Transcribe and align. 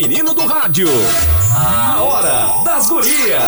mais 0.00 0.06
feminino 0.06 0.32
do 0.34 0.46
rádio. 0.46 0.88
A 1.54 2.02
Hora 2.02 2.64
das 2.64 2.88
Gurias. 2.88 3.42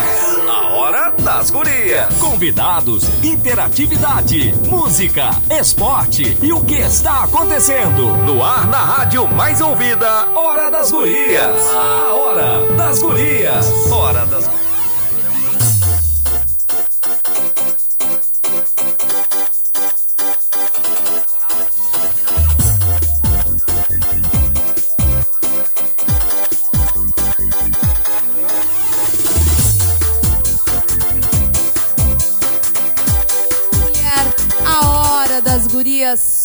A 0.49 0.75
Hora 0.75 1.15
das 1.23 1.51
Gurias. 1.51 2.15
Convidados, 2.19 3.05
interatividade, 3.23 4.55
música, 4.69 5.31
esporte 5.51 6.37
e 6.43 6.53
o 6.53 6.63
que 6.65 6.75
está 6.75 7.25
acontecendo. 7.25 8.17
No 8.25 8.45
ar 8.45 8.67
na 8.67 8.79
rádio 8.79 9.27
mais 9.29 9.61
ouvida, 9.61 10.29
Hora 10.35 10.71
das 10.71 10.91
Gurias. 10.91 11.71
A 11.75 12.15
Hora 12.15 12.73
das 12.77 12.99
Gurias. 13.01 13.91
Hora 13.91 14.27
das 14.27 14.47
Gurias. 14.47 14.62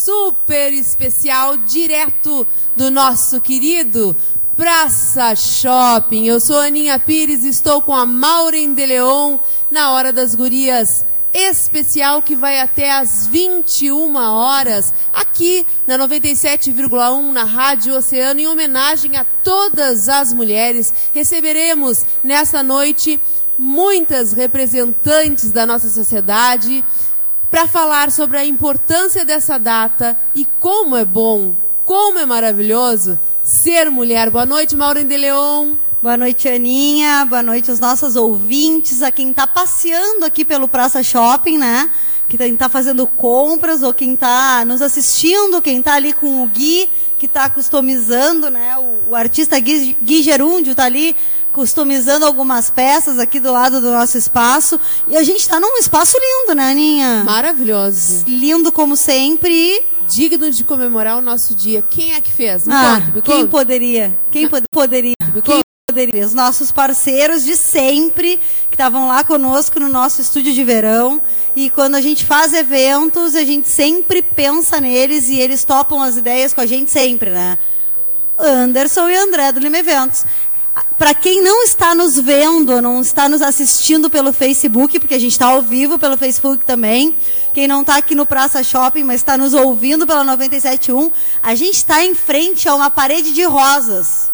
Super 0.07 0.71
especial, 0.71 1.57
direto 1.57 2.47
do 2.77 2.89
nosso 2.89 3.41
querido 3.41 4.15
Praça 4.55 5.35
Shopping. 5.35 6.25
Eu 6.25 6.39
sou 6.39 6.61
Aninha 6.61 6.97
Pires, 6.97 7.43
estou 7.43 7.81
com 7.81 7.93
a 7.93 8.05
Maureen 8.05 8.73
de 8.73 8.85
Leon 8.85 9.37
na 9.69 9.91
Hora 9.91 10.13
das 10.13 10.33
Gurias 10.33 11.05
especial 11.33 12.21
que 12.21 12.37
vai 12.37 12.57
até 12.61 12.89
às 12.89 13.27
21 13.27 14.15
horas 14.15 14.93
aqui 15.13 15.67
na 15.85 15.97
97,1 15.97 17.31
na 17.33 17.43
Rádio 17.43 17.93
Oceano 17.93 18.39
em 18.39 18.47
homenagem 18.47 19.17
a 19.17 19.25
todas 19.43 20.07
as 20.07 20.31
mulheres. 20.31 20.93
Receberemos 21.13 22.05
nessa 22.23 22.63
noite 22.63 23.19
muitas 23.59 24.31
representantes 24.31 25.51
da 25.51 25.65
nossa 25.65 25.89
sociedade 25.89 26.81
para 27.49 27.67
falar 27.67 28.11
sobre 28.11 28.37
a 28.37 28.45
importância 28.45 29.23
dessa 29.23 29.57
data 29.57 30.17
e 30.35 30.45
como 30.59 30.95
é 30.95 31.05
bom, 31.05 31.53
como 31.85 32.19
é 32.19 32.25
maravilhoso 32.25 33.17
ser 33.43 33.89
mulher. 33.89 34.29
Boa 34.29 34.45
noite, 34.45 34.75
Maureen 34.75 35.07
de 35.07 35.15
Leon. 35.15 35.73
Boa 36.01 36.17
noite, 36.17 36.47
Aninha. 36.49 37.25
Boa 37.25 37.41
noite 37.41 37.71
aos 37.71 37.79
nossos 37.79 38.15
ouvintes, 38.15 39.01
a 39.01 39.11
quem 39.11 39.31
está 39.31 39.47
passeando 39.47 40.25
aqui 40.25 40.43
pelo 40.43 40.67
Praça 40.67 41.01
Shopping, 41.01 41.57
né? 41.57 41.89
Quem 42.27 42.53
está 42.53 42.67
fazendo 42.67 43.07
compras 43.07 43.83
ou 43.83 43.93
quem 43.93 44.13
está 44.13 44.65
nos 44.65 44.81
assistindo, 44.81 45.61
quem 45.61 45.79
está 45.79 45.93
ali 45.93 46.11
com 46.11 46.43
o 46.43 46.47
Gui, 46.47 46.89
que 47.17 47.25
está 47.25 47.49
customizando, 47.49 48.49
né? 48.49 48.77
O, 48.77 49.11
o 49.11 49.15
artista 49.15 49.57
Gui, 49.57 49.95
Gui 50.03 50.21
Gerúndio 50.21 50.71
está 50.71 50.83
ali 50.83 51.15
customizando 51.57 52.23
algumas 52.23 52.69
peças 52.69 53.17
aqui 53.17 53.39
do 53.39 53.51
lado 53.51 53.81
do 53.81 53.89
nosso 53.89 54.15
espaço. 54.15 54.79
E 55.07 55.17
a 55.17 55.23
gente 55.23 55.39
está 55.39 55.59
num 55.59 55.75
espaço 55.77 56.15
lindo, 56.15 56.53
né, 56.53 56.69
Aninha? 56.69 57.23
Maravilhoso. 57.25 58.25
Lindo 58.27 58.71
como 58.71 58.95
sempre. 58.95 59.83
Digno 60.07 60.51
de 60.51 60.63
comemorar 60.63 61.17
o 61.17 61.21
nosso 61.21 61.55
dia. 61.55 61.83
Quem 61.89 62.13
é 62.13 62.21
que 62.21 62.31
fez? 62.31 62.67
Me 62.67 62.73
ah, 62.75 63.01
conta, 63.01 63.11
me 63.11 63.21
quem 63.23 63.35
conta. 63.37 63.47
poderia? 63.47 64.19
Quem 64.29 64.45
pod 64.47 64.65
poderia? 64.71 65.15
Quem 65.43 65.61
poderia? 65.89 66.27
Os 66.27 66.35
nossos 66.35 66.71
parceiros 66.71 67.43
de 67.43 67.55
sempre, 67.55 68.39
que 68.69 68.75
estavam 68.75 69.07
lá 69.07 69.23
conosco 69.23 69.79
no 69.79 69.89
nosso 69.89 70.21
estúdio 70.21 70.53
de 70.53 70.63
verão. 70.63 71.19
E 71.55 71.71
quando 71.71 71.95
a 71.95 72.01
gente 72.01 72.23
faz 72.23 72.53
eventos, 72.53 73.35
a 73.35 73.43
gente 73.43 73.67
sempre 73.67 74.21
pensa 74.21 74.79
neles 74.79 75.27
e 75.27 75.39
eles 75.39 75.63
topam 75.63 76.03
as 76.03 76.17
ideias 76.17 76.53
com 76.53 76.61
a 76.61 76.67
gente 76.67 76.91
sempre, 76.91 77.31
né? 77.31 77.57
Anderson 78.37 79.09
e 79.09 79.15
André 79.15 79.51
do 79.51 79.59
Lima 79.59 79.79
Eventos 79.79 80.23
para 80.97 81.13
quem 81.13 81.41
não 81.41 81.63
está 81.63 81.93
nos 81.93 82.19
vendo, 82.19 82.81
não 82.81 83.01
está 83.01 83.29
nos 83.29 83.41
assistindo 83.41 84.09
pelo 84.09 84.33
Facebook, 84.33 84.99
porque 84.99 85.13
a 85.13 85.19
gente 85.19 85.31
está 85.31 85.47
ao 85.47 85.61
vivo 85.61 85.99
pelo 85.99 86.17
Facebook 86.17 86.65
também. 86.65 87.15
Quem 87.53 87.67
não 87.67 87.81
está 87.81 87.97
aqui 87.97 88.13
no 88.13 88.25
Praça 88.25 88.63
Shopping, 88.63 89.03
mas 89.03 89.21
está 89.21 89.37
nos 89.37 89.53
ouvindo 89.53 90.05
pela 90.05 90.23
97.1, 90.25 91.11
a 91.41 91.55
gente 91.55 91.75
está 91.75 92.03
em 92.03 92.13
frente 92.13 92.69
a 92.69 92.75
uma 92.75 92.89
parede 92.89 93.33
de 93.33 93.43
rosas. 93.43 94.29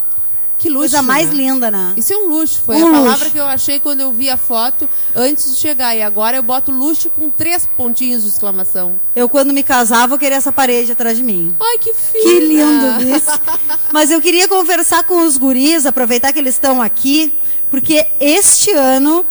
Que 0.63 0.69
luxo. 0.69 0.79
Coisa 0.79 1.01
mais 1.01 1.27
né? 1.27 1.35
linda, 1.35 1.69
né? 1.69 1.93
Isso 1.97 2.13
é 2.13 2.15
um 2.15 2.29
luxo. 2.29 2.61
Foi 2.65 2.77
um 2.77 2.87
a 2.87 2.89
luxo. 2.89 3.03
palavra 3.03 3.29
que 3.29 3.37
eu 3.37 3.45
achei 3.45 3.81
quando 3.81 3.99
eu 3.99 4.13
vi 4.13 4.29
a 4.29 4.37
foto 4.37 4.87
antes 5.13 5.51
de 5.51 5.59
chegar. 5.59 5.93
E 5.93 6.01
agora 6.01 6.37
eu 6.37 6.41
boto 6.41 6.71
luxo 6.71 7.09
com 7.09 7.29
três 7.29 7.67
pontinhos 7.75 8.23
de 8.23 8.29
exclamação. 8.29 8.97
Eu, 9.13 9.27
quando 9.27 9.51
me 9.51 9.61
casava, 9.61 10.13
eu 10.13 10.17
queria 10.17 10.37
essa 10.37 10.53
parede 10.53 10.93
atrás 10.93 11.17
de 11.17 11.23
mim. 11.23 11.53
Ai, 11.61 11.77
que 11.79 11.93
fina. 11.93 12.23
Que 12.23 12.39
lindo 12.39 13.13
isso. 13.13 13.29
Mas 13.91 14.09
eu 14.09 14.21
queria 14.21 14.47
conversar 14.47 15.03
com 15.03 15.25
os 15.25 15.35
guris, 15.35 15.85
aproveitar 15.85 16.31
que 16.31 16.39
eles 16.39 16.53
estão 16.53 16.81
aqui, 16.81 17.33
porque 17.69 18.07
este 18.21 18.71
ano 18.71 19.25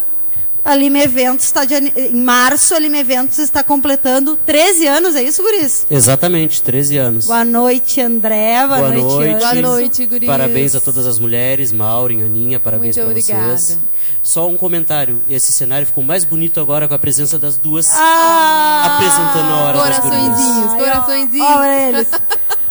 a 0.65 0.77
Lima 0.77 0.99
Eventos 0.99 1.47
está 1.47 1.65
de, 1.65 1.75
em 1.75 2.15
março, 2.15 2.75
a 2.75 2.79
Lima 2.79 2.99
Eventos 2.99 3.39
está 3.39 3.63
completando 3.65 4.37
13 4.47 4.87
anos, 4.87 5.17
é 5.17 5.23
isso, 5.23 5.43
Guris? 5.43 5.87
Exatamente, 5.91 6.63
13 6.63 6.97
anos. 6.99 7.27
Boa 7.27 7.45
noite, 7.45 8.01
André. 8.01 8.67
Boa, 8.67 8.79
Boa 8.79 8.91
noite. 8.91 9.03
noite. 9.03 9.41
Boa 9.41 9.55
noite, 9.55 10.07
Guris. 10.07 10.27
Parabéns 10.27 10.75
a 10.77 10.81
todas 10.81 11.07
as 11.07 11.19
mulheres, 11.19 11.73
Maureen, 11.73 12.23
Aninha, 12.23 12.61
parabéns 12.61 12.97
para 12.97 13.07
vocês. 13.07 13.79
Só 14.23 14.49
um 14.49 14.57
comentário, 14.57 15.21
esse 15.29 15.51
cenário 15.53 15.85
ficou 15.85 16.05
mais 16.05 16.25
bonito 16.25 16.61
agora 16.61 16.87
com 16.87 16.95
a 16.95 16.99
presença 16.99 17.41
das 17.41 17.57
duas 17.57 17.91
ah, 17.93 18.95
apresentando 18.95 19.53
a 19.53 19.65
hora 19.65 19.79
coraçõezinhos, 19.79 20.65
das 20.65 20.81
Coraçõezinhos, 20.81 21.51
Olha 21.51 21.89
eles. 21.89 22.09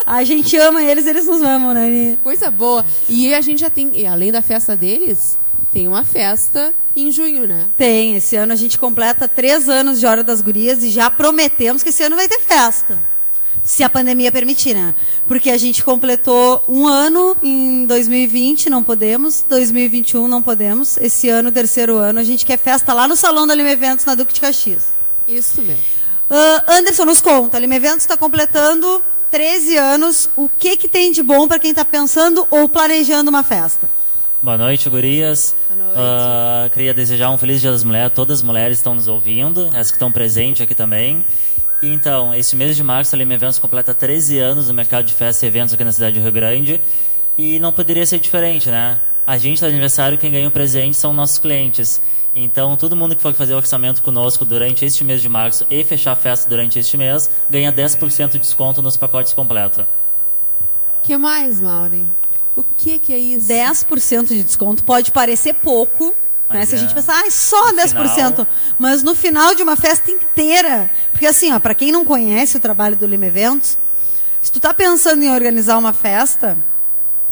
A 0.05 0.23
gente 0.23 0.57
ama 0.57 0.81
eles, 0.81 1.05
eles 1.05 1.25
nos 1.25 1.41
amam, 1.41 1.73
né? 1.73 2.17
Coisa 2.23 2.49
boa. 2.49 2.85
E 3.07 3.33
a 3.33 3.41
gente 3.41 3.59
já 3.59 3.69
tem, 3.69 4.07
além 4.07 4.31
da 4.31 4.41
festa 4.41 4.75
deles, 4.75 5.37
tem 5.71 5.87
uma 5.87 6.03
festa 6.03 6.73
em 6.95 7.11
junho, 7.11 7.47
né? 7.47 7.67
Tem. 7.77 8.15
Esse 8.15 8.35
ano 8.35 8.51
a 8.51 8.55
gente 8.55 8.77
completa 8.77 9.27
três 9.27 9.69
anos 9.69 9.99
de 9.99 10.05
Hora 10.05 10.23
das 10.23 10.41
Gurias 10.41 10.83
e 10.83 10.89
já 10.89 11.09
prometemos 11.09 11.81
que 11.81 11.89
esse 11.89 12.03
ano 12.03 12.15
vai 12.15 12.27
ter 12.27 12.39
festa. 12.39 12.99
Se 13.63 13.83
a 13.83 13.89
pandemia 13.89 14.31
permitir, 14.31 14.73
né? 14.73 14.93
Porque 15.27 15.49
a 15.49 15.57
gente 15.57 15.83
completou 15.83 16.63
um 16.67 16.87
ano 16.87 17.37
em 17.41 17.85
2020, 17.85 18.69
não 18.69 18.83
podemos. 18.83 19.45
2021 19.47 20.27
não 20.27 20.41
podemos. 20.41 20.97
Esse 20.97 21.29
ano, 21.29 21.51
terceiro 21.51 21.97
ano, 21.97 22.19
a 22.19 22.23
gente 22.23 22.45
quer 22.45 22.57
festa 22.57 22.93
lá 22.93 23.07
no 23.07 23.15
Salão 23.15 23.45
da 23.45 23.53
Lima 23.53 23.69
Eventos, 23.69 24.03
na 24.03 24.15
Duque 24.15 24.33
de 24.33 24.41
Caxias. 24.41 24.87
Isso 25.27 25.61
mesmo. 25.61 25.83
Uh, 26.29 26.71
Anderson, 26.71 27.05
nos 27.05 27.21
conta. 27.21 27.57
A 27.57 27.59
Lima 27.59 27.75
Eventos 27.75 28.01
está 28.01 28.17
completando 28.17 29.01
13 29.29 29.77
anos. 29.77 30.29
O 30.35 30.49
que, 30.49 30.75
que 30.75 30.89
tem 30.89 31.11
de 31.11 31.21
bom 31.21 31.47
para 31.47 31.59
quem 31.59 31.69
está 31.69 31.85
pensando 31.85 32.47
ou 32.49 32.67
planejando 32.67 33.29
uma 33.29 33.43
festa? 33.43 34.00
Boa 34.43 34.57
noite, 34.57 34.89
gurias. 34.89 35.55
Boa 35.69 35.85
noite. 35.85 35.99
Uh, 35.99 36.69
queria 36.71 36.95
desejar 36.95 37.29
um 37.29 37.37
feliz 37.37 37.61
Dia 37.61 37.69
das 37.69 37.83
Mulheres. 37.83 38.11
Todas 38.11 38.39
as 38.39 38.43
mulheres 38.43 38.79
estão 38.79 38.95
nos 38.95 39.07
ouvindo, 39.07 39.67
as 39.75 39.91
que 39.91 39.97
estão 39.97 40.11
presentes 40.11 40.63
aqui 40.63 40.73
também. 40.73 41.23
Então, 41.83 42.33
esse 42.33 42.55
mês 42.55 42.75
de 42.75 42.83
março, 42.83 43.15
a 43.15 43.19
Lima 43.19 43.35
Eventos 43.35 43.59
completa 43.59 43.93
13 43.93 44.39
anos 44.39 44.67
no 44.67 44.73
mercado 44.73 45.05
de 45.05 45.13
festas 45.13 45.43
e 45.43 45.45
eventos 45.45 45.75
aqui 45.75 45.83
na 45.83 45.91
cidade 45.91 46.17
do 46.17 46.23
Rio 46.23 46.31
Grande. 46.31 46.81
E 47.37 47.59
não 47.59 47.71
poderia 47.71 48.03
ser 48.03 48.17
diferente, 48.17 48.67
né? 48.69 48.99
A 49.27 49.37
gente 49.37 49.55
está 49.55 49.67
de 49.67 49.73
aniversário, 49.73 50.17
quem 50.17 50.31
ganha 50.31 50.47
o 50.47 50.51
presente 50.51 50.97
são 50.97 51.13
nossos 51.13 51.37
clientes. 51.37 52.01
Então, 52.35 52.75
todo 52.75 52.95
mundo 52.95 53.15
que 53.15 53.21
for 53.21 53.35
fazer 53.35 53.53
orçamento 53.53 54.01
conosco 54.01 54.43
durante 54.43 54.83
este 54.83 55.03
mês 55.03 55.21
de 55.21 55.29
março 55.29 55.67
e 55.69 55.83
fechar 55.83 56.13
a 56.13 56.15
festa 56.15 56.49
durante 56.49 56.79
este 56.79 56.97
mês, 56.97 57.29
ganha 57.47 57.71
10% 57.71 58.31
de 58.31 58.39
desconto 58.39 58.81
nos 58.81 58.97
pacotes 58.97 59.33
completos. 59.33 59.85
que 61.03 61.15
mais, 61.15 61.61
Maureen? 61.61 62.07
O 62.61 62.65
que, 62.77 62.99
que 62.99 63.11
é 63.11 63.17
isso? 63.17 63.47
10% 63.47 64.27
de 64.27 64.43
desconto 64.43 64.83
pode 64.83 65.11
parecer 65.11 65.53
pouco, 65.53 66.13
né? 66.47 66.63
Se 66.63 66.75
a 66.75 66.77
gente 66.77 66.93
pensar, 66.93 67.23
ah, 67.25 67.31
só 67.31 67.71
no 67.71 67.77
10%. 67.79 68.13
Final... 68.13 68.47
Mas 68.77 69.01
no 69.01 69.15
final 69.15 69.55
de 69.55 69.63
uma 69.63 69.75
festa 69.75 70.11
inteira. 70.11 70.91
Porque 71.11 71.25
assim, 71.25 71.57
para 71.59 71.73
quem 71.73 71.91
não 71.91 72.05
conhece 72.05 72.57
o 72.57 72.59
trabalho 72.59 72.95
do 72.95 73.07
Lima 73.07 73.25
Eventos, 73.25 73.79
se 74.41 74.51
tu 74.51 74.59
está 74.59 74.73
pensando 74.73 75.23
em 75.23 75.31
organizar 75.31 75.77
uma 75.77 75.91
festa, 75.91 76.55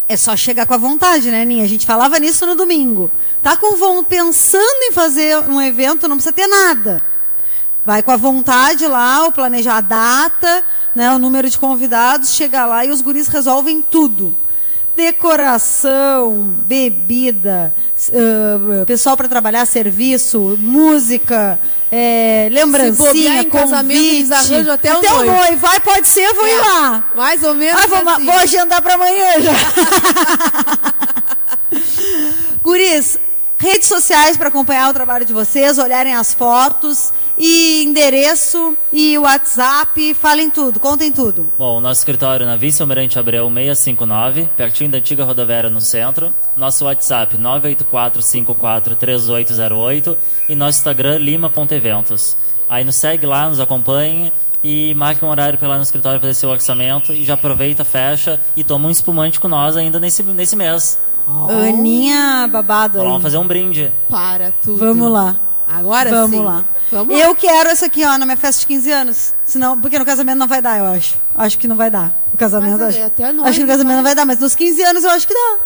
é 0.08 0.16
só 0.16 0.36
chegar 0.36 0.66
com 0.66 0.74
a 0.74 0.78
vontade, 0.78 1.30
né, 1.30 1.44
Ninha? 1.44 1.62
A 1.62 1.68
gente 1.68 1.86
falava 1.86 2.18
nisso 2.18 2.44
no 2.44 2.56
domingo. 2.56 3.08
Tá 3.40 3.56
com 3.56 4.02
pensando 4.02 4.82
em 4.82 4.90
fazer 4.90 5.38
um 5.48 5.62
evento, 5.62 6.08
não 6.08 6.16
precisa 6.16 6.34
ter 6.34 6.48
nada. 6.48 7.00
Vai 7.86 8.02
com 8.02 8.10
a 8.10 8.16
vontade 8.16 8.84
lá, 8.84 9.26
o 9.26 9.32
planejar 9.32 9.76
a 9.76 9.80
data, 9.80 10.64
né, 10.92 11.12
o 11.12 11.20
número 11.20 11.48
de 11.48 11.56
convidados, 11.56 12.34
chega 12.34 12.66
lá 12.66 12.84
e 12.84 12.90
os 12.90 13.00
guris 13.00 13.28
resolvem 13.28 13.80
tudo 13.80 14.34
decoração, 14.96 16.54
bebida, 16.66 17.72
uh, 18.08 18.86
pessoal 18.86 19.16
para 19.16 19.28
trabalhar 19.28 19.66
serviço, 19.66 20.56
música, 20.60 21.58
é, 21.90 22.48
lembrancinha, 22.52 23.44
convite. 23.46 24.32
até, 24.70 24.90
até 24.90 25.12
o 25.12 25.24
noivo. 25.24 25.56
Vai, 25.56 25.80
pode 25.80 26.06
ser, 26.06 26.32
vou 26.34 26.46
é, 26.46 26.52
ir 26.52 26.58
lá. 26.58 27.10
Mais 27.16 27.42
ou 27.42 27.54
menos 27.54 27.82
ah, 27.82 27.86
vou, 27.86 28.08
assim. 28.08 28.24
vou 28.24 28.34
agendar 28.34 28.82
para 28.82 28.94
amanhã 28.94 29.40
já. 29.40 29.52
Guris, 32.62 33.18
redes 33.60 33.86
sociais 33.88 34.36
para 34.38 34.48
acompanhar 34.48 34.90
o 34.90 34.94
trabalho 34.94 35.26
de 35.26 35.34
vocês, 35.34 35.78
olharem 35.78 36.14
as 36.14 36.32
fotos 36.32 37.12
e 37.36 37.84
endereço 37.84 38.74
e 38.90 39.18
WhatsApp, 39.18 40.14
falem 40.14 40.48
tudo, 40.48 40.80
contem 40.80 41.12
tudo. 41.12 41.46
Bom, 41.58 41.76
o 41.76 41.80
nosso 41.80 42.00
escritório 42.00 42.46
na 42.46 42.56
Vice 42.56 42.80
Almirante 42.80 43.18
Abreu 43.18 43.52
659, 43.52 44.48
pertinho 44.56 44.90
da 44.90 44.96
antiga 44.96 45.24
rodoviária 45.24 45.68
no 45.68 45.80
centro. 45.80 46.32
Nosso 46.56 46.86
WhatsApp 46.86 47.36
984543808 47.36 50.16
e 50.48 50.54
nosso 50.54 50.78
Instagram 50.78 51.18
lima.eventos. 51.18 52.38
Aí 52.66 52.82
nos 52.82 52.96
segue 52.96 53.26
lá, 53.26 53.46
nos 53.46 53.60
acompanhe 53.60 54.32
e 54.64 54.94
marque 54.94 55.22
um 55.24 55.28
horário 55.28 55.58
para 55.58 55.68
lá 55.68 55.76
no 55.76 55.82
escritório 55.82 56.20
fazer 56.20 56.34
seu 56.34 56.48
orçamento 56.48 57.12
e 57.12 57.24
já 57.24 57.34
aproveita, 57.34 57.84
fecha 57.84 58.40
e 58.56 58.64
toma 58.64 58.88
um 58.88 58.90
espumante 58.90 59.38
com 59.38 59.48
nós 59.48 59.76
ainda 59.76 60.00
nesse, 60.00 60.22
nesse 60.22 60.56
mês. 60.56 60.98
Oh. 61.28 61.50
Aninha 61.50 62.48
babado 62.50 62.98
aí. 63.00 63.04
Vamos 63.06 63.22
fazer 63.22 63.38
um 63.38 63.46
brinde. 63.46 63.92
Para 64.08 64.52
tudo. 64.62 64.78
Vamos 64.78 65.10
lá. 65.10 65.36
Agora 65.68 66.10
Vamos 66.10 66.36
sim. 66.36 66.44
lá. 66.44 66.64
Vamos 66.90 67.16
eu 67.16 67.34
quero 67.36 67.68
essa 67.70 67.86
aqui, 67.86 68.04
ó, 68.04 68.18
na 68.18 68.24
minha 68.26 68.36
festa 68.36 68.60
de 68.60 68.66
15 68.66 68.90
anos. 68.90 69.34
Senão, 69.44 69.80
porque 69.80 69.96
no 69.98 70.04
casamento 70.04 70.38
não 70.38 70.48
vai 70.48 70.60
dar, 70.60 70.78
eu 70.78 70.86
acho. 70.86 71.16
Acho 71.36 71.56
que 71.58 71.68
não 71.68 71.76
vai 71.76 71.88
dar. 71.90 72.12
No 72.32 72.38
casamento, 72.38 72.78
Mas, 72.78 72.96
acho. 72.96 73.04
até 73.04 73.24
a 73.24 73.28
acho 73.28 73.36
que 73.36 73.60
no 73.60 73.66
casamento 73.68 73.86
vai. 73.86 73.96
não 73.96 74.02
vai 74.02 74.14
dar, 74.16 74.24
mas 74.24 74.40
nos 74.40 74.54
15 74.56 74.82
anos 74.82 75.04
eu 75.04 75.10
acho 75.10 75.28
que 75.28 75.34
dá. 75.34 75.58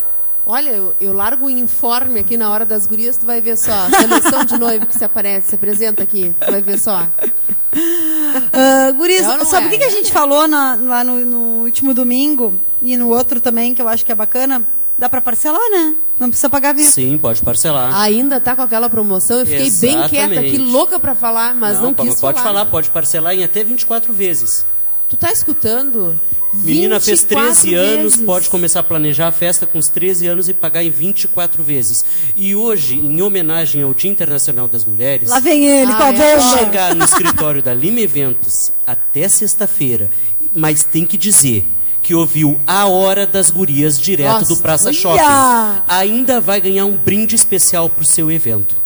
Olha, 0.46 0.68
eu, 0.70 0.94
eu 1.00 1.14
largo 1.14 1.46
o 1.46 1.50
informe 1.50 2.20
aqui 2.20 2.36
na 2.36 2.50
hora 2.50 2.66
das 2.66 2.86
gurias, 2.86 3.16
tu 3.16 3.24
vai 3.24 3.40
ver 3.40 3.56
só. 3.56 3.72
A 3.72 3.90
seleção 3.98 4.44
de 4.44 4.58
noivo 4.58 4.84
que 4.84 4.94
se 4.94 5.02
aparece, 5.02 5.48
se 5.48 5.54
apresenta 5.54 6.02
aqui, 6.02 6.34
tu 6.38 6.50
vai 6.50 6.60
ver 6.60 6.78
só. 6.78 7.06
Uh, 7.74 8.92
Guris, 8.94 9.22
É 9.22 9.28
ou 9.30 9.38
não 9.38 9.44
sabe 9.46 9.66
o 9.66 9.68
é? 9.68 9.70
que, 9.72 9.78
que 9.78 9.84
a 9.84 9.88
gente 9.90 10.12
falou 10.12 10.46
na- 10.46 10.76
lá 10.80 11.02
no, 11.02 11.24
no 11.24 11.38
último 11.64 11.94
domingo 11.94 12.52
e 12.82 12.96
no 12.96 13.08
outro 13.08 13.40
também, 13.40 13.74
que 13.74 13.80
eu 13.82 13.88
acho 13.88 14.04
que 14.04 14.12
é 14.12 14.14
bacana? 14.14 14.62
Dá 14.98 15.08
pra 15.08 15.20
parcelar, 15.20 15.70
né? 15.70 15.94
Não 16.20 16.28
precisa 16.28 16.48
pagar 16.48 16.70
à 16.70 16.72
vista. 16.72 16.92
Sim, 16.92 17.18
pode 17.18 17.42
parcelar. 17.42 17.94
Ainda 18.00 18.38
tá 18.40 18.54
com 18.54 18.62
aquela 18.62 18.88
promoção, 18.88 19.40
eu 19.40 19.46
fiquei 19.46 19.70
bem 19.70 20.08
quieta 20.08 20.34
aqui, 20.34 20.46
Exatamente. 20.46 20.58
louca 20.58 21.00
pra 21.00 21.14
falar, 21.14 21.54
mas 21.54 21.80
não, 21.80 21.92
pode, 21.92 22.10
quis 22.10 22.20
pode 22.20 22.38
falar. 22.38 22.48
falar, 22.52 22.66
pode 22.66 22.90
parcelar 22.90 23.34
em 23.34 23.42
até 23.42 23.64
24 23.64 24.12
vezes. 24.12 24.64
Tu 25.08 25.16
tá 25.16 25.32
escutando? 25.32 26.18
Menina 26.54 27.00
fez 27.00 27.20
24 27.22 27.52
13 27.62 27.74
anos, 27.74 28.12
vezes. 28.12 28.24
pode 28.26 28.48
começar 28.48 28.78
a 28.80 28.82
planejar 28.84 29.26
a 29.26 29.32
festa 29.32 29.66
com 29.66 29.76
os 29.78 29.88
13 29.88 30.28
anos 30.28 30.48
e 30.48 30.54
pagar 30.54 30.84
em 30.84 30.90
24 30.90 31.62
vezes. 31.64 32.04
E 32.36 32.54
hoje, 32.54 32.94
em 32.94 33.20
homenagem 33.20 33.82
ao 33.82 33.92
Dia 33.92 34.10
Internacional 34.12 34.68
das 34.68 34.84
Mulheres, 34.84 35.28
Lá 35.28 35.40
vem 35.40 35.66
ele 35.66 35.90
Ah, 35.90 35.96
com 35.96 36.02
a 36.04 36.08
é 36.12 36.36
bomba. 36.36 36.58
chegar 36.58 36.94
no 36.94 37.04
escritório 37.04 37.60
da 37.60 37.74
Lima 37.74 38.00
Eventos 38.00 38.70
até 38.86 39.28
sexta-feira, 39.28 40.08
mas 40.54 40.84
tem 40.84 41.04
que 41.04 41.16
dizer 41.16 41.66
que 42.04 42.14
ouviu 42.14 42.60
a 42.66 42.86
hora 42.86 43.26
das 43.26 43.50
gurias 43.50 43.98
direto 43.98 44.40
Nossa, 44.40 44.54
do 44.54 44.56
Praça 44.58 44.90
olha! 44.90 44.94
Shopping. 44.94 45.82
Ainda 45.88 46.38
vai 46.38 46.60
ganhar 46.60 46.84
um 46.84 46.96
brinde 46.96 47.34
especial 47.34 47.88
pro 47.88 48.04
seu 48.04 48.30
evento. 48.30 48.76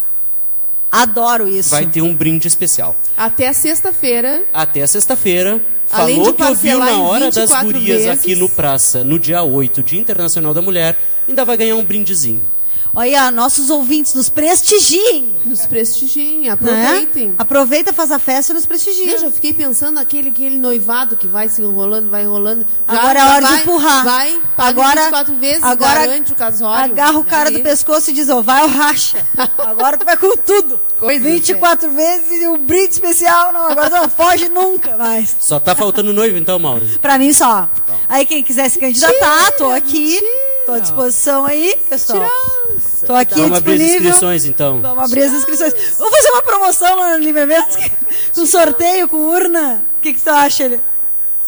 Adoro 0.89 1.47
isso. 1.47 1.69
Vai 1.69 1.85
ter 1.85 2.01
um 2.01 2.15
brinde 2.15 2.47
especial. 2.47 2.95
Até 3.17 3.51
sexta-feira. 3.51 4.43
Até 4.53 4.87
sexta-feira. 4.87 5.61
Falou 5.85 6.33
que 6.33 6.43
ouviu 6.43 6.79
na 6.79 7.01
hora 7.01 7.25
das 7.25 7.49
24 7.49 7.65
gurias 7.65 8.03
vezes. 8.03 8.19
aqui 8.19 8.35
no 8.35 8.47
Praça, 8.47 9.03
no 9.03 9.19
dia 9.19 9.43
8, 9.43 9.83
Dia 9.83 9.99
Internacional 9.99 10.53
da 10.53 10.61
Mulher, 10.61 10.97
ainda 11.27 11.43
vai 11.43 11.57
ganhar 11.57 11.75
um 11.75 11.83
brindezinho. 11.83 12.41
Olha, 12.95 13.29
nossos 13.29 13.69
ouvintes 13.69 14.13
nos 14.15 14.29
prestigiem. 14.29 15.35
Nos 15.45 15.65
prestigiem, 15.65 16.41
né? 16.41 16.49
aproveitem. 16.49 17.35
Aproveita, 17.37 17.93
faz 17.93 18.11
a 18.11 18.17
festa 18.19 18.51
e 18.51 18.55
nos 18.55 18.65
prestigia. 18.65 19.11
Eu 19.13 19.19
já 19.19 19.31
fiquei 19.31 19.53
pensando 19.53 19.95
naquele 19.95 20.29
aquele 20.29 20.57
noivado 20.57 21.15
que 21.15 21.27
vai 21.27 21.47
se 21.49 21.61
enrolando, 21.61 22.09
vai 22.09 22.23
enrolando. 22.23 22.65
Já- 22.87 22.99
Agora 22.99 23.19
é 23.19 23.23
hora 23.23 23.41
vai, 23.41 23.55
de 23.55 23.61
empurrar. 23.61 24.03
Vai, 24.03 24.41
paga 24.57 24.69
agora, 24.69 25.01
24 25.01 25.35
vezes, 25.35 25.63
agora 25.63 25.99
garante 25.99 26.31
o 26.33 26.35
casório. 26.35 26.93
Agarra 26.93 27.19
o 27.19 27.23
cara 27.23 27.49
Aí. 27.49 27.57
do 27.57 27.61
pescoço 27.61 28.09
e 28.09 28.13
diz, 28.13 28.29
ó, 28.29 28.41
vai 28.41 28.63
ou 28.63 28.69
racha. 28.69 29.25
Agora 29.59 29.97
tu 29.97 30.05
vai 30.05 30.17
com 30.17 30.35
tudo. 30.37 30.79
Coisa 30.99 31.23
24 31.23 31.89
vezes 31.91 32.41
e 32.41 32.47
o 32.47 32.57
brinde 32.57 32.93
especial, 32.93 33.53
não, 33.53 33.67
agora 33.67 33.89
tu 33.89 33.95
não 33.95 34.09
foge 34.09 34.49
nunca 34.49 34.97
mais. 34.97 35.35
Só 35.39 35.59
tá 35.59 35.73
faltando 35.73 36.11
noivo 36.11 36.37
então, 36.37 36.59
Mauro? 36.59 36.85
Pra 37.01 37.17
mim 37.17 37.31
só. 37.31 37.69
Aí 38.09 38.25
quem 38.25 38.43
quiser 38.43 38.67
se 38.69 38.79
candidatar, 38.79 39.51
tô 39.53 39.69
aqui. 39.69 40.19
Tô 40.65 40.73
à 40.73 40.79
disposição 40.79 41.45
aí, 41.45 41.75
pessoal. 41.89 42.29
Tô 43.05 43.13
aqui 43.13 43.35
Vamos 43.35 43.57
abrir 43.57 43.73
as 43.73 43.79
disponível. 43.79 44.09
inscrições 44.09 44.45
então. 44.45 44.81
Vamos 44.81 45.03
abrir 45.03 45.23
as 45.23 45.33
inscrições. 45.33 45.73
Vamos 45.97 46.15
fazer 46.15 46.29
uma 46.29 46.41
promoção 46.41 46.99
lá 46.99 47.17
no 47.17 47.23
Livre 47.23 47.41
Eventos, 47.41 47.77
com 48.35 48.45
sorteio, 48.45 49.07
com 49.07 49.17
urna. 49.17 49.81
O 49.97 50.01
que, 50.01 50.13
que 50.13 50.21
tu 50.21 50.29
acha? 50.29 50.63
Ele? 50.63 50.81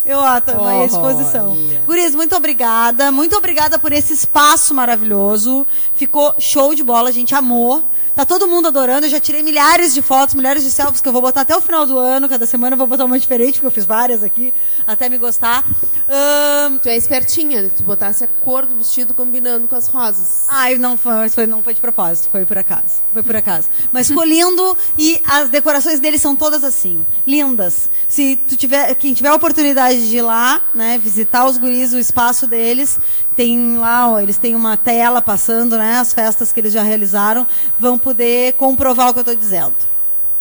Eu 0.04 0.18
ó, 0.18 0.42
tô 0.42 0.52
aí 0.66 0.84
à 0.84 0.88
disposição. 0.88 1.56
Guris, 1.86 2.16
muito 2.16 2.36
obrigada. 2.36 3.12
Muito 3.12 3.36
obrigada 3.38 3.78
por 3.78 3.92
esse 3.92 4.14
espaço 4.14 4.74
maravilhoso. 4.74 5.66
Ficou 5.96 6.34
show 6.40 6.74
de 6.74 6.84
bola, 6.84 7.10
a 7.10 7.12
gente 7.12 7.36
amou. 7.36 7.84
Tá 8.16 8.26
todo 8.26 8.48
mundo 8.48 8.68
adorando. 8.68 9.06
Eu 9.06 9.10
já 9.10 9.20
tirei 9.20 9.42
milhares 9.42 9.94
de 9.94 10.02
fotos, 10.02 10.36
milhares 10.36 10.64
de 10.64 10.70
selfies 10.70 11.00
que 11.02 11.08
eu 11.08 11.14
vou 11.14 11.22
botar 11.22 11.42
até 11.42 11.56
o 11.56 11.62
final 11.62 11.86
do 11.86 11.98
ano. 11.98 12.28
Cada 12.28 12.46
semana 12.46 12.74
eu 12.74 12.78
vou 12.78 12.86
botar 12.88 13.06
uma 13.06 13.18
diferente, 13.18 13.54
porque 13.54 13.68
eu 13.68 13.72
fiz 13.72 13.86
várias 13.86 14.22
aqui, 14.24 14.54
até 14.86 15.08
me 15.08 15.18
gostar. 15.18 15.64
Ahn, 16.10 16.78
Tu 16.80 16.90
é 16.90 16.98
espertinha, 16.98 17.70
tu 17.76 17.84
botasse 17.84 18.24
a 18.24 18.28
cor 18.28 18.66
do 18.66 18.76
vestido 18.76 19.14
combinando 19.14 19.68
com 19.68 19.76
as 19.76 19.88
rosas. 19.88 20.46
Ai, 20.50 20.78
não 20.78 20.98
foi, 20.98 21.30
foi- 21.30 21.48
não 21.48 21.64
foi 21.64 21.74
de 21.74 21.80
propósito, 21.82 22.30
foi 22.30 22.46
por 22.46 22.58
acaso. 22.58 23.02
Foi 23.14 23.24
por 23.24 23.36
acaso. 23.36 23.70
Mas 23.92 24.08
ficou 24.08 24.24
lindo 24.26 24.78
e 24.98 25.22
as 25.26 25.50
decorações 25.50 26.00
deles 26.00 26.22
são 26.22 26.36
todas 26.36 26.64
assim, 26.64 27.06
lindas. 27.26 27.90
Se 28.08 28.36
tu 28.48 28.56
tiver, 28.58 28.94
quem 28.96 29.14
tiver 29.14 29.30
a 29.30 29.36
oportunidade 29.36 30.10
de 30.10 30.18
ir 30.18 30.22
lá, 30.22 30.60
né, 30.74 30.98
visitar 30.98 31.46
os 31.46 31.58
guris, 31.58 31.94
o 31.94 32.00
espaço 32.00 32.46
deles, 32.46 33.00
tem 33.36 33.78
lá, 33.78 34.10
ó, 34.12 34.20
eles 34.20 34.38
têm 34.38 34.56
uma 34.56 34.76
tela 34.78 35.22
passando, 35.22 35.78
né, 35.78 35.98
as 35.98 36.14
festas 36.14 36.52
que 36.52 36.60
eles 36.60 36.74
já 36.74 36.84
realizaram, 36.84 37.46
vão 37.80 37.98
poder 37.98 38.54
comprovar 38.54 39.10
o 39.10 39.14
que 39.14 39.20
eu 39.20 39.22
estou 39.22 39.36
dizendo. 39.36 39.74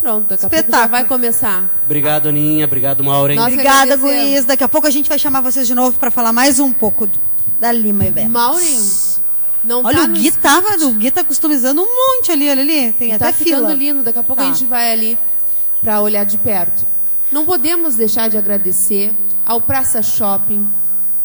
Pronto, 0.00 0.26
daqui 0.28 0.44
a 0.44 0.48
pouco 0.48 0.54
já 0.56 0.60
Espetáculo. 0.60 0.90
vai 0.90 1.04
começar. 1.04 1.70
Obrigado, 1.84 2.28
Aninha. 2.28 2.64
Obrigado, 2.64 3.04
Maureen. 3.04 3.36
Nós 3.36 3.52
Obrigada. 3.52 3.96
Guris. 3.96 4.44
Daqui 4.44 4.64
a 4.64 4.68
pouco 4.68 4.88
a 4.88 4.90
gente 4.90 5.08
vai 5.08 5.18
chamar 5.20 5.40
vocês 5.42 5.64
de 5.66 5.74
novo 5.76 5.96
para 5.98 6.10
falar 6.10 6.32
mais 6.32 6.58
um 6.58 6.72
pouco 6.72 7.08
da 7.60 7.70
Lima 7.70 8.04
Event. 8.04 8.28
Maureen, 8.28 8.80
não 9.64 9.84
Olha, 9.84 9.98
tá 9.98 10.04
o 10.04 10.08
Gui 10.08 10.30
tava, 10.32 10.76
o 10.84 10.90
Gui 10.92 11.10
tá 11.10 11.24
customizando 11.24 11.80
um 11.82 11.86
monte 11.86 12.30
ali, 12.30 12.48
olha 12.50 12.62
ali. 12.62 12.92
Tem 12.92 13.08
tá 13.10 13.16
até 13.28 13.32
ficando 13.32 13.66
fila. 13.66 13.74
lindo. 13.74 14.02
Daqui 14.02 14.18
a 14.18 14.22
pouco 14.22 14.42
Tá. 14.42 14.48
a 14.48 14.52
gente 14.52 14.64
vai 14.64 14.92
ali 14.92 15.18
para 15.86 16.00
olhar 16.00 16.24
de 16.24 16.36
perto. 16.36 16.84
Não 17.30 17.46
podemos 17.46 17.94
deixar 17.94 18.28
de 18.28 18.36
agradecer 18.36 19.14
ao 19.44 19.60
Praça 19.60 20.02
Shopping, 20.02 20.68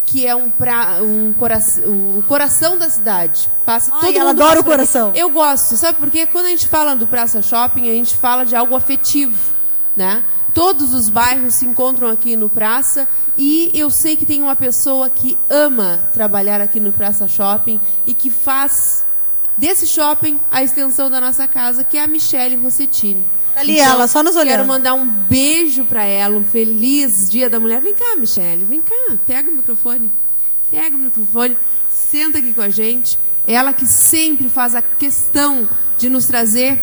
que 0.05 0.27
é 0.27 0.35
um, 0.35 0.51
pra, 0.51 0.99
um, 1.01 1.33
coração, 1.33 1.83
um 1.87 2.21
coração 2.27 2.77
da 2.77 2.87
cidade. 2.87 3.49
Passa, 3.65 3.91
Ai, 3.91 4.01
todo 4.01 4.19
ela 4.19 4.29
adora 4.29 4.59
o 4.59 4.63
coração. 4.63 5.11
Eu 5.15 5.31
gosto, 5.31 5.75
sabe 5.75 5.97
por 5.97 6.11
quê? 6.11 6.27
Quando 6.27 6.45
a 6.45 6.49
gente 6.49 6.67
fala 6.67 6.95
do 6.95 7.07
Praça 7.07 7.41
Shopping, 7.41 7.89
a 7.89 7.93
gente 7.93 8.15
fala 8.15 8.45
de 8.45 8.55
algo 8.55 8.75
afetivo, 8.75 9.35
né? 9.97 10.23
Todos 10.53 10.93
os 10.93 11.09
bairros 11.09 11.55
se 11.55 11.65
encontram 11.65 12.07
aqui 12.07 12.35
no 12.35 12.47
Praça 12.47 13.09
e 13.35 13.71
eu 13.73 13.89
sei 13.89 14.15
que 14.15 14.27
tem 14.27 14.43
uma 14.43 14.55
pessoa 14.55 15.09
que 15.09 15.35
ama 15.49 16.01
trabalhar 16.13 16.61
aqui 16.61 16.79
no 16.79 16.93
Praça 16.93 17.27
Shopping 17.27 17.79
e 18.05 18.13
que 18.13 18.29
faz 18.29 19.03
desse 19.57 19.87
shopping 19.87 20.39
a 20.51 20.61
extensão 20.61 21.09
da 21.09 21.19
nossa 21.19 21.47
casa, 21.47 21.83
que 21.83 21.97
é 21.97 22.03
a 22.03 22.07
Michele 22.07 22.57
Rossettini. 22.57 23.25
Tá 23.53 23.61
ali 23.61 23.79
ela, 23.79 24.07
só 24.07 24.23
nos 24.23 24.35
olhando. 24.35 24.57
Quero 24.57 24.67
mandar 24.67 24.93
um 24.93 25.05
beijo 25.05 25.83
para 25.83 26.03
ela, 26.03 26.37
um 26.37 26.43
feliz 26.43 27.29
Dia 27.29 27.49
da 27.49 27.59
Mulher. 27.59 27.81
Vem 27.81 27.93
cá, 27.93 28.15
Michele, 28.15 28.65
vem 28.65 28.81
cá, 28.81 29.17
pega 29.27 29.49
o 29.49 29.53
microfone. 29.53 30.09
Pega 30.69 30.95
o 30.95 30.99
microfone, 30.99 31.57
senta 31.89 32.37
aqui 32.37 32.53
com 32.53 32.61
a 32.61 32.69
gente. 32.69 33.19
Ela 33.45 33.73
que 33.73 33.85
sempre 33.85 34.47
faz 34.47 34.73
a 34.75 34.81
questão 34.81 35.67
de 35.97 36.07
nos 36.09 36.25
trazer 36.25 36.81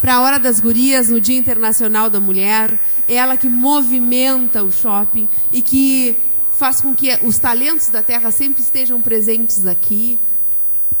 para 0.00 0.14
a 0.14 0.20
Hora 0.20 0.38
das 0.38 0.58
Gurias 0.60 1.08
no 1.08 1.20
Dia 1.20 1.38
Internacional 1.38 2.10
da 2.10 2.18
Mulher. 2.18 2.78
Ela 3.08 3.36
que 3.36 3.48
movimenta 3.48 4.64
o 4.64 4.72
shopping 4.72 5.28
e 5.52 5.62
que 5.62 6.16
faz 6.52 6.80
com 6.80 6.94
que 6.94 7.16
os 7.22 7.38
talentos 7.38 7.88
da 7.88 8.02
terra 8.02 8.30
sempre 8.30 8.62
estejam 8.62 9.00
presentes 9.00 9.66
aqui 9.66 10.18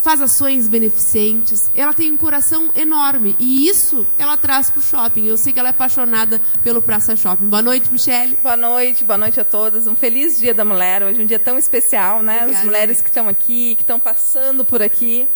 faz 0.04 0.20
ações 0.20 0.68
beneficentes, 0.68 1.70
ela 1.74 1.94
tem 1.94 2.12
um 2.12 2.16
coração 2.16 2.70
enorme 2.76 3.34
e 3.40 3.66
isso 3.66 4.06
ela 4.18 4.36
traz 4.36 4.68
para 4.68 4.78
o 4.78 4.82
shopping. 4.82 5.24
Eu 5.24 5.38
sei 5.38 5.50
que 5.50 5.58
ela 5.58 5.70
é 5.70 5.70
apaixonada 5.70 6.42
pelo 6.62 6.82
Praça 6.82 7.16
Shopping. 7.16 7.46
Boa 7.46 7.62
noite, 7.62 7.90
Michele. 7.90 8.38
Boa 8.42 8.54
noite, 8.54 9.02
boa 9.02 9.16
noite 9.16 9.40
a 9.40 9.44
todas. 9.44 9.86
Um 9.86 9.96
feliz 9.96 10.38
Dia 10.38 10.52
da 10.52 10.62
Mulher, 10.62 11.02
hoje 11.02 11.22
um 11.22 11.24
dia 11.24 11.38
tão 11.38 11.58
especial, 11.58 12.22
né? 12.22 12.40
Obrigada, 12.42 12.58
As 12.58 12.64
mulheres 12.66 13.00
que 13.00 13.08
estão 13.08 13.30
aqui, 13.30 13.76
que 13.76 13.82
estão 13.82 13.98
passando 13.98 14.62
por 14.62 14.82
aqui. 14.82 15.26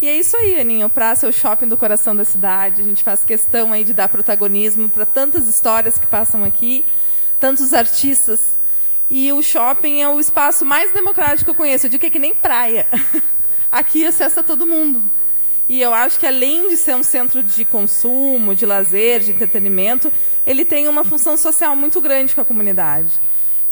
E 0.00 0.08
é 0.08 0.16
isso 0.16 0.34
aí, 0.38 0.58
Aninha. 0.58 0.86
O 0.86 0.90
Praça 0.90 1.26
é 1.26 1.28
o 1.28 1.32
shopping 1.32 1.68
do 1.68 1.76
coração 1.76 2.16
da 2.16 2.24
cidade. 2.24 2.80
A 2.80 2.84
gente 2.84 3.04
faz 3.04 3.22
questão 3.22 3.70
aí 3.70 3.84
de 3.84 3.92
dar 3.92 4.08
protagonismo 4.08 4.88
para 4.88 5.04
tantas 5.04 5.46
histórias 5.46 5.98
que 5.98 6.06
passam 6.06 6.42
aqui, 6.42 6.86
tantos 7.38 7.74
artistas. 7.74 8.40
E 9.10 9.30
o 9.30 9.42
shopping 9.42 10.00
é 10.00 10.08
o 10.08 10.18
espaço 10.18 10.64
mais 10.64 10.90
democrático 10.94 11.44
que 11.44 11.50
eu 11.50 11.54
conheço. 11.54 11.84
Eu 11.84 11.90
digo 11.90 12.00
que 12.00 12.06
é 12.06 12.10
que 12.10 12.18
nem 12.18 12.34
praia. 12.34 12.86
Aqui 13.70 14.04
acessa 14.04 14.42
todo 14.42 14.66
mundo. 14.66 15.02
E 15.68 15.82
eu 15.82 15.92
acho 15.92 16.18
que 16.18 16.26
além 16.26 16.68
de 16.68 16.76
ser 16.76 16.94
um 16.94 17.02
centro 17.02 17.42
de 17.42 17.64
consumo, 17.64 18.54
de 18.54 18.64
lazer, 18.64 19.20
de 19.20 19.32
entretenimento, 19.32 20.12
ele 20.46 20.64
tem 20.64 20.86
uma 20.86 21.04
função 21.04 21.36
social 21.36 21.74
muito 21.74 22.00
grande 22.00 22.34
com 22.34 22.40
a 22.40 22.44
comunidade. 22.44 23.10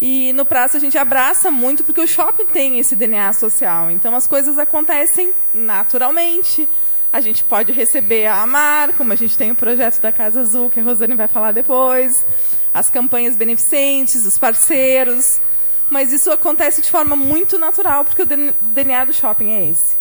E 0.01 0.33
no 0.33 0.45
Praça 0.45 0.77
a 0.77 0.81
gente 0.81 0.99
abraça 0.99 1.51
muito 1.51 1.85
porque 1.85 2.01
o 2.01 2.07
shopping 2.07 2.47
tem 2.47 2.81
esse 2.81 2.97
DNA 2.97 3.33
social. 3.33 3.91
Então 3.91 4.15
as 4.17 4.27
coisas 4.27 4.59
acontecem 4.59 5.33
naturalmente. 5.55 6.69
A 7.13 7.21
gente 7.21 7.45
pode 7.45 7.71
receber 7.71 8.27
a 8.27 8.43
Amar, 8.43 8.95
como 8.95 9.13
a 9.13 9.17
gente 9.17 9.39
tem 9.39 9.53
o 9.53 9.55
projeto 9.55 10.01
da 10.01 10.11
Casa 10.11 10.41
Azul, 10.41 10.69
que 10.69 10.81
a 10.81 10.83
Rosane 10.83 11.15
vai 11.15 11.29
falar 11.29 11.53
depois, 11.53 12.27
as 12.73 12.91
campanhas 12.91 13.37
beneficentes, 13.37 14.27
os 14.27 14.37
parceiros. 14.37 15.41
Mas 15.95 16.11
isso 16.11 16.29
acontece 16.33 16.83
de 16.83 16.91
forma 16.91 17.15
muito 17.15 17.57
natural, 17.57 18.05
porque 18.05 18.23
o 18.23 18.27
DNA 18.27 19.05
do 19.05 19.13
shopping 19.13 19.51
é 19.51 19.71
esse. 19.71 19.95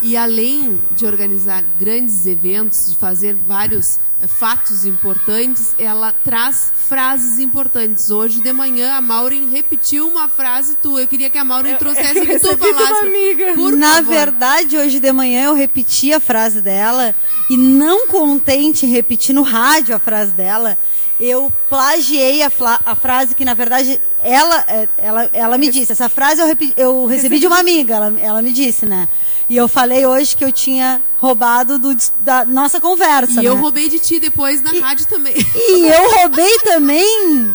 E 0.00 0.16
além 0.16 0.80
de 0.92 1.04
organizar 1.04 1.62
grandes 1.78 2.24
eventos, 2.24 2.88
de 2.88 2.96
fazer 2.96 3.34
vários 3.34 3.98
eh, 4.22 4.26
fatos 4.26 4.86
importantes, 4.86 5.74
ela 5.78 6.14
traz 6.24 6.72
frases 6.88 7.38
importantes. 7.38 8.10
Hoje 8.10 8.40
de 8.40 8.54
manhã 8.54 8.94
a 8.94 9.02
Maureen 9.02 9.50
repetiu 9.50 10.08
uma 10.08 10.28
frase 10.30 10.76
tua. 10.76 11.02
Eu 11.02 11.08
queria 11.08 11.28
que 11.28 11.36
a 11.36 11.44
Maureen 11.44 11.76
trouxesse 11.80 12.22
que 12.24 12.38
tu 12.38 12.56
falasse. 12.56 12.92
Uma 12.92 13.00
amiga. 13.00 13.52
Por 13.54 13.76
Na 13.76 13.96
favor. 13.96 14.14
verdade, 14.14 14.78
hoje 14.78 14.98
de 14.98 15.12
manhã 15.12 15.44
eu 15.44 15.54
repeti 15.54 16.10
a 16.10 16.20
frase 16.20 16.62
dela 16.62 17.14
e 17.50 17.56
não 17.58 18.06
contente 18.06 18.86
em 18.86 18.88
repetir 18.88 19.34
no 19.34 19.42
rádio 19.42 19.94
a 19.94 19.98
frase 19.98 20.32
dela, 20.32 20.78
eu 21.18 21.52
plagiei 21.68 22.42
a, 22.42 22.50
a, 22.84 22.94
frase 22.94 23.34
que, 23.34 23.44
na 23.44 23.54
verdade, 23.54 24.00
ela, 24.22 24.64
eh, 24.68 24.88
ela, 24.98 25.30
ela 25.32 25.58
me 25.58 25.68
disse. 25.68 25.92
Essa 25.92 26.08
frase 26.08 26.40
eu, 26.40 26.56
eu 26.76 27.06
recebi 27.06 27.38
de 27.38 27.46
uma 27.46 27.58
amiga, 27.58 27.94
ela, 27.94 28.14
ela 28.20 28.42
me 28.42 28.52
disse, 28.52 28.84
né? 28.84 29.08
E 29.48 29.56
eu 29.56 29.68
falei 29.68 30.06
hoje 30.06 30.36
que 30.36 30.44
eu 30.44 30.50
tinha 30.50 31.00
roubado 31.18 31.78
do, 31.78 31.96
da 32.20 32.44
nossa 32.44 32.80
conversa. 32.80 33.40
E 33.40 33.44
né? 33.44 33.50
eu 33.50 33.56
roubei 33.56 33.88
de 33.88 33.98
ti 33.98 34.18
depois 34.18 34.62
na 34.62 34.74
e, 34.74 34.80
rádio 34.80 35.06
também. 35.06 35.34
E 35.54 35.88
eu 35.88 36.10
roubei 36.16 36.58
também 36.60 37.54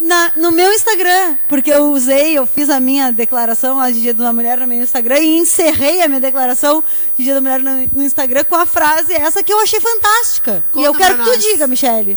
na, 0.00 0.32
no 0.36 0.52
meu 0.52 0.72
Instagram, 0.72 1.36
porque 1.48 1.70
eu 1.70 1.90
usei, 1.92 2.38
eu 2.38 2.46
fiz 2.46 2.70
a 2.70 2.78
minha 2.78 3.10
declaração 3.10 3.84
de 3.90 4.00
Dia 4.00 4.14
da 4.14 4.32
Mulher 4.32 4.58
no 4.58 4.66
meu 4.66 4.80
Instagram 4.80 5.18
e 5.18 5.38
encerrei 5.38 6.02
a 6.02 6.08
minha 6.08 6.20
declaração 6.20 6.82
de 7.16 7.24
Dia 7.24 7.34
da 7.34 7.40
Mulher 7.40 7.60
no, 7.60 7.88
no 7.92 8.04
Instagram 8.04 8.44
com 8.44 8.54
a 8.54 8.66
frase 8.66 9.12
essa 9.12 9.42
que 9.42 9.52
eu 9.52 9.60
achei 9.60 9.80
fantástica. 9.80 10.64
Conta 10.72 10.80
e 10.80 10.84
eu 10.84 10.94
quero 10.94 11.18
que 11.18 11.30
tu 11.30 11.38
diga, 11.38 11.66
Michele, 11.66 12.16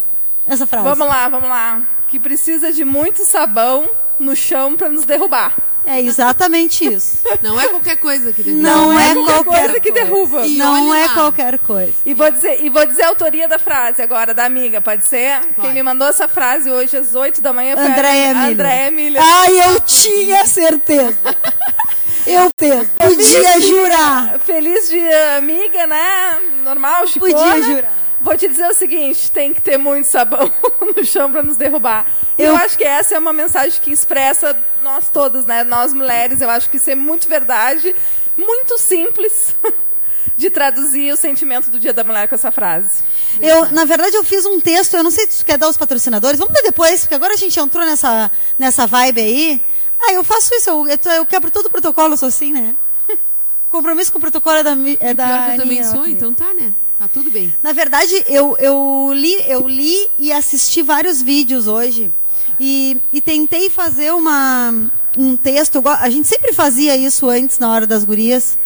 essa 0.49 0.65
frase. 0.65 0.87
Vamos 0.87 1.07
lá, 1.07 1.29
vamos 1.29 1.49
lá. 1.49 1.81
Que 2.07 2.19
precisa 2.19 2.73
de 2.73 2.83
muito 2.83 3.23
sabão 3.23 3.89
no 4.19 4.35
chão 4.35 4.75
para 4.75 4.89
nos 4.89 5.05
derrubar. 5.05 5.53
É 5.85 6.01
exatamente 6.01 6.85
isso. 6.85 7.19
Não 7.41 7.59
é 7.59 7.67
qualquer 7.67 7.97
coisa 7.97 8.33
que 8.33 8.43
derruba. 8.43 8.61
Não, 8.61 8.93
não 8.93 8.99
é, 8.99 9.09
é 9.09 9.13
qualquer 9.13 9.43
coisa 9.43 9.79
que 9.79 9.91
derruba. 9.91 10.45
E 10.45 10.57
não 10.57 10.93
é 10.93 11.05
lá. 11.07 11.13
qualquer 11.13 11.57
coisa. 11.57 11.93
E 12.05 12.13
vou, 12.13 12.29
dizer, 12.29 12.63
e 12.63 12.69
vou 12.69 12.85
dizer 12.85 13.03
a 13.03 13.07
autoria 13.07 13.47
da 13.47 13.57
frase 13.57 14.01
agora, 14.01 14.33
da 14.33 14.45
amiga, 14.45 14.81
pode 14.81 15.07
ser? 15.07 15.39
Pode. 15.39 15.61
Quem 15.61 15.73
me 15.73 15.81
mandou 15.81 16.07
essa 16.07 16.27
frase 16.27 16.69
hoje 16.69 16.97
às 16.97 17.15
8 17.15 17.41
da 17.41 17.53
manhã 17.53 17.75
foi 17.75 17.85
Andréia 17.85 18.37
a 18.37 18.45
Andréia 18.47 18.91
Miller. 18.91 19.21
Ai, 19.23 19.69
eu 19.69 19.79
tinha 19.79 20.45
certeza. 20.45 21.17
Eu 22.27 22.51
podia 22.97 23.61
jurar. 23.61 24.39
Feliz 24.45 24.89
dia, 24.89 25.37
amiga, 25.37 25.87
né? 25.87 26.37
Normal, 26.63 27.07
chicona. 27.07 27.33
Podia 27.33 27.61
jurar. 27.63 27.98
Vou 28.21 28.35
te 28.35 28.47
dizer 28.47 28.67
o 28.67 28.73
seguinte, 28.73 29.31
tem 29.31 29.53
que 29.53 29.61
ter 29.61 29.77
muito 29.77 30.05
sabão 30.07 30.51
no 30.95 31.05
chão 31.05 31.31
para 31.31 31.41
nos 31.41 31.57
derrubar. 31.57 32.05
Eu... 32.37 32.47
eu 32.47 32.55
acho 32.55 32.77
que 32.77 32.83
essa 32.83 33.15
é 33.15 33.19
uma 33.19 33.33
mensagem 33.33 33.79
que 33.81 33.91
expressa 33.91 34.57
nós 34.83 35.09
todas, 35.09 35.45
né? 35.45 35.63
Nós 35.63 35.93
mulheres, 35.93 36.41
eu 36.41 36.49
acho 36.49 36.69
que 36.69 36.77
isso 36.77 36.89
é 36.89 36.95
muito 36.95 37.27
verdade, 37.27 37.95
muito 38.37 38.77
simples 38.77 39.55
de 40.35 40.49
traduzir 40.49 41.13
o 41.13 41.17
sentimento 41.17 41.69
do 41.69 41.79
Dia 41.79 41.93
da 41.93 42.03
Mulher 42.03 42.27
com 42.27 42.35
essa 42.35 42.51
frase. 42.51 43.03
Eu, 43.41 43.69
na 43.71 43.85
verdade, 43.85 44.15
eu 44.15 44.23
fiz 44.23 44.45
um 44.45 44.59
texto, 44.59 44.95
eu 44.95 45.03
não 45.03 45.11
sei 45.11 45.25
se 45.29 45.39
tu 45.39 45.45
quer 45.45 45.57
dar 45.57 45.69
os 45.69 45.77
patrocinadores, 45.77 46.39
vamos 46.39 46.53
dar 46.53 46.61
depois, 46.61 47.01
porque 47.01 47.15
agora 47.15 47.33
a 47.33 47.37
gente 47.37 47.59
entrou 47.59 47.85
nessa, 47.85 48.31
nessa 48.57 48.85
vibe 48.85 49.21
aí. 49.21 49.61
Ah, 50.01 50.13
eu 50.13 50.23
faço 50.23 50.53
isso, 50.55 50.69
eu, 50.69 50.87
eu 51.13 51.25
quebro 51.25 51.51
todo 51.51 51.65
o 51.65 51.69
protocolo, 51.69 52.13
eu 52.13 52.17
sou 52.17 52.29
assim, 52.29 52.53
né? 52.53 52.75
Compromisso 53.69 54.11
com 54.11 54.17
o 54.17 54.21
protocolo 54.21 54.57
é 54.57 54.63
da, 54.63 54.71
é 54.99 55.13
da 55.13 55.25
Pior 55.25 55.45
que 55.45 55.51
eu 55.51 55.57
também 55.57 55.83
sou, 55.83 56.07
então 56.07 56.33
tá, 56.33 56.53
né? 56.53 56.73
Tá 56.99 57.07
tudo 57.07 57.31
bem. 57.31 57.53
Na 57.63 57.71
verdade, 57.71 58.25
eu, 58.27 58.57
eu, 58.57 59.11
li, 59.13 59.41
eu 59.47 59.65
li 59.65 60.09
e 60.19 60.33
assisti 60.33 60.81
vários 60.81 61.21
vídeos 61.21 61.65
hoje 61.65 62.11
e, 62.59 62.97
e 63.13 63.21
tentei 63.21 63.69
fazer 63.69 64.13
uma, 64.13 64.73
um 65.17 65.37
texto. 65.37 65.81
A 65.87 66.09
gente 66.09 66.27
sempre 66.27 66.51
fazia 66.51 66.97
isso 66.97 67.29
antes, 67.29 67.57
na 67.57 67.71
hora 67.71 67.87
das 67.87 68.03
gurias. 68.03 68.57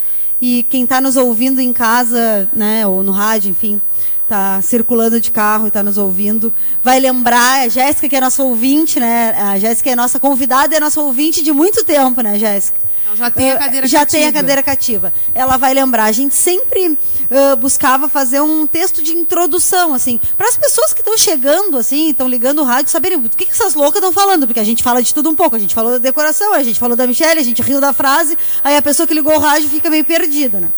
E 0.42 0.64
quem 0.68 0.84
está 0.84 1.00
nos 1.00 1.16
ouvindo 1.16 1.62
em 1.62 1.72
casa, 1.72 2.50
né, 2.52 2.88
ou 2.88 3.04
no 3.04 3.12
rádio, 3.12 3.52
enfim, 3.52 3.80
está 4.24 4.60
circulando 4.64 5.22
de 5.22 5.30
carro 5.30 5.66
e 5.66 5.68
está 5.68 5.84
nos 5.84 6.00
ouvindo, 6.00 6.52
vai 6.84 7.00
lembrar, 7.00 7.62
a 7.62 7.68
Jéssica, 7.68 8.10
que 8.10 8.16
é 8.16 8.20
nossa 8.20 8.42
ouvinte, 8.42 9.00
né? 9.00 9.30
A 9.38 9.60
Jéssica 9.60 9.92
é 9.92 9.96
nossa 9.96 10.20
convidada, 10.20 10.76
é 10.76 10.80
nossa 10.80 11.00
ouvinte 11.00 11.44
de 11.44 11.52
muito 11.52 11.84
tempo, 11.84 12.22
né, 12.22 12.40
Jéssica? 12.40 12.80
Já 13.16 13.30
tem 13.30 13.52
a 13.52 13.58
cadeira 13.58 13.88
já 13.88 14.00
cativa. 14.00 14.18
tem 14.18 14.28
a 14.28 14.34
cadeira 14.34 14.64
cativa. 14.64 15.14
Ela 15.34 15.58
vai 15.58 15.74
lembrar. 15.74 16.06
A 16.06 16.12
gente 16.12 16.36
sempre 16.36 16.88
uh, 16.88 17.56
buscava 17.58 18.10
fazer 18.10 18.42
um 18.42 18.66
texto 18.66 19.02
de 19.02 19.12
introdução, 19.12 19.94
assim, 19.94 20.20
para 20.38 20.48
as 20.48 20.58
pessoas 20.58 20.94
que 20.94 21.02
estão 21.02 21.18
chegando, 21.18 21.78
assim, 21.78 22.10
estão 22.10 22.28
ligando 22.28 22.60
o 22.60 22.64
rádio, 22.64 22.92
saberem 22.92 23.18
o 23.18 23.30
que, 23.30 23.46
que 23.46 23.52
essas 23.52 23.74
loucas 23.76 23.96
estão 23.96 24.12
falando, 24.12 24.48
porque 24.48 24.60
a 24.60 24.64
gente 24.64 24.84
fala 24.84 25.02
de 25.02 25.14
tudo 25.14 25.30
um 25.30 25.36
pouco. 25.36 25.56
A 25.56 25.60
gente 25.60 25.76
falou 25.76 25.92
da 25.92 25.98
decoração, 25.98 26.54
a 26.54 26.64
gente 26.64 26.80
falou 26.80 26.96
da 26.96 27.08
Michelle, 27.08 27.40
a 27.40 27.44
gente 27.44 27.62
riu 27.62 27.80
da 27.80 27.94
frase, 27.94 28.38
aí 28.64 28.76
a 28.76 28.82
pessoa 28.82 29.08
que 29.08 29.14
ligou 29.14 29.36
o 29.36 29.40
rádio 29.40 29.70
fica 29.70 29.90
meio 29.90 30.06
perdida, 30.06 30.60
né? 30.60 30.70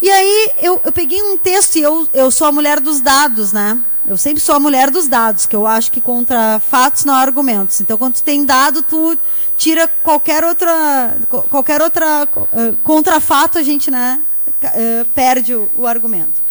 E 0.00 0.10
aí 0.10 0.50
eu, 0.60 0.80
eu 0.84 0.92
peguei 0.92 1.22
um 1.22 1.38
texto 1.38 1.76
e 1.76 1.82
eu, 1.82 2.08
eu 2.12 2.30
sou 2.30 2.46
a 2.46 2.52
mulher 2.52 2.80
dos 2.80 3.00
dados, 3.00 3.52
né? 3.52 3.78
Eu 4.06 4.16
sempre 4.16 4.40
sou 4.40 4.54
a 4.54 4.60
mulher 4.60 4.88
dos 4.88 5.08
dados, 5.08 5.46
que 5.46 5.56
eu 5.56 5.66
acho 5.66 5.90
que 5.90 6.00
contra 6.00 6.60
fatos 6.60 7.04
não 7.04 7.14
há 7.14 7.18
argumentos. 7.18 7.80
Então, 7.80 7.98
quando 7.98 8.14
tu 8.14 8.22
tem 8.22 8.44
dado, 8.44 8.82
tu 8.82 9.18
tira 9.56 9.88
qualquer 9.88 10.44
outra, 10.44 11.18
qualquer 11.48 11.80
outra 11.80 12.28
uh, 12.36 12.76
contrafato, 12.84 13.58
a 13.58 13.62
gente 13.62 13.90
né, 13.90 14.20
uh, 14.62 15.04
perde 15.14 15.54
o, 15.54 15.70
o 15.76 15.86
argumento. 15.86 16.42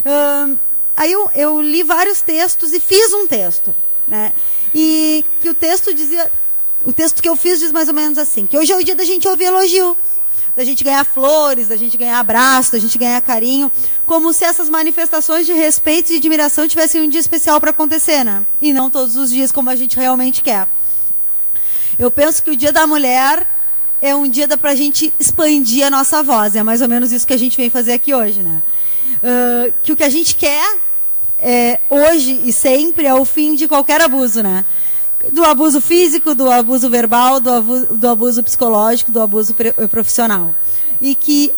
Uh, 0.00 0.58
aí 0.96 1.12
eu, 1.12 1.30
eu, 1.34 1.60
li 1.60 1.82
vários 1.82 2.22
textos 2.22 2.72
e 2.72 2.80
fiz 2.80 3.12
um 3.12 3.26
texto. 3.26 3.74
Né, 4.08 4.32
e 4.74 5.24
que 5.40 5.48
o 5.48 5.54
texto 5.54 5.92
dizia. 5.92 6.30
O 6.84 6.92
texto 6.92 7.20
que 7.20 7.28
eu 7.28 7.34
fiz 7.34 7.58
diz 7.58 7.72
mais 7.72 7.88
ou 7.88 7.94
menos 7.94 8.16
assim: 8.16 8.46
que 8.46 8.56
hoje 8.56 8.72
é 8.72 8.76
o 8.76 8.84
dia 8.84 8.94
da 8.94 9.04
gente 9.04 9.26
ouvir 9.26 9.46
elogio, 9.46 9.96
da 10.54 10.62
gente 10.64 10.84
ganhar 10.84 11.04
flores, 11.04 11.68
da 11.68 11.76
gente 11.76 11.96
ganhar 11.96 12.20
abraço, 12.20 12.72
da 12.72 12.78
gente 12.78 12.96
ganhar 12.96 13.20
carinho, 13.20 13.70
como 14.06 14.32
se 14.32 14.44
essas 14.44 14.70
manifestações 14.70 15.44
de 15.44 15.52
respeito 15.52 16.12
e 16.12 16.16
admiração 16.16 16.68
tivessem 16.68 17.02
um 17.02 17.08
dia 17.08 17.20
especial 17.20 17.60
para 17.60 17.70
acontecer, 17.70 18.24
né? 18.24 18.46
E 18.62 18.72
não 18.72 18.88
todos 18.88 19.16
os 19.16 19.30
dias 19.30 19.50
como 19.50 19.68
a 19.68 19.74
gente 19.76 19.96
realmente 19.96 20.42
quer. 20.42 20.68
Eu 21.98 22.10
penso 22.10 22.42
que 22.42 22.50
o 22.50 22.56
Dia 22.56 22.72
da 22.72 22.86
Mulher 22.86 23.46
é 24.02 24.14
um 24.14 24.28
dia 24.28 24.46
para 24.56 24.70
a 24.70 24.74
gente 24.74 25.12
expandir 25.18 25.86
a 25.86 25.90
nossa 25.90 26.22
voz. 26.22 26.54
É 26.54 26.62
mais 26.62 26.82
ou 26.82 26.88
menos 26.88 27.10
isso 27.12 27.26
que 27.26 27.32
a 27.32 27.38
gente 27.38 27.56
vem 27.56 27.70
fazer 27.70 27.92
aqui 27.92 28.14
hoje, 28.14 28.42
né? 28.42 28.62
Uh, 29.16 29.72
que 29.82 29.92
o 29.92 29.96
que 29.96 30.04
a 30.04 30.08
gente 30.08 30.34
quer 30.34 30.76
é, 31.40 31.80
hoje 31.88 32.40
e 32.44 32.52
sempre 32.52 33.06
é 33.06 33.14
o 33.14 33.24
fim 33.24 33.54
de 33.54 33.66
qualquer 33.66 34.00
abuso, 34.00 34.42
né? 34.42 34.64
Do 35.32 35.44
abuso 35.44 35.80
físico, 35.80 36.34
do 36.34 36.50
abuso 36.50 36.90
verbal, 36.90 37.40
do 37.40 37.50
abuso, 37.50 37.86
do 37.86 38.08
abuso 38.08 38.42
psicológico, 38.42 39.10
do 39.10 39.20
abuso 39.20 39.54
profissional 39.90 40.54
e 41.00 41.14
que 41.14 41.52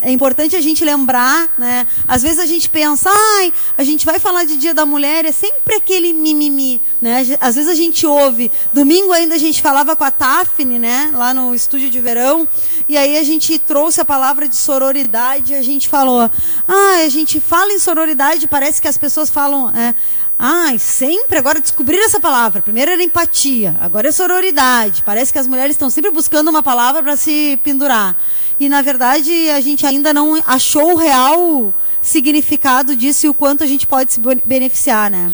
é 0.00 0.10
importante 0.10 0.56
a 0.56 0.60
gente 0.60 0.84
lembrar, 0.84 1.48
né? 1.58 1.86
Às 2.06 2.22
vezes 2.22 2.38
a 2.38 2.46
gente 2.46 2.68
pensa, 2.68 3.10
ai, 3.10 3.52
a 3.76 3.84
gente 3.84 4.04
vai 4.06 4.18
falar 4.18 4.44
de 4.44 4.56
Dia 4.56 4.72
da 4.72 4.86
Mulher, 4.86 5.24
é 5.24 5.32
sempre 5.32 5.76
aquele 5.76 6.12
mimimi, 6.12 6.80
né? 7.00 7.24
Às 7.40 7.54
vezes 7.54 7.70
a 7.70 7.74
gente 7.74 8.06
ouve, 8.06 8.50
domingo 8.72 9.12
ainda 9.12 9.34
a 9.34 9.38
gente 9.38 9.60
falava 9.60 9.94
com 9.94 10.04
a 10.04 10.10
Tafne, 10.10 10.78
né? 10.78 11.10
Lá 11.12 11.34
no 11.34 11.54
estúdio 11.54 11.90
de 11.90 12.00
verão, 12.00 12.48
e 12.88 12.96
aí 12.96 13.18
a 13.18 13.22
gente 13.22 13.58
trouxe 13.58 14.00
a 14.00 14.04
palavra 14.04 14.48
de 14.48 14.56
sororidade, 14.56 15.54
a 15.54 15.62
gente 15.62 15.88
falou, 15.88 16.30
ah, 16.66 17.02
a 17.04 17.08
gente 17.08 17.38
fala 17.38 17.72
em 17.72 17.78
sororidade, 17.78 18.48
parece 18.48 18.80
que 18.80 18.88
as 18.88 18.96
pessoas 18.96 19.28
falam, 19.30 19.70
é, 19.76 19.94
Ai, 20.40 20.78
sempre 20.78 21.36
agora 21.36 21.60
descobrir 21.60 21.98
essa 21.98 22.20
palavra. 22.20 22.62
Primeiro 22.62 22.92
era 22.92 23.02
empatia, 23.02 23.74
agora 23.80 24.08
é 24.08 24.12
sororidade. 24.12 25.02
Parece 25.02 25.32
que 25.32 25.38
as 25.40 25.48
mulheres 25.48 25.72
estão 25.72 25.90
sempre 25.90 26.12
buscando 26.12 26.46
uma 26.48 26.62
palavra 26.62 27.02
para 27.02 27.16
se 27.16 27.58
pendurar 27.64 28.16
e 28.60 28.68
na 28.68 28.82
verdade 28.82 29.50
a 29.50 29.60
gente 29.60 29.86
ainda 29.86 30.12
não 30.12 30.40
achou 30.46 30.92
o 30.92 30.96
real 30.96 31.72
significado 32.00 32.96
disso 32.96 33.26
e 33.26 33.28
o 33.28 33.34
quanto 33.34 33.62
a 33.62 33.66
gente 33.66 33.86
pode 33.86 34.12
se 34.12 34.20
beneficiar, 34.44 35.10
né? 35.10 35.32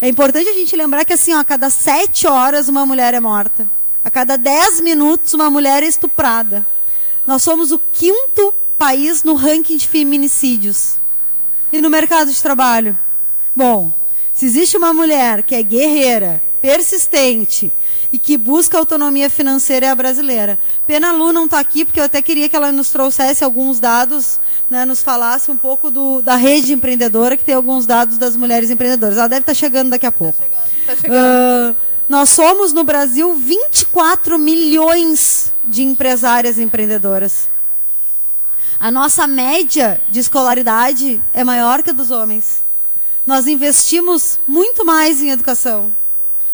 É 0.00 0.08
importante 0.08 0.48
a 0.48 0.52
gente 0.52 0.74
lembrar 0.74 1.04
que 1.04 1.12
assim, 1.12 1.34
ó, 1.34 1.38
a 1.38 1.44
cada 1.44 1.70
sete 1.70 2.26
horas 2.26 2.68
uma 2.68 2.84
mulher 2.84 3.14
é 3.14 3.20
morta. 3.20 3.68
A 4.04 4.10
cada 4.10 4.36
dez 4.36 4.80
minutos 4.80 5.32
uma 5.32 5.48
mulher 5.48 5.82
é 5.82 5.86
estuprada. 5.86 6.66
Nós 7.26 7.42
somos 7.42 7.70
o 7.70 7.78
quinto 7.78 8.52
país 8.76 9.22
no 9.22 9.34
ranking 9.34 9.76
de 9.76 9.86
feminicídios. 9.86 10.96
E 11.72 11.80
no 11.80 11.88
mercado 11.88 12.32
de 12.32 12.42
trabalho? 12.42 12.98
Bom, 13.54 13.92
se 14.34 14.44
existe 14.44 14.76
uma 14.76 14.92
mulher 14.92 15.42
que 15.42 15.54
é 15.54 15.62
guerreira, 15.62 16.42
persistente 16.60 17.72
e 18.12 18.18
que 18.18 18.36
busca 18.36 18.76
autonomia 18.76 19.30
financeira 19.30 19.86
é 19.86 19.88
a 19.88 19.94
brasileira. 19.94 20.58
Pena 20.86 21.12
Lu 21.12 21.32
não 21.32 21.46
está 21.46 21.58
aqui, 21.58 21.84
porque 21.84 21.98
eu 21.98 22.04
até 22.04 22.20
queria 22.20 22.48
que 22.48 22.54
ela 22.54 22.70
nos 22.70 22.90
trouxesse 22.90 23.42
alguns 23.42 23.80
dados, 23.80 24.38
né, 24.68 24.84
nos 24.84 25.02
falasse 25.02 25.50
um 25.50 25.56
pouco 25.56 25.90
do, 25.90 26.20
da 26.20 26.36
rede 26.36 26.74
empreendedora, 26.74 27.36
que 27.36 27.44
tem 27.44 27.54
alguns 27.54 27.86
dados 27.86 28.18
das 28.18 28.36
mulheres 28.36 28.70
empreendedoras. 28.70 29.16
Ela 29.16 29.28
deve 29.28 29.40
estar 29.40 29.52
tá 29.52 29.58
chegando 29.58 29.90
daqui 29.90 30.04
a 30.04 30.12
pouco. 30.12 30.38
Tá 30.86 30.94
chegando. 30.94 31.14
Uh, 31.14 31.76
nós 32.06 32.28
somos 32.28 32.74
no 32.74 32.84
Brasil 32.84 33.34
24 33.34 34.38
milhões 34.38 35.50
de 35.64 35.82
empresárias 35.82 36.58
empreendedoras. 36.58 37.48
A 38.78 38.90
nossa 38.90 39.26
média 39.26 40.00
de 40.10 40.20
escolaridade 40.20 41.22
é 41.32 41.42
maior 41.42 41.82
que 41.82 41.90
a 41.90 41.92
dos 41.94 42.10
homens. 42.10 42.62
Nós 43.24 43.46
investimos 43.46 44.38
muito 44.46 44.84
mais 44.84 45.22
em 45.22 45.30
educação. 45.30 45.92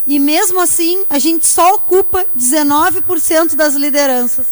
E 0.09 0.19
mesmo 0.19 0.59
assim, 0.59 1.05
a 1.11 1.19
gente 1.19 1.47
só 1.47 1.75
ocupa 1.75 2.25
19% 2.35 3.55
das 3.55 3.75
lideranças. 3.75 4.47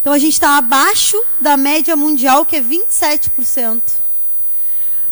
Então 0.00 0.12
a 0.12 0.18
gente 0.18 0.32
está 0.32 0.58
abaixo 0.58 1.16
da 1.40 1.56
média 1.56 1.94
mundial, 1.94 2.44
que 2.44 2.56
é 2.56 2.60
27%. 2.60 3.82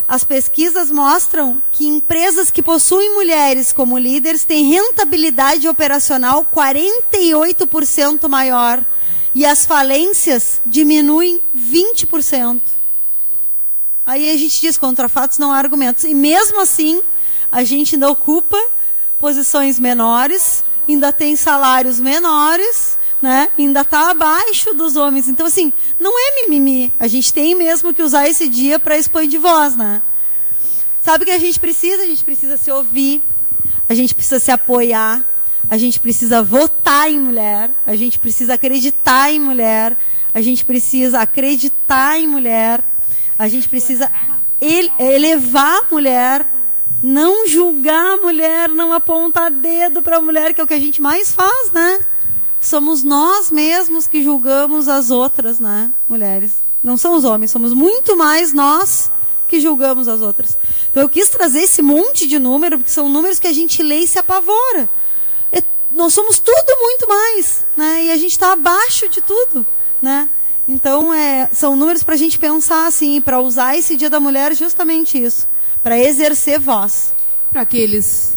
As 0.09 0.25
pesquisas 0.25 0.91
mostram 0.91 1.63
que 1.71 1.87
empresas 1.87 2.51
que 2.51 2.61
possuem 2.61 3.15
mulheres 3.15 3.73
como 3.73 3.97
líderes 3.97 4.45
têm 4.45 4.65
rentabilidade 4.65 5.69
operacional 5.69 6.45
48% 6.53 8.29
maior 8.29 8.85
e 9.33 9.47
as 9.47 9.65
falências 9.65 10.61
diminuem 10.67 11.41
20%. 11.57 12.61
Aí 14.05 14.29
a 14.29 14.37
gente 14.37 14.61
diz 14.61 14.77
contra 14.77 15.09
fatos 15.09 15.39
não 15.39 15.53
há 15.53 15.57
argumentos. 15.57 16.03
E 16.03 16.15
mesmo 16.15 16.61
assim, 16.61 17.01
a 17.51 17.63
gente 17.63 17.95
ainda 17.95 18.11
ocupa 18.11 18.61
posições 19.25 19.81
menores, 19.81 20.63
ainda 20.87 21.11
tem 21.11 21.35
salários 21.35 21.99
menores, 21.99 22.99
né? 23.23 23.49
ainda 23.59 23.81
está 23.81 24.11
abaixo 24.11 24.75
dos 24.75 24.97
homens. 24.97 25.29
Então, 25.29 25.47
assim, 25.47 25.73
não 25.99 26.13
é 26.19 26.43
mimimi. 26.43 26.93
A 27.01 27.07
gente 27.07 27.33
tem 27.33 27.55
mesmo 27.55 27.95
que 27.95 28.03
usar 28.03 28.29
esse 28.29 28.47
dia 28.47 28.79
para 28.79 28.99
expandir 28.99 29.41
voz. 29.41 29.77
Né? 29.77 30.03
Sabe 31.01 31.25
o 31.25 31.27
que 31.27 31.33
a 31.33 31.39
gente 31.39 31.59
precisa? 31.59 32.03
A 32.03 32.07
gente 32.07 32.23
precisa 32.23 32.59
se 32.59 32.71
ouvir, 32.71 33.23
a 33.89 33.95
gente 33.95 34.15
precisa 34.15 34.39
se 34.39 34.51
apoiar, 34.51 35.25
a 35.71 35.79
gente 35.79 35.99
precisa 36.01 36.43
votar 36.43 37.11
em 37.11 37.19
mulher, 37.19 37.71
a 37.87 37.97
gente 37.97 38.19
precisa 38.19 38.53
acreditar 38.53 39.33
em 39.33 39.41
mulher, 39.41 39.97
a 40.35 40.43
gente 40.43 40.67
precisa 40.67 41.21
acreditar 41.21 42.21
em 42.21 42.27
mulher, 42.27 42.85
a 43.39 43.49
gente 43.49 43.71
precisa 43.71 44.13
elevar 44.61 45.79
a 45.79 45.87
mulher, 45.91 46.45
não 47.05 47.47
julgar 47.47 48.15
a 48.15 48.17
mulher, 48.17 48.69
não 48.69 48.93
apontar 48.93 49.51
dedo 49.51 50.01
para 50.01 50.17
a 50.17 50.21
mulher, 50.21 50.55
que 50.55 50.61
é 50.61 50.65
o 50.65 50.67
que 50.67 50.75
a 50.75 50.81
gente 50.81 51.03
mais 51.03 51.33
faz, 51.33 51.71
né? 51.71 52.01
Somos 52.61 53.03
nós 53.03 53.51
mesmos 53.51 54.07
que 54.07 54.23
julgamos 54.23 54.89
as 54.89 55.11
outras, 55.11 55.61
né, 55.61 55.91
mulheres. 56.09 56.53
Não 56.83 56.97
são 56.97 57.15
os 57.15 57.25
homens, 57.25 57.51
somos 57.51 57.73
muito 57.73 58.17
mais 58.17 58.53
nós 58.53 59.11
que 59.49 59.61
julgamos 59.61 60.09
as 60.09 60.23
outras. 60.23 60.57
Então 60.91 61.03
eu 61.03 61.09
quis 61.09 61.29
trazer 61.29 61.61
esse 61.61 61.83
monte 61.83 62.27
de 62.27 62.39
número, 62.39 62.79
porque 62.79 62.91
são 62.91 63.09
números 63.09 63.39
que 63.39 63.47
a 63.47 63.53
gente 63.53 63.83
lê 63.83 63.99
e 63.99 64.07
se 64.07 64.19
apavora 64.19 64.89
nós 65.95 66.13
somos 66.13 66.39
tudo 66.39 66.77
muito 66.81 67.09
mais, 67.09 67.65
né? 67.77 68.05
E 68.05 68.11
a 68.11 68.17
gente 68.17 68.33
está 68.33 68.53
abaixo 68.53 69.09
de 69.09 69.21
tudo, 69.21 69.65
né? 70.03 70.29
Então, 70.67 71.15
é, 71.15 71.49
são 71.53 71.77
números 71.77 72.03
para 72.03 72.15
a 72.15 72.19
gente 72.19 72.39
pensar 72.39 72.87
assim, 72.87 73.21
para 73.21 73.41
usar 73.41 73.77
esse 73.77 73.97
Dia 73.97 74.11
da 74.11 74.19
Mulher 74.19 74.55
justamente 74.55 75.23
isso, 75.23 75.47
para 75.85 75.99
exercer 75.99 76.59
voz. 76.59 77.15
Para 77.51 77.61
aqueles 77.61 78.37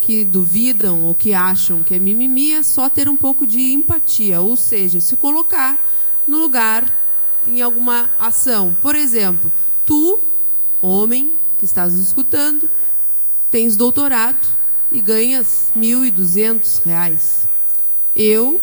que 0.00 0.24
duvidam 0.24 1.04
ou 1.04 1.14
que 1.14 1.32
acham 1.32 1.84
que 1.84 1.94
é 1.94 1.98
mimimi, 1.98 2.54
é 2.54 2.62
só 2.64 2.88
ter 2.88 3.08
um 3.08 3.14
pouco 3.14 3.46
de 3.46 3.72
empatia, 3.72 4.40
ou 4.40 4.56
seja, 4.56 4.98
se 4.98 5.14
colocar 5.14 5.78
no 6.26 6.38
lugar 6.38 6.84
em 7.46 7.62
alguma 7.62 8.10
ação. 8.18 8.76
Por 8.82 8.96
exemplo, 8.96 9.52
tu, 9.86 10.18
homem 10.80 11.32
que 11.60 11.64
estás 11.64 11.94
escutando, 11.94 12.68
tens 13.48 13.76
doutorado, 13.76 14.60
e 14.90 15.00
ganhas 15.00 15.72
R$ 15.74 15.80
1.200. 15.80 17.46
Eu 18.14 18.60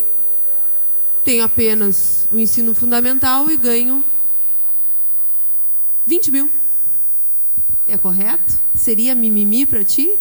tenho 1.24 1.44
apenas 1.44 2.28
o 2.32 2.38
ensino 2.38 2.76
fundamental 2.76 3.50
e 3.50 3.58
ganho 3.58 4.04
20 6.06 6.32
mil. 6.32 6.59
É 7.90 7.98
correto? 7.98 8.58
Seria 8.76 9.16
mimimi 9.16 9.66
para 9.66 9.84
ti? 9.84 10.14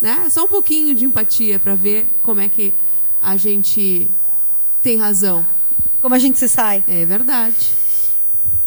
Né? 0.00 0.28
Só 0.30 0.44
um 0.44 0.48
pouquinho 0.48 0.94
de 0.94 1.04
empatia 1.04 1.58
para 1.58 1.74
ver 1.74 2.06
como 2.22 2.40
é 2.40 2.48
que 2.48 2.72
a 3.22 3.36
gente 3.36 4.08
tem 4.82 4.98
razão. 4.98 5.46
Como 6.02 6.14
a 6.14 6.18
gente 6.18 6.38
se 6.38 6.48
sai. 6.48 6.84
É 6.86 7.04
verdade. 7.04 7.70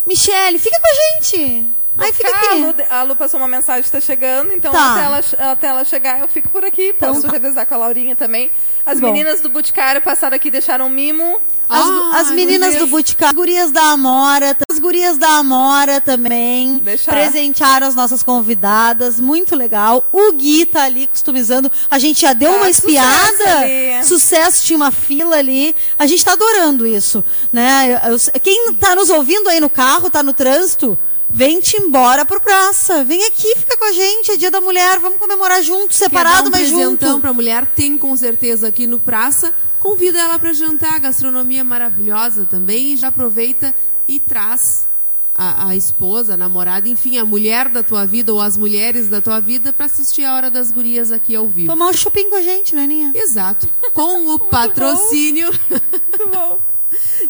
Michele, 0.06 0.58
fica 0.58 0.80
com 0.80 0.88
a 0.88 0.94
gente. 0.94 1.66
Aí 2.00 2.14
fica 2.14 2.30
aqui. 2.30 2.48
A 2.48 2.54
Lu, 2.54 2.76
a 2.90 3.04
Lu, 3.04 3.16
passou 3.16 3.40
uma 3.40 3.48
mensagem 3.48 3.82
que 3.82 3.88
está 3.88 4.00
chegando, 4.00 4.54
então 4.54 4.72
tá. 4.72 4.94
até, 4.94 5.04
ela, 5.04 5.52
até 5.52 5.68
ela 5.68 5.84
chegar 5.84 6.20
eu 6.20 6.28
fico 6.28 6.50
por 6.50 6.64
aqui. 6.64 6.94
Então, 6.96 7.14
Posso 7.14 7.28
tá. 7.28 7.32
revezar 7.34 7.66
com 7.66 7.74
a 7.74 7.78
Laurinha 7.78 8.16
também. 8.16 8.52
As 8.86 9.00
Bom. 9.00 9.08
meninas 9.08 9.42
do 9.42 9.50
Boticário 9.50 10.02
passaram 10.02 10.36
aqui 10.36 10.48
e 10.48 10.52
deixaram 10.52 10.88
um 10.88 10.90
mimo. 10.90 11.40
As, 11.70 11.86
ah, 11.86 12.12
as 12.16 12.32
meninas 12.32 12.76
do 12.78 12.88
Boticário, 12.88 13.30
as 13.30 13.36
gurias 13.36 13.72
da 13.72 13.92
Amora, 13.92 14.58
as 14.68 14.80
gurias 14.80 15.18
da 15.18 15.38
Amora 15.38 16.02
também 16.02 16.80
Deixar. 16.80 17.12
presentearam 17.12 17.86
as 17.86 17.94
nossas 17.94 18.24
convidadas, 18.24 19.20
muito 19.20 19.56
legal. 19.56 20.04
O 20.12 20.32
Gui 20.32 20.66
tá 20.66 20.86
ali 20.86 21.06
customizando. 21.06 21.72
A 21.92 22.00
gente 22.00 22.22
já 22.22 22.34
deu 22.34 22.54
ah, 22.54 22.58
uma 22.58 22.70
espiada. 22.70 23.60
Sucesso, 24.02 24.08
sucesso, 24.08 24.66
tinha 24.66 24.78
uma 24.78 24.92
fila 24.92 25.36
ali. 25.36 25.76
A 26.00 26.08
gente 26.08 26.20
está 26.20 26.34
adorando 26.34 26.88
isso, 26.88 27.24
né? 27.54 28.02
Quem 28.42 28.72
está 28.72 28.96
nos 28.96 29.12
ouvindo 29.12 29.48
aí 29.50 29.60
no 29.60 29.70
carro, 29.70 30.08
está 30.08 30.24
no 30.24 30.34
trânsito, 30.34 30.98
Vem-te 31.30 31.78
embora 31.78 32.26
pro 32.26 32.42
praça. 32.42 33.04
Vem 33.04 33.24
aqui, 33.26 33.56
fica 33.56 33.78
com 33.78 33.86
a 33.86 33.92
gente. 33.92 34.32
É 34.32 34.38
dia 34.38 34.50
da 34.50 34.60
mulher. 34.60 35.00
Vamos 35.00 35.20
comemorar 35.20 35.62
junto, 35.62 35.94
separado, 35.94 36.50
mas 36.50 36.68
junto. 36.68 36.94
Então, 36.94 37.22
para 37.22 37.30
a 37.30 37.34
mulher, 37.34 37.68
tem 37.68 37.98
com 37.98 38.16
certeza 38.18 38.68
aqui 38.68 38.88
no 38.88 39.00
praça. 39.00 39.54
Convida 39.80 40.20
ela 40.20 40.40
para 40.40 40.52
jantar. 40.54 41.00
Gastronomia 41.00 41.64
maravilhosa 41.64 42.46
também. 42.46 42.94
E 42.94 42.98
já 42.98 43.10
aproveita 43.10 43.74
e 44.08 44.20
traz 44.20 44.88
a, 45.36 45.68
a, 45.68 45.76
esposa, 45.76 46.34
a 46.34 46.38
namorada, 46.38 46.90
enfim, 46.90 47.18
a 47.18 47.24
mulher 47.24 47.70
da 47.70 47.84
tua 47.84 48.06
vida 48.06 48.34
ou 48.34 48.42
as 48.42 48.58
mulheres 48.58 49.08
da 49.08 49.22
tua 49.22 49.40
vida 49.40 49.72
para 49.72 49.86
assistir 49.86 50.26
a 50.26 50.36
Hora 50.36 50.50
das 50.50 50.72
Gurias 50.72 51.12
aqui 51.12 51.36
ao 51.36 51.48
vivo. 51.48 51.68
Tomar 51.68 51.88
um 51.88 51.94
shopping 51.94 52.30
com 52.30 52.36
a 52.36 52.42
gente, 52.42 52.76
né, 52.76 52.86
Ninha? 52.86 53.12
Exato. 53.16 53.70
Com 53.94 54.34
o 54.34 54.40
patrocínio. 54.50 55.50
Muito 55.70 56.28
bom 56.28 56.69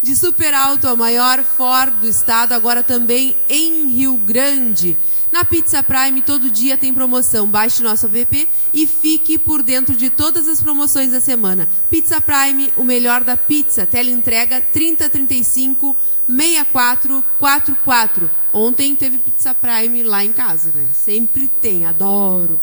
de 0.02 0.16
Super 0.16 0.54
Alto, 0.54 0.88
a 0.88 0.96
maior 0.96 1.42
Ford 1.42 1.94
do 2.00 2.08
estado, 2.08 2.52
agora 2.52 2.82
também 2.82 3.36
em 3.48 3.88
Rio 3.88 4.16
Grande. 4.16 4.96
Na 5.32 5.44
Pizza 5.44 5.82
Prime, 5.82 6.22
todo 6.22 6.50
dia 6.50 6.76
tem 6.76 6.92
promoção. 6.92 7.46
Baixe 7.46 7.84
nosso 7.84 8.06
app 8.06 8.48
e 8.74 8.86
fique 8.86 9.38
por 9.38 9.62
dentro 9.62 9.94
de 9.94 10.10
todas 10.10 10.48
as 10.48 10.60
promoções 10.60 11.12
da 11.12 11.20
semana. 11.20 11.68
Pizza 11.88 12.20
Prime, 12.20 12.72
o 12.76 12.82
melhor 12.82 13.22
da 13.22 13.36
pizza. 13.36 13.86
Teleentrega 13.86 14.60
3035 14.60 15.94
6444. 16.26 18.28
Ontem 18.52 18.96
teve 18.96 19.18
Pizza 19.18 19.54
Prime 19.54 20.02
lá 20.02 20.24
em 20.24 20.32
casa, 20.32 20.72
né? 20.74 20.88
Sempre 20.92 21.48
tem, 21.60 21.86
adoro. 21.86 22.58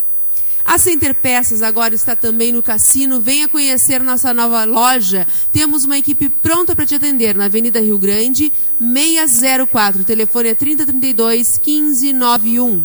A 0.65 0.79
Center 0.79 1.15
Peças 1.15 1.63
agora 1.63 1.95
está 1.95 2.15
também 2.15 2.53
no 2.53 2.63
Cassino. 2.63 3.21
Venha 3.21 3.49
conhecer 3.49 4.03
nossa 4.03 4.33
nova 4.33 4.65
loja. 4.65 5.27
Temos 5.53 5.85
uma 5.85 5.99
equipe 5.99 6.29
pronta 6.29 6.75
para 6.75 6.87
te 6.87 6.95
atender 6.95 7.35
na 7.35 7.47
Avenida 7.47 7.81
Rio 7.81 7.99
Grande, 7.99 8.53
604. 8.79 10.03
O 10.03 10.05
telefone 10.05 10.51
é 10.51 10.55
3032 10.55 11.61
1591. 11.65 12.85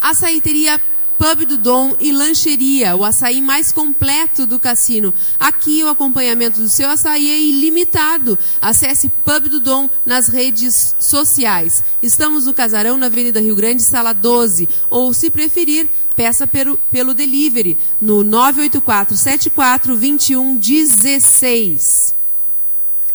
A 0.00 0.14
Saiteria 0.14 0.80
Pub 1.18 1.46
do 1.46 1.56
Dom 1.56 1.96
e 2.00 2.12
Lancheria, 2.12 2.96
o 2.96 3.04
açaí 3.04 3.40
mais 3.40 3.72
completo 3.72 4.46
do 4.46 4.58
cassino. 4.58 5.14
Aqui 5.38 5.82
o 5.82 5.88
acompanhamento 5.88 6.60
do 6.60 6.68
seu 6.68 6.90
açaí 6.90 7.30
é 7.30 7.40
ilimitado. 7.40 8.38
Acesse 8.60 9.08
Pub 9.08 9.48
do 9.48 9.60
Dom 9.60 9.88
nas 10.04 10.28
redes 10.28 10.94
sociais. 10.98 11.82
Estamos 12.02 12.46
no 12.46 12.54
Casarão, 12.54 12.98
na 12.98 13.06
Avenida 13.06 13.40
Rio 13.40 13.56
Grande, 13.56 13.82
sala 13.82 14.12
12. 14.12 14.68
Ou, 14.90 15.14
se 15.14 15.30
preferir, 15.30 15.88
peça 16.16 16.46
pelo, 16.46 16.76
pelo 16.90 17.14
delivery 17.14 17.76
no 18.00 18.22
984 18.22 19.16
74 19.16 19.96
21 19.96 20.56
16. 20.56 22.14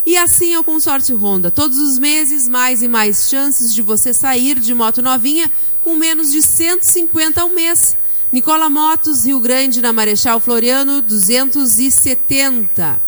E 0.05 0.17
assim 0.17 0.53
é 0.53 0.59
o 0.59 0.63
consórcio 0.63 1.17
Honda. 1.17 1.51
Todos 1.51 1.77
os 1.77 1.99
meses, 1.99 2.47
mais 2.47 2.81
e 2.81 2.87
mais 2.87 3.29
chances 3.29 3.73
de 3.73 3.81
você 3.81 4.13
sair 4.13 4.59
de 4.59 4.73
moto 4.73 5.01
novinha 5.01 5.51
com 5.83 5.95
menos 5.95 6.31
de 6.31 6.41
150 6.41 7.41
ao 7.41 7.49
mês. 7.49 7.95
Nicola 8.31 8.69
Motos, 8.69 9.25
Rio 9.25 9.39
Grande, 9.39 9.81
na 9.81 9.93
Marechal 9.93 10.39
Floriano, 10.39 11.01
270. 11.01 13.01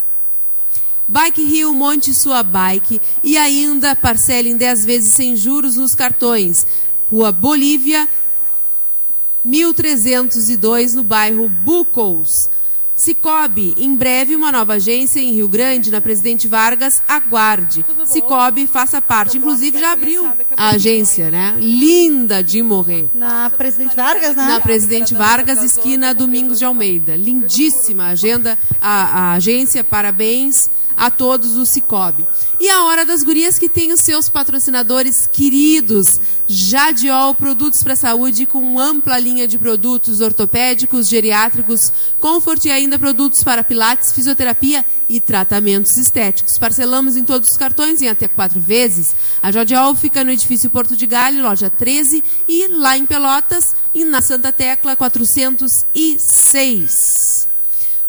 Bike 1.08 1.44
Rio, 1.44 1.74
monte 1.74 2.14
sua 2.14 2.42
bike 2.42 3.02
e 3.24 3.38
ainda 3.38 3.96
parcele 3.96 4.50
em 4.50 4.56
10 4.56 4.86
vezes 4.86 5.14
sem 5.14 5.36
juros 5.36 5.76
nos 5.76 5.94
cartões. 5.94 6.66
Rua 7.12 7.32
Bolívia, 7.32 8.08
1302, 9.44 10.94
no 10.94 11.04
bairro 11.04 11.50
Bucos. 11.50 12.50
Cicobi, 13.02 13.74
em 13.78 13.96
breve 13.96 14.36
uma 14.36 14.52
nova 14.52 14.74
agência 14.74 15.20
em 15.20 15.34
Rio 15.34 15.48
Grande, 15.48 15.90
na 15.90 16.00
Presidente 16.00 16.48
Vargas, 16.48 17.02
aguarde. 17.08 17.84
Cicobi 18.06 18.68
faça 18.68 19.02
parte, 19.02 19.40
inclusive 19.40 19.80
já 19.80 19.94
abriu 19.94 20.32
a 20.56 20.70
agência, 20.70 21.32
né? 21.32 21.56
Linda 21.60 22.44
de 22.44 22.62
morrer. 22.62 23.08
Na 23.16 23.50
Presidente 23.50 23.96
Vargas, 23.96 24.36
né? 24.36 24.46
Na 24.46 24.60
Presidente 24.60 25.16
Vargas, 25.16 25.64
esquina 25.64 26.14
Domingos 26.14 26.60
de 26.60 26.66
Almeida. 26.66 27.16
Lindíssima 27.16 28.08
agenda, 28.08 28.56
a, 28.80 29.32
a 29.32 29.34
agência, 29.34 29.84
parabéns 29.84 30.70
a 31.02 31.10
todos 31.10 31.54
do 31.54 31.66
Cicobi. 31.66 32.28
E 32.60 32.70
a 32.70 32.84
Hora 32.84 33.04
das 33.04 33.24
Gurias 33.24 33.58
que 33.58 33.68
tem 33.68 33.92
os 33.92 34.02
seus 34.02 34.30
patrocinadores 34.30 35.26
queridos, 35.26 36.22
Jadiol 36.48 37.34
Produtos 37.34 37.82
para 37.82 37.96
Saúde 37.96 38.46
com 38.46 38.80
ampla 38.80 39.18
linha 39.18 39.48
de 39.48 39.58
produtos 39.58 40.22
ortopédicos, 40.22 41.10
geriátricos, 41.10 41.92
Comfort 42.20 42.66
e 42.66 42.72
ainda 42.72 43.00
produtos 43.00 43.44
para 43.44 43.64
pilates, 43.64 44.12
fisioterapia 44.12 44.86
e 45.10 45.20
tratamentos 45.20 45.98
estéticos. 45.98 46.60
Parcelamos 46.60 47.18
em 47.18 47.24
todos 47.24 47.50
os 47.50 47.58
cartões 47.58 48.00
em 48.04 48.08
até 48.08 48.28
quatro 48.28 48.60
vezes. 48.60 49.16
A 49.42 49.52
Jadiol 49.52 49.96
fica 49.96 50.24
no 50.24 50.30
edifício 50.30 50.70
Porto 50.70 50.96
de 50.96 51.08
Galho, 51.08 51.42
loja 51.42 51.68
13 51.68 52.24
e 52.48 52.68
lá 52.68 52.96
em 52.96 53.08
Pelotas 53.08 53.76
e 53.92 54.06
na 54.06 54.22
Santa 54.22 54.52
Tecla 54.52 54.96
406. 54.96 57.31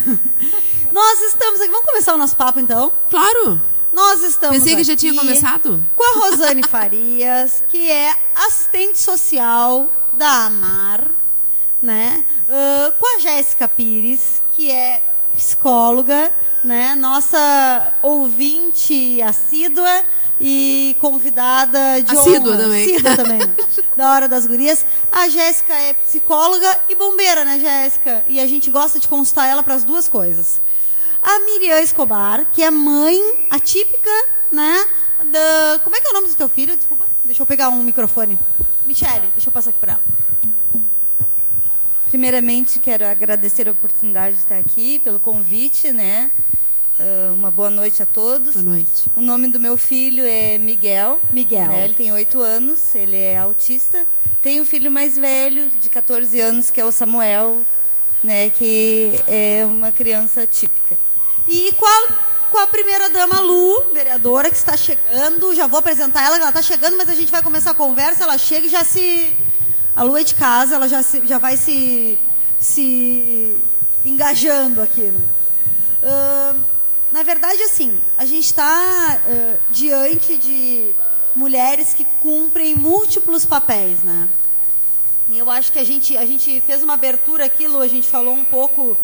Nós 0.90 1.20
estamos 1.28 1.60
aqui. 1.60 1.70
Vamos 1.70 1.84
começar 1.84 2.14
o 2.14 2.18
nosso 2.18 2.36
papo 2.36 2.58
então? 2.58 2.90
Claro. 3.10 3.60
Nós 3.92 4.22
estamos 4.22 4.56
Pensei 4.56 4.74
que 4.74 4.84
já 4.84 4.96
tinha 4.96 5.12
começado. 5.12 5.84
Com 5.94 6.04
a 6.04 6.24
Rosane 6.24 6.62
Farias, 6.66 7.62
que 7.68 7.90
é 7.90 8.16
assistente 8.34 8.98
social 8.98 9.92
da 10.16 10.46
AMAR, 10.46 11.17
né? 11.82 12.24
Uh, 12.48 12.92
com 12.98 13.16
a 13.16 13.18
Jéssica 13.18 13.68
Pires, 13.68 14.42
que 14.54 14.70
é 14.70 15.02
psicóloga, 15.34 16.32
né? 16.64 16.94
Nossa 16.94 17.94
ouvinte 18.02 19.22
assídua 19.22 20.02
e 20.40 20.96
convidada 21.00 22.00
de 22.02 22.16
assídua 22.16 22.52
honra. 22.52 22.62
também. 22.64 22.84
Assídua 22.84 23.16
também. 23.16 23.40
da 23.96 24.12
Hora 24.12 24.28
das 24.28 24.46
Gurias. 24.46 24.84
A 25.10 25.28
Jéssica 25.28 25.74
é 25.74 25.94
psicóloga 25.94 26.80
e 26.88 26.94
bombeira, 26.94 27.44
né, 27.44 27.58
Jéssica? 27.58 28.24
E 28.28 28.40
a 28.40 28.46
gente 28.46 28.70
gosta 28.70 28.98
de 28.98 29.08
consultar 29.08 29.46
ela 29.46 29.62
para 29.62 29.74
as 29.74 29.84
duas 29.84 30.08
coisas. 30.08 30.60
A 31.22 31.40
Miriam 31.40 31.80
Escobar, 31.80 32.46
que 32.52 32.62
é 32.62 32.70
mãe 32.70 33.46
atípica, 33.50 34.10
né? 34.52 34.86
Da... 35.30 35.80
Como 35.82 35.96
é 35.96 36.00
que 36.00 36.06
é 36.06 36.10
o 36.10 36.14
nome 36.14 36.28
do 36.28 36.34
teu 36.34 36.48
filho? 36.48 36.76
Desculpa. 36.76 37.04
Deixa 37.24 37.42
eu 37.42 37.46
pegar 37.46 37.68
um 37.68 37.82
microfone. 37.82 38.38
Michele, 38.86 39.28
deixa 39.34 39.48
eu 39.48 39.52
passar 39.52 39.70
aqui 39.70 39.78
para 39.78 39.92
ela. 39.92 40.27
Primeiramente, 42.08 42.78
quero 42.78 43.06
agradecer 43.06 43.68
a 43.68 43.72
oportunidade 43.72 44.36
de 44.36 44.42
estar 44.42 44.56
aqui, 44.56 44.98
pelo 45.00 45.20
convite, 45.20 45.92
né? 45.92 46.30
Uh, 46.98 47.34
uma 47.34 47.50
boa 47.50 47.68
noite 47.68 48.02
a 48.02 48.06
todos. 48.06 48.54
Boa 48.54 48.76
noite. 48.76 49.10
O 49.14 49.20
nome 49.20 49.48
do 49.48 49.60
meu 49.60 49.76
filho 49.76 50.24
é 50.24 50.56
Miguel. 50.56 51.20
Miguel. 51.30 51.68
Né? 51.68 51.84
Ele 51.84 51.94
tem 51.94 52.10
oito 52.10 52.40
anos, 52.40 52.94
ele 52.94 53.14
é 53.14 53.36
autista. 53.36 54.06
Tem 54.42 54.58
um 54.58 54.64
filho 54.64 54.90
mais 54.90 55.18
velho, 55.18 55.68
de 55.68 55.90
14 55.90 56.40
anos, 56.40 56.70
que 56.70 56.80
é 56.80 56.84
o 56.84 56.90
Samuel, 56.90 57.60
né? 58.24 58.48
Que 58.48 59.12
é 59.26 59.66
uma 59.66 59.92
criança 59.92 60.46
típica. 60.46 60.96
E 61.46 61.72
qual, 61.72 62.08
com 62.50 62.56
a 62.56 62.66
primeira 62.66 63.10
dama 63.10 63.38
Lu, 63.38 63.92
vereadora, 63.92 64.48
que 64.48 64.56
está 64.56 64.78
chegando. 64.78 65.54
Já 65.54 65.66
vou 65.66 65.78
apresentar 65.78 66.24
ela, 66.24 66.36
ela 66.36 66.48
está 66.48 66.62
chegando, 66.62 66.96
mas 66.96 67.10
a 67.10 67.14
gente 67.14 67.30
vai 67.30 67.42
começar 67.42 67.72
a 67.72 67.74
conversa. 67.74 68.24
Ela 68.24 68.38
chega 68.38 68.66
e 68.66 68.70
já 68.70 68.82
se 68.82 69.36
a 69.98 70.04
Lu 70.04 70.16
é 70.16 70.22
de 70.22 70.36
casa, 70.36 70.76
ela 70.76 70.86
já, 70.86 71.02
se, 71.02 71.26
já 71.26 71.38
vai 71.38 71.56
se, 71.56 72.16
se 72.60 73.56
engajando 74.04 74.80
aqui. 74.80 75.00
Né? 75.00 75.20
Uh, 76.04 76.60
na 77.10 77.24
verdade, 77.24 77.60
assim, 77.64 77.98
a 78.16 78.24
gente 78.24 78.44
está 78.44 79.20
uh, 79.26 79.58
diante 79.72 80.36
de 80.36 80.90
mulheres 81.34 81.94
que 81.94 82.04
cumprem 82.22 82.76
múltiplos 82.76 83.44
papéis, 83.44 83.98
né? 84.04 84.28
E 85.30 85.36
eu 85.36 85.50
acho 85.50 85.72
que 85.72 85.80
a 85.80 85.84
gente, 85.84 86.16
a 86.16 86.24
gente 86.24 86.60
fez 86.60 86.80
uma 86.80 86.94
abertura 86.94 87.46
aqui, 87.46 87.66
Lu, 87.66 87.80
a 87.80 87.88
gente 87.88 88.06
falou 88.06 88.34
um 88.34 88.44
pouco 88.44 88.96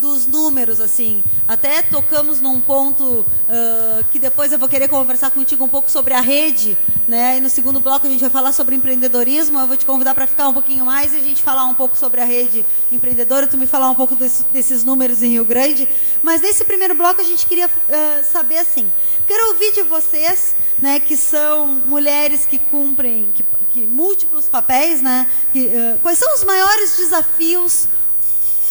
dos 0.00 0.26
números, 0.26 0.80
assim. 0.80 1.22
Até 1.48 1.82
tocamos 1.82 2.40
num 2.40 2.60
ponto 2.60 3.04
uh, 3.04 4.04
que 4.12 4.18
depois 4.18 4.52
eu 4.52 4.58
vou 4.58 4.68
querer 4.68 4.88
conversar 4.88 5.30
contigo 5.30 5.64
um 5.64 5.68
pouco 5.68 5.90
sobre 5.90 6.12
a 6.12 6.20
rede, 6.20 6.76
né? 7.08 7.38
E 7.38 7.40
no 7.40 7.48
segundo 7.48 7.80
bloco 7.80 8.06
a 8.06 8.10
gente 8.10 8.20
vai 8.20 8.30
falar 8.30 8.52
sobre 8.52 8.74
empreendedorismo. 8.74 9.58
Eu 9.58 9.66
vou 9.66 9.76
te 9.76 9.86
convidar 9.86 10.14
para 10.14 10.26
ficar 10.26 10.48
um 10.48 10.52
pouquinho 10.52 10.84
mais 10.84 11.14
e 11.14 11.16
a 11.16 11.20
gente 11.20 11.42
falar 11.42 11.64
um 11.64 11.74
pouco 11.74 11.96
sobre 11.96 12.20
a 12.20 12.24
rede 12.24 12.64
empreendedora, 12.92 13.46
tu 13.46 13.56
me 13.56 13.66
falar 13.66 13.90
um 13.90 13.94
pouco 13.94 14.14
desse, 14.14 14.44
desses 14.52 14.84
números 14.84 15.22
em 15.22 15.30
Rio 15.30 15.44
Grande. 15.44 15.88
Mas 16.22 16.40
nesse 16.40 16.64
primeiro 16.64 16.94
bloco 16.94 17.20
a 17.20 17.24
gente 17.24 17.46
queria 17.46 17.66
uh, 17.66 18.24
saber 18.30 18.58
assim. 18.58 18.90
Quero 19.26 19.48
ouvir 19.48 19.72
de 19.72 19.82
vocês, 19.82 20.54
né, 20.78 21.00
que 21.00 21.16
são 21.16 21.80
mulheres 21.86 22.46
que 22.46 22.58
cumprem 22.58 23.26
que, 23.34 23.44
que 23.72 23.80
múltiplos 23.80 24.46
papéis, 24.46 25.02
né? 25.02 25.26
Que, 25.52 25.66
uh, 25.66 25.98
quais 26.00 26.18
são 26.18 26.34
os 26.34 26.44
maiores 26.44 26.96
desafios 26.96 27.88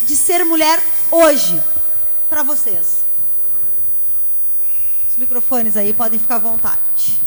de 0.05 0.15
ser 0.15 0.43
mulher 0.43 0.81
hoje 1.11 1.61
para 2.29 2.43
vocês? 2.43 3.05
Os 5.09 5.17
microfones 5.17 5.77
aí 5.77 5.93
podem 5.93 6.19
ficar 6.19 6.35
à 6.35 6.39
vontade. 6.39 7.25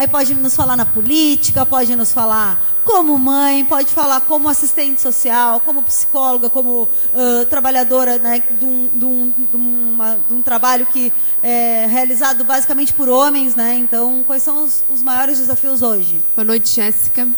Aí 0.00 0.08
pode 0.08 0.34
nos 0.34 0.56
falar 0.56 0.78
na 0.78 0.86
política, 0.86 1.66
pode 1.66 1.94
nos 1.94 2.10
falar 2.10 2.80
como 2.84 3.18
mãe, 3.18 3.62
pode 3.66 3.92
falar 3.92 4.22
como 4.22 4.48
assistente 4.48 4.98
social, 4.98 5.60
como 5.60 5.82
psicóloga, 5.82 6.48
como 6.48 6.84
uh, 6.84 7.44
trabalhadora 7.50 8.18
né, 8.18 8.42
de, 8.58 8.64
um, 8.64 8.88
de, 8.94 9.04
um, 9.04 9.30
de, 9.30 9.56
uma, 9.56 10.18
de, 10.26 10.34
um, 10.34 10.40
trabalho 10.40 10.86
que 10.86 11.12
é 11.42 11.86
realizado 11.86 12.44
basicamente 12.44 12.94
por 12.94 13.10
homens. 13.10 13.54
Né? 13.54 13.74
Então, 13.74 14.24
quais 14.26 14.42
são 14.42 14.64
os, 14.64 14.82
os 14.90 15.02
maiores 15.02 15.38
desafios 15.38 15.82
hoje? 15.82 16.18
Boa 16.34 16.46
noite, 16.46 16.70
Jéssica. 16.70 17.28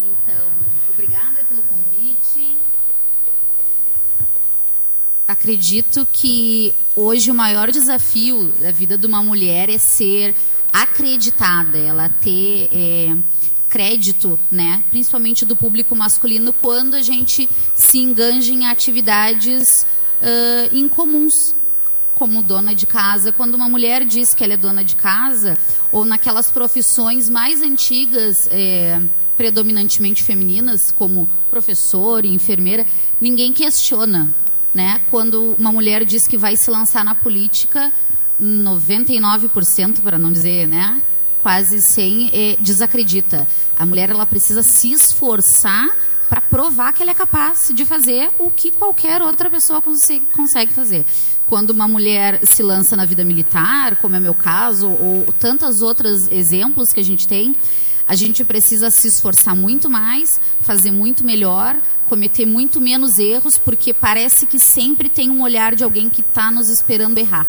Então, 0.00 0.46
obrigada 0.92 1.44
pelo 1.48 1.62
convite. 1.62 2.56
Acredito 5.26 6.06
que 6.12 6.74
hoje 6.94 7.30
o 7.30 7.34
maior 7.34 7.70
desafio 7.70 8.52
da 8.60 8.70
vida 8.70 8.98
de 8.98 9.06
uma 9.06 9.22
mulher 9.22 9.70
é 9.70 9.78
ser 9.78 10.34
acreditada, 10.70 11.78
ela 11.78 12.10
ter 12.10 12.68
é, 12.70 13.16
crédito, 13.70 14.38
né, 14.52 14.84
principalmente 14.90 15.46
do 15.46 15.56
público 15.56 15.96
masculino, 15.96 16.52
quando 16.52 16.94
a 16.94 17.00
gente 17.00 17.48
se 17.74 17.98
enganja 18.00 18.52
em 18.52 18.66
atividades 18.66 19.86
uh, 20.20 20.76
incomuns, 20.76 21.54
como 22.14 22.42
dona 22.42 22.74
de 22.74 22.86
casa. 22.86 23.32
Quando 23.32 23.54
uma 23.54 23.68
mulher 23.68 24.04
diz 24.04 24.34
que 24.34 24.44
ela 24.44 24.52
é 24.52 24.58
dona 24.58 24.84
de 24.84 24.94
casa, 24.94 25.58
ou 25.90 26.04
naquelas 26.04 26.50
profissões 26.50 27.30
mais 27.30 27.62
antigas, 27.62 28.46
é, 28.52 29.00
predominantemente 29.38 30.22
femininas, 30.22 30.92
como 30.92 31.28
professor 31.50 32.26
e 32.26 32.28
enfermeira, 32.28 32.86
ninguém 33.20 33.54
questiona. 33.54 34.32
Né? 34.74 35.00
Quando 35.10 35.54
uma 35.56 35.70
mulher 35.70 36.04
diz 36.04 36.26
que 36.26 36.36
vai 36.36 36.56
se 36.56 36.68
lançar 36.68 37.04
na 37.04 37.14
política, 37.14 37.92
99%, 38.42 40.00
para 40.00 40.18
não 40.18 40.32
dizer, 40.32 40.66
né? 40.66 41.00
Quase 41.42 41.80
100 41.80 42.30
é, 42.32 42.56
desacredita. 42.58 43.46
A 43.78 43.86
mulher 43.86 44.10
ela 44.10 44.26
precisa 44.26 44.62
se 44.62 44.92
esforçar 44.92 45.94
para 46.28 46.40
provar 46.40 46.92
que 46.92 47.02
ela 47.02 47.12
é 47.12 47.14
capaz 47.14 47.70
de 47.72 47.84
fazer 47.84 48.30
o 48.38 48.50
que 48.50 48.70
qualquer 48.70 49.22
outra 49.22 49.50
pessoa 49.50 49.80
consegue, 49.80 50.24
consegue 50.32 50.72
fazer. 50.72 51.04
Quando 51.46 51.70
uma 51.70 51.86
mulher 51.86 52.40
se 52.44 52.62
lança 52.62 52.96
na 52.96 53.04
vida 53.04 53.22
militar, 53.22 53.96
como 53.96 54.16
é 54.16 54.20
meu 54.20 54.34
caso, 54.34 54.88
ou 54.88 55.32
tantos 55.38 55.82
outros 55.82 56.30
exemplos 56.32 56.92
que 56.92 57.00
a 57.00 57.04
gente 57.04 57.28
tem, 57.28 57.54
a 58.06 58.14
gente 58.14 58.44
precisa 58.44 58.90
se 58.90 59.08
esforçar 59.08 59.56
muito 59.56 59.88
mais, 59.88 60.40
fazer 60.60 60.90
muito 60.90 61.24
melhor, 61.24 61.76
cometer 62.08 62.46
muito 62.46 62.80
menos 62.80 63.18
erros, 63.18 63.56
porque 63.56 63.94
parece 63.94 64.46
que 64.46 64.58
sempre 64.58 65.08
tem 65.08 65.30
um 65.30 65.42
olhar 65.42 65.74
de 65.74 65.82
alguém 65.82 66.10
que 66.10 66.20
está 66.20 66.50
nos 66.50 66.68
esperando 66.68 67.18
errar 67.18 67.46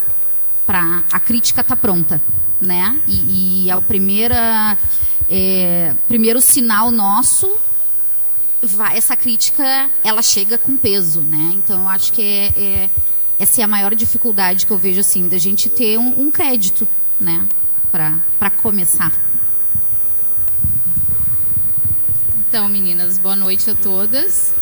para 0.66 1.04
a 1.12 1.20
crítica 1.20 1.64
tá 1.64 1.76
pronta, 1.76 2.22
né? 2.60 3.00
E, 3.08 3.66
e 3.66 3.70
é 3.70 3.76
o 3.76 3.82
primeira, 3.82 4.78
é, 5.30 5.94
primeiro 6.08 6.42
sinal 6.42 6.90
nosso 6.90 7.50
vai, 8.62 8.98
essa 8.98 9.16
crítica 9.16 9.90
ela 10.04 10.22
chega 10.22 10.58
com 10.58 10.76
peso, 10.76 11.22
né? 11.22 11.54
Então 11.56 11.82
eu 11.82 11.90
acho 11.90 12.12
que 12.12 12.22
é, 12.22 12.46
é, 12.58 12.90
essa 13.38 13.62
é 13.62 13.64
a 13.64 13.68
maior 13.68 13.94
dificuldade 13.94 14.66
que 14.66 14.72
eu 14.72 14.78
vejo 14.78 15.02
assim 15.02 15.28
da 15.28 15.38
gente 15.38 15.70
ter 15.70 15.98
um, 16.00 16.22
um 16.22 16.32
crédito, 16.32 16.88
né? 17.20 17.46
Para 17.92 18.50
começar. 18.50 19.12
Então, 22.56 22.70
meninas, 22.70 23.18
boa 23.18 23.36
noite 23.36 23.70
a 23.70 23.76
todas. 23.76 24.54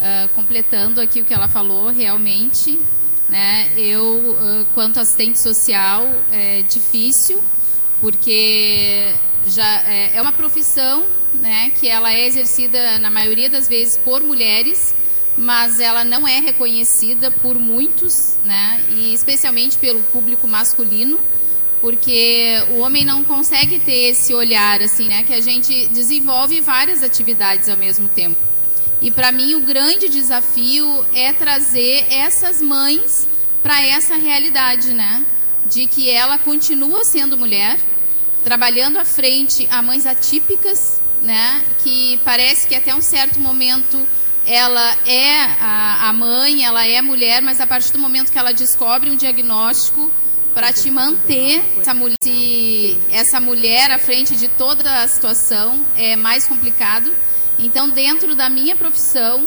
Uh, 0.00 0.28
completando 0.34 0.98
aqui 0.98 1.20
o 1.20 1.26
que 1.26 1.34
ela 1.34 1.46
falou, 1.46 1.90
realmente 1.90 2.80
né? 3.28 3.70
Eu, 3.76 4.66
quanto 4.72 4.98
assistente 4.98 5.38
social, 5.38 6.10
é 6.32 6.62
difícil, 6.62 7.44
porque 8.00 9.12
já 9.46 9.82
é, 9.82 10.16
é 10.16 10.22
uma 10.22 10.32
profissão 10.32 11.04
né, 11.34 11.70
que 11.78 11.86
ela 11.86 12.10
é 12.10 12.26
exercida, 12.26 12.98
na 12.98 13.10
maioria 13.10 13.50
das 13.50 13.68
vezes, 13.68 13.98
por 13.98 14.22
mulheres, 14.22 14.94
mas 15.36 15.80
ela 15.80 16.02
não 16.02 16.26
é 16.26 16.40
reconhecida 16.40 17.30
por 17.30 17.58
muitos, 17.58 18.36
né, 18.42 18.82
e 18.88 19.12
especialmente 19.12 19.76
pelo 19.76 20.02
público 20.04 20.48
masculino, 20.48 21.20
porque 21.84 22.64
o 22.70 22.78
homem 22.78 23.04
não 23.04 23.22
consegue 23.22 23.78
ter 23.78 24.04
esse 24.08 24.32
olhar 24.32 24.80
assim, 24.80 25.06
né, 25.06 25.22
que 25.22 25.34
a 25.34 25.40
gente 25.42 25.84
desenvolve 25.88 26.58
várias 26.62 27.02
atividades 27.02 27.68
ao 27.68 27.76
mesmo 27.76 28.08
tempo. 28.08 28.40
E 29.02 29.10
para 29.10 29.30
mim 29.30 29.54
o 29.54 29.60
grande 29.60 30.08
desafio 30.08 31.04
é 31.12 31.30
trazer 31.34 32.06
essas 32.10 32.62
mães 32.62 33.28
para 33.62 33.84
essa 33.84 34.16
realidade, 34.16 34.94
né? 34.94 35.22
De 35.66 35.86
que 35.86 36.08
ela 36.08 36.38
continua 36.38 37.04
sendo 37.04 37.36
mulher, 37.36 37.78
trabalhando 38.42 38.96
à 38.96 39.04
frente 39.04 39.68
a 39.70 39.82
mães 39.82 40.06
atípicas, 40.06 40.98
né? 41.20 41.62
Que 41.82 42.18
parece 42.24 42.66
que 42.66 42.74
até 42.74 42.94
um 42.94 43.02
certo 43.02 43.38
momento 43.38 44.00
ela 44.46 44.96
é 45.04 45.42
a, 45.60 46.14
mãe, 46.14 46.64
ela 46.64 46.86
é 46.86 47.02
mulher, 47.02 47.42
mas 47.42 47.60
a 47.60 47.66
partir 47.66 47.92
do 47.92 47.98
momento 47.98 48.32
que 48.32 48.38
ela 48.38 48.52
descobre 48.52 49.10
um 49.10 49.16
diagnóstico 49.16 50.10
para 50.54 50.72
te 50.72 50.90
manter 50.90 51.62
essa 51.80 51.92
mulher, 51.92 52.96
essa 53.10 53.40
mulher 53.40 53.90
à 53.90 53.98
frente 53.98 54.36
de 54.36 54.46
toda 54.46 55.02
a 55.02 55.08
situação 55.08 55.84
é 55.96 56.14
mais 56.14 56.46
complicado. 56.46 57.12
Então, 57.58 57.90
dentro 57.90 58.34
da 58.34 58.48
minha 58.48 58.76
profissão, 58.76 59.46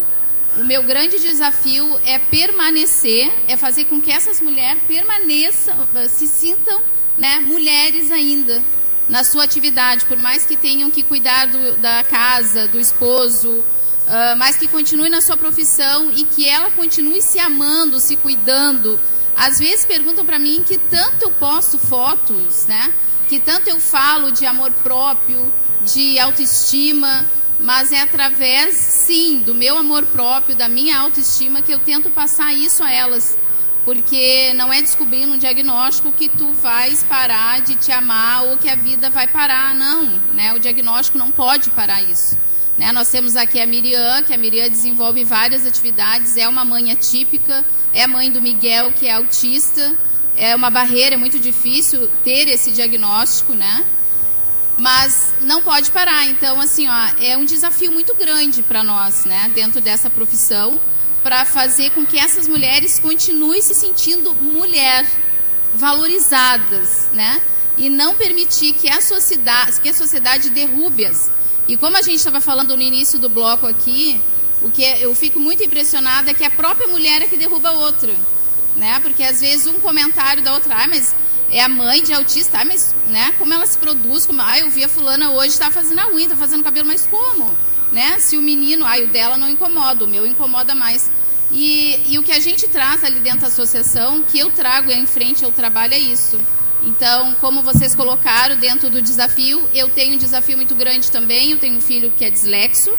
o 0.58 0.63
meu 0.63 0.84
grande 0.84 1.17
desafio 1.20 2.00
é 2.06 2.20
permanecer, 2.20 3.32
é 3.48 3.56
fazer 3.56 3.86
com 3.86 4.02
que 4.02 4.12
essas 4.12 4.41
mulheres 4.41 4.82
permaneçam, 4.88 5.76
se 6.10 6.28
sintam 6.28 6.82
né, 7.17 7.39
mulheres 7.39 8.12
ainda 8.12 8.62
na 9.08 9.24
sua 9.24 9.43
atividade, 9.43 10.06
por 10.06 10.17
mais 10.17 10.46
que 10.46 10.58
tenham 10.58 10.91
que 10.91 11.04
cuidar 11.04 11.46
do, 11.48 11.78
da 11.78 12.04
casa, 12.04 12.67
do 12.67 12.80
esposo, 12.80 13.50
uh, 13.50 14.36
mas 14.38 14.58
que 14.58 14.67
continue 14.67 15.10
na 15.10 15.22
sua 15.22 15.38
profissão 15.38 16.12
e 16.12 16.26
que 16.26 16.48
ela 16.48 16.70
continue 16.72 17.22
se 17.22 17.39
amando, 17.39 18.00
se 18.00 18.17
cuidando. 18.17 19.00
Às 19.38 19.60
vezes 19.60 19.86
perguntam 19.86 20.26
para 20.26 20.39
mim 20.39 20.63
que 20.67 20.80
tanto 20.80 21.26
eu 21.26 21.32
posto 21.32 21.78
fotos, 21.78 22.65
né? 22.65 22.91
Que 23.30 23.39
tanto 23.39 23.69
eu 23.69 23.80
falo 23.80 24.32
de 24.32 24.47
amor 24.47 24.71
próprio, 24.82 25.54
de 25.86 26.17
autoestima, 26.17 27.23
mas 27.60 27.91
é 27.91 28.02
através, 28.02 28.76
sim, 28.76 29.38
do 29.45 29.54
meu 29.54 29.78
amor 29.78 30.06
próprio, 30.08 30.56
da 30.56 30.67
minha 30.67 30.97
autoestima, 30.97 31.62
que 31.62 31.71
eu 31.71 31.78
tento 31.78 32.10
passar 32.10 32.52
isso 32.52 32.84
a 32.84 32.91
elas. 32.91 33.38
Porque 33.86 34.54
não 34.56 34.73
é 34.73 34.82
descobrir 34.82 35.28
um 35.28 35.38
diagnóstico 35.38 36.12
que 36.12 36.28
tu 36.28 36.52
vais 36.54 37.04
parar 37.04 37.62
de 37.62 37.76
te 37.76 37.91
amar 37.91 38.43
ou 38.43 38.58
que 38.58 38.67
a 38.67 38.76
vida 38.76 39.08
vai 39.10 39.28
parar, 39.28 39.76
não. 39.76 40.04
Né? 40.34 40.52
O 40.54 40.60
diagnóstico 40.60 41.17
não 41.19 41.32
pode 41.32 41.69
parar 41.69 42.02
isso. 42.02 42.36
Né? 42.76 42.91
Nós 42.91 43.10
temos 43.10 43.36
aqui 43.36 43.62
a 43.62 43.67
Miriam, 43.67 44.23
que 44.23 44.34
a 44.34 44.38
Miriam 44.38 44.67
desenvolve 44.67 45.23
várias 45.23 45.63
atividades, 45.63 46.38
é 46.38 46.50
uma 46.50 46.65
mãe 46.65 46.91
atípica, 46.91 47.63
é 47.98 48.08
mãe 48.08 48.32
do 48.32 48.42
Miguel, 48.42 48.92
que 48.92 49.08
é 49.08 49.14
autista. 49.14 49.96
É 50.36 50.56
uma 50.56 50.70
barreira, 50.70 51.16
é 51.16 51.18
muito 51.18 51.40
difícil 51.40 52.08
ter 52.24 52.48
esse 52.48 52.72
diagnóstico, 52.72 53.54
né? 53.54 53.86
mas 54.78 55.34
não 55.42 55.62
pode 55.62 55.90
parar. 55.92 56.28
Então, 56.28 56.62
assim, 56.62 56.88
ó, 56.88 57.10
é 57.20 57.36
um 57.36 57.46
desafio 57.46 57.92
muito 57.92 58.16
grande 58.16 58.62
para 58.62 58.84
nós, 58.84 59.26
né, 59.26 59.52
dentro 59.54 59.82
dessa 59.82 60.10
profissão, 60.10 60.80
para 61.24 61.44
fazer 61.46 61.90
com 61.92 62.06
que 62.06 62.18
essas 62.18 62.48
mulheres 62.48 63.00
continuem 63.00 63.62
se 63.62 63.74
sentindo 63.74 64.36
mulher, 64.36 65.06
valorizadas, 65.74 67.08
né, 67.12 67.42
e 67.76 67.90
não 67.90 68.16
permitir 68.16 68.74
que 68.74 68.90
a 68.90 69.02
sociedade, 69.02 69.82
que 69.82 69.90
a 69.90 69.94
sociedade 69.94 70.50
derrube-as. 70.50 71.30
E 71.68 71.76
como 71.76 71.98
a 71.98 72.02
gente 72.02 72.18
estava 72.18 72.40
falando 72.40 72.76
no 72.76 72.82
início 72.82 73.20
do 73.20 73.28
bloco 73.28 73.68
aqui, 73.68 74.22
o 74.62 74.72
que 74.72 74.84
eu 74.84 75.13
fico 75.13 75.39
muito 75.39 75.63
impressionada 75.63 76.32
é 76.32 76.34
que 76.34 76.43
a 76.43 76.52
própria 76.52 76.88
mulher 76.88 77.22
é 77.22 77.28
que 77.28 77.38
derruba 77.38 77.70
a 77.70 77.74
outra, 77.74 78.13
né? 78.76 79.00
Porque 79.02 79.24
às 79.24 79.39
vezes 79.39 79.67
um 79.67 79.80
comentário 79.80 80.41
da 80.41 80.54
outra, 80.54 80.76
ah, 80.76 80.88
mas 80.88 81.13
é 81.52 81.62
a 81.62 81.70
mãe 81.70 82.04
de 82.04 82.13
autista, 82.13 82.60
ah, 82.60 82.65
mas 82.65 82.93
né, 83.10 83.34
como 83.38 83.54
ela 83.54 83.65
se 83.65 83.78
produz, 83.78 84.26
como, 84.26 84.41
ah, 84.41 84.60
eu 84.60 84.70
vi 84.70 84.84
a 84.84 84.89
fulana 84.89 85.32
hoje 85.32 85.50
está 85.50 85.72
fazendo 85.72 86.00
a 86.00 86.08
unha, 86.08 86.24
está 86.24 86.36
fazendo 86.36 86.63
cabelo, 86.63 86.88
mas 86.88 87.06
como? 87.08 87.56
Né? 87.91 88.20
Se 88.20 88.38
o 88.38 88.41
menino, 88.41 88.86
ah, 88.86 88.98
o 89.00 89.08
dela 89.08 89.38
não 89.38 89.50
incomoda, 89.50 90.06
o 90.06 90.08
meu 90.08 90.26
incomoda 90.26 90.76
mais. 90.76 91.10
E, 91.52 92.02
e 92.08 92.20
o 92.20 92.24
que 92.24 92.34
a 92.34 92.39
gente 92.39 92.67
traz 92.67 93.04
ali 93.04 93.20
dentro 93.20 93.41
da 93.41 93.48
associação, 93.48 94.22
que 94.24 94.38
eu 94.38 94.52
trago 94.52 94.91
em 94.91 95.06
frente 95.06 95.46
ao 95.46 95.52
trabalho 95.52 95.93
é 95.93 96.00
isso. 96.00 96.38
Então, 96.84 97.36
como 97.41 97.62
vocês 97.62 97.96
colocaram 97.96 98.56
dentro 98.58 98.89
do 98.89 99.02
desafio, 99.02 99.67
eu 99.74 99.89
tenho 99.89 100.15
um 100.15 100.17
desafio 100.17 100.58
muito 100.58 100.76
grande 100.76 101.10
também. 101.12 101.52
Eu 101.52 101.58
tenho 101.58 101.78
um 101.78 101.82
filho 101.82 102.12
que 102.17 102.26
é 102.26 102.30
dislexo, 102.30 102.91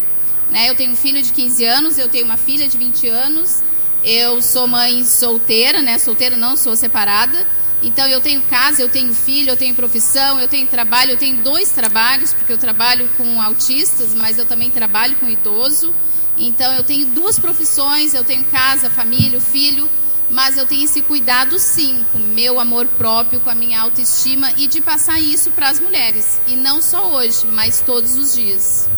né? 0.51 0.71
Eu 0.71 0.75
tenho 0.75 0.93
um 0.93 0.97
filho 0.97 1.23
de 1.23 1.33
15 1.33 1.65
anos, 1.65 1.99
eu 1.99 2.09
tenho 2.09 2.25
uma 2.25 2.37
filha 2.37 2.69
de 2.69 2.77
20 2.77 3.09
anos. 3.09 3.63
Eu 4.05 4.41
sou 4.41 4.67
mãe 4.67 5.05
solteira, 5.05 5.83
né? 5.83 5.99
Solteira 5.99 6.37
não, 6.37 6.57
sou 6.57 6.77
separada. 6.77 7.47
Então 7.83 8.07
eu 8.09 8.21
tenho 8.21 8.43
casa, 8.43 8.83
eu 8.83 8.89
tenho 8.89 9.15
filho, 9.15 9.51
eu 9.51 9.57
tenho 9.57 9.75
profissão, 9.75 10.41
eu 10.41 10.49
tenho 10.49 10.67
trabalho, 10.67 11.13
eu 11.13 11.17
tenho 11.17 11.37
dois 11.39 11.71
trabalhos, 11.71 12.33
porque 12.33 12.53
eu 12.53 12.59
trabalho 12.59 13.09
com 13.17 13.41
autistas, 13.41 14.15
mas 14.15 14.39
eu 14.39 14.45
também 14.45 14.71
trabalho 14.71 15.15
com 15.17 15.29
idoso. 15.29 15.95
Então 16.37 16.73
eu 16.75 16.83
tenho 16.83 17.07
duas 17.07 17.39
profissões, 17.39 18.15
eu 18.15 18.25
tenho 18.25 18.45
casa, 18.45 18.91
família, 18.91 19.41
filho, 19.41 19.89
mas 20.31 20.57
eu 20.57 20.67
tenho 20.67 20.85
esse 20.85 21.03
cuidado 21.03 21.59
sim, 21.59 22.05
com 22.13 22.19
meu 22.19 22.59
amor 22.59 22.87
próprio, 22.87 23.41
com 23.41 23.51
a 23.51 23.55
minha 23.55 23.81
autoestima 23.81 24.53
e 24.57 24.67
de 24.67 24.81
passar 24.81 25.21
isso 25.21 25.51
para 25.53 25.69
as 25.69 25.79
mulheres. 25.79 26.41
E 26.49 26.57
não 26.57 26.83
só 26.83 27.13
hoje, 27.13 27.47
mas 27.47 27.81
todos 27.81 28.17
os 28.17 28.35
dias. 28.35 28.89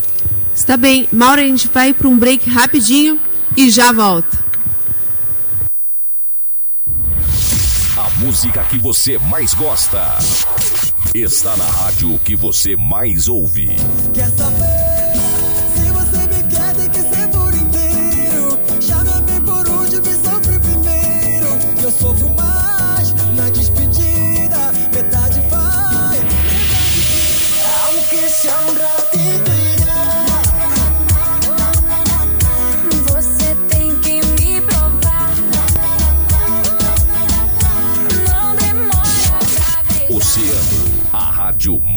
Está 0.60 0.76
bem. 0.76 1.08
Maura, 1.10 1.40
a 1.40 1.46
gente 1.46 1.68
vai 1.68 1.94
para 1.94 2.06
um 2.06 2.18
break 2.18 2.50
rapidinho 2.50 3.18
e 3.56 3.70
já 3.70 3.92
volta. 3.92 4.38
música 8.18 8.62
que 8.64 8.76
você 8.76 9.18
mais 9.18 9.54
gosta. 9.54 10.18
Está 11.14 11.56
na 11.56 11.64
rádio 11.64 12.18
que 12.22 12.36
você 12.36 12.76
mais 12.76 13.26
ouve. 13.26 13.70
Quer 14.12 14.28
saber 14.28 14.79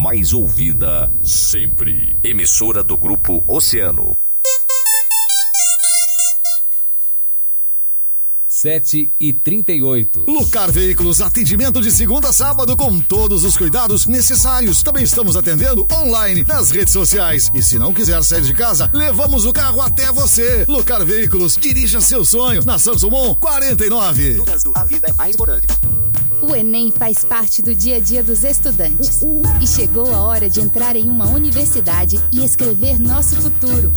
mais 0.03 0.33
ouvida 0.33 1.09
sempre. 1.23 2.13
Emissora 2.21 2.83
do 2.83 2.97
grupo 2.97 3.41
Oceano. 3.47 4.11
Sete 8.45 9.13
e 9.17 9.31
trinta 9.31 9.71
e 9.71 9.81
oito. 9.81 10.25
Lucar 10.27 10.69
Veículos, 10.69 11.21
atendimento 11.21 11.79
de 11.79 11.89
segunda 11.89 12.29
a 12.29 12.33
sábado 12.33 12.75
com 12.75 12.99
todos 12.99 13.45
os 13.45 13.55
cuidados 13.55 14.05
necessários. 14.05 14.83
Também 14.83 15.05
estamos 15.05 15.37
atendendo 15.37 15.87
online 15.89 16.43
nas 16.45 16.69
redes 16.69 16.91
sociais. 16.91 17.49
E 17.55 17.63
se 17.63 17.79
não 17.79 17.93
quiser 17.93 18.21
sair 18.23 18.41
de 18.41 18.53
casa, 18.53 18.91
levamos 18.93 19.45
o 19.45 19.53
carro 19.53 19.79
até 19.79 20.11
você. 20.11 20.65
Lucar 20.67 21.05
Veículos, 21.05 21.55
dirija 21.55 22.01
seu 22.01 22.25
sonho 22.25 22.61
na 22.65 22.77
Samsung 22.77 23.35
49. 23.39 24.43
A 24.75 24.83
vida 24.83 25.07
é 25.07 25.13
mais 25.13 25.33
importante. 25.33 25.67
O 26.43 26.53
Enem 26.53 26.91
faz 26.91 27.23
parte 27.23 27.61
do 27.61 27.73
dia 27.73 27.95
a 27.95 27.99
dia 28.01 28.21
dos 28.21 28.43
estudantes. 28.43 29.21
E 29.61 29.67
chegou 29.67 30.13
a 30.13 30.23
hora 30.23 30.49
de 30.49 30.59
entrar 30.59 30.93
em 30.93 31.05
uma 31.05 31.25
universidade 31.29 32.19
e 32.33 32.43
escrever 32.43 32.99
nosso 32.99 33.37
futuro. 33.37 33.89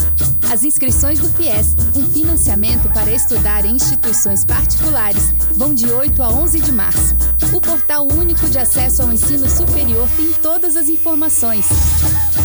As 0.49 0.63
inscrições 0.63 1.19
do 1.19 1.29
FIES, 1.29 1.75
um 1.97 2.09
financiamento 2.09 2.89
para 2.91 3.11
estudar 3.11 3.65
em 3.65 3.75
instituições 3.75 4.45
particulares, 4.45 5.33
vão 5.57 5.75
de 5.75 5.91
8 5.91 6.23
a 6.23 6.29
11 6.29 6.61
de 6.61 6.71
março. 6.71 7.17
O 7.53 7.61
portal 7.61 8.07
único 8.07 8.49
de 8.49 8.59
acesso 8.59 9.03
ao 9.03 9.13
ensino 9.13 9.51
superior 9.51 10.09
tem 10.17 10.33
todas 10.35 10.77
as 10.77 10.89
informações. 10.89 11.67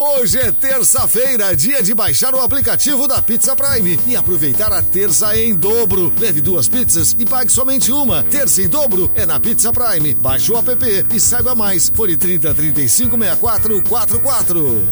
Hoje 0.03 0.39
é 0.39 0.51
terça-feira, 0.51 1.55
dia 1.55 1.83
de 1.83 1.93
baixar 1.93 2.33
o 2.33 2.41
aplicativo 2.41 3.07
da 3.07 3.21
Pizza 3.21 3.55
Prime 3.55 3.99
e 4.07 4.15
aproveitar 4.15 4.73
a 4.73 4.81
terça 4.81 5.37
em 5.37 5.55
dobro. 5.55 6.11
Leve 6.19 6.41
duas 6.41 6.67
pizzas 6.67 7.15
e 7.19 7.23
pague 7.23 7.51
somente 7.51 7.91
uma. 7.91 8.23
Terça 8.23 8.63
em 8.63 8.67
dobro 8.67 9.11
é 9.13 9.27
na 9.27 9.39
Pizza 9.39 9.71
Prime. 9.71 10.15
Baixe 10.15 10.51
o 10.51 10.57
app 10.57 11.05
e 11.13 11.19
saiba 11.19 11.53
mais. 11.53 11.91
Fone 11.93 12.17
30 12.17 12.51
35 12.51 13.15
64 13.15 13.83
44. 13.83 14.89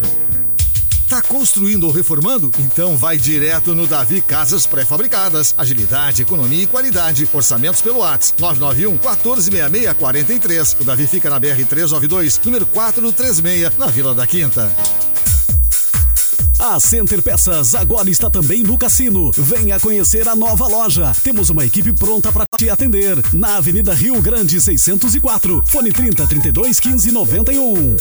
Tá 1.08 1.20
construindo 1.22 1.88
ou 1.88 1.90
reformando? 1.90 2.52
Então 2.60 2.96
vai 2.96 3.16
direto 3.16 3.74
no 3.74 3.88
Davi 3.88 4.20
Casas 4.20 4.64
Pré-Fabricadas. 4.64 5.56
Agilidade, 5.58 6.22
economia 6.22 6.62
e 6.62 6.68
qualidade. 6.68 7.28
Orçamentos 7.32 7.82
pelo 7.82 7.98
WhatsApp 7.98 8.40
991 8.40 8.92
1466 8.92 9.92
43. 9.94 10.76
O 10.78 10.84
Davi 10.84 11.08
fica 11.08 11.28
na 11.28 11.40
BR 11.40 11.66
392, 11.68 12.40
número 12.44 12.64
436, 12.64 13.76
na 13.76 13.86
Vila 13.88 14.14
da 14.14 14.24
Quinta. 14.24 14.70
A 16.62 16.78
Center 16.78 17.22
Peças 17.22 17.74
agora 17.74 18.10
está 18.10 18.28
também 18.28 18.62
no 18.62 18.76
cassino. 18.76 19.30
Venha 19.32 19.80
conhecer 19.80 20.28
a 20.28 20.36
nova 20.36 20.68
loja. 20.68 21.10
Temos 21.24 21.48
uma 21.48 21.64
equipe 21.64 21.90
pronta 21.90 22.30
para 22.30 22.44
te 22.54 22.68
atender. 22.68 23.16
Na 23.32 23.56
Avenida 23.56 23.94
Rio 23.94 24.20
Grande 24.20 24.60
604. 24.60 25.62
Fone 25.66 25.90
30 25.90 26.26
32 26.26 26.78
15 26.78 27.12
91. 27.12 27.96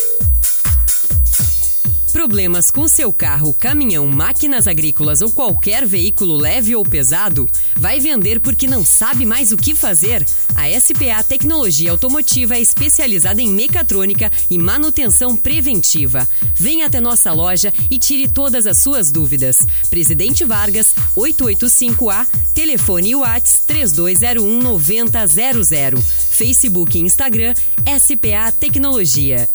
Problemas 2.20 2.70
com 2.70 2.86
seu 2.86 3.14
carro, 3.14 3.54
caminhão, 3.54 4.06
máquinas 4.06 4.68
agrícolas 4.68 5.22
ou 5.22 5.32
qualquer 5.32 5.86
veículo 5.86 6.36
leve 6.36 6.76
ou 6.76 6.84
pesado? 6.84 7.48
Vai 7.78 8.02
vender 8.02 8.42
porque 8.42 8.68
não 8.68 8.84
sabe 8.84 9.26
mais 9.26 9.54
o 9.54 9.58
que 9.58 9.74
fazer? 9.74 10.26
A 10.54 10.68
SPA 10.78 11.24
Tecnologia 11.24 11.92
Automotiva 11.92 12.58
é 12.58 12.60
especializada 12.60 13.42
em 13.42 13.48
mecatrônica 13.48 14.30
e 14.52 14.60
manutenção 14.60 15.34
preventiva. 15.34 16.28
Venha 16.54 16.88
até 16.88 17.00
nossa 17.00 17.32
loja 17.32 17.74
e 17.90 17.98
tire 17.98 18.28
todas 18.28 18.68
as 18.68 18.80
suas 18.80 19.14
dúvidas. 19.14 19.66
Presidente 19.90 20.44
Vargas, 20.44 20.94
885A, 21.16 22.28
telefone 22.54 23.16
Whats 23.16 23.64
3201 23.66 24.62
9000. 24.62 26.02
Facebook 26.02 26.98
e 26.98 27.02
Instagram, 27.02 27.54
SPA 27.98 28.52
Tecnologia. 28.52 29.48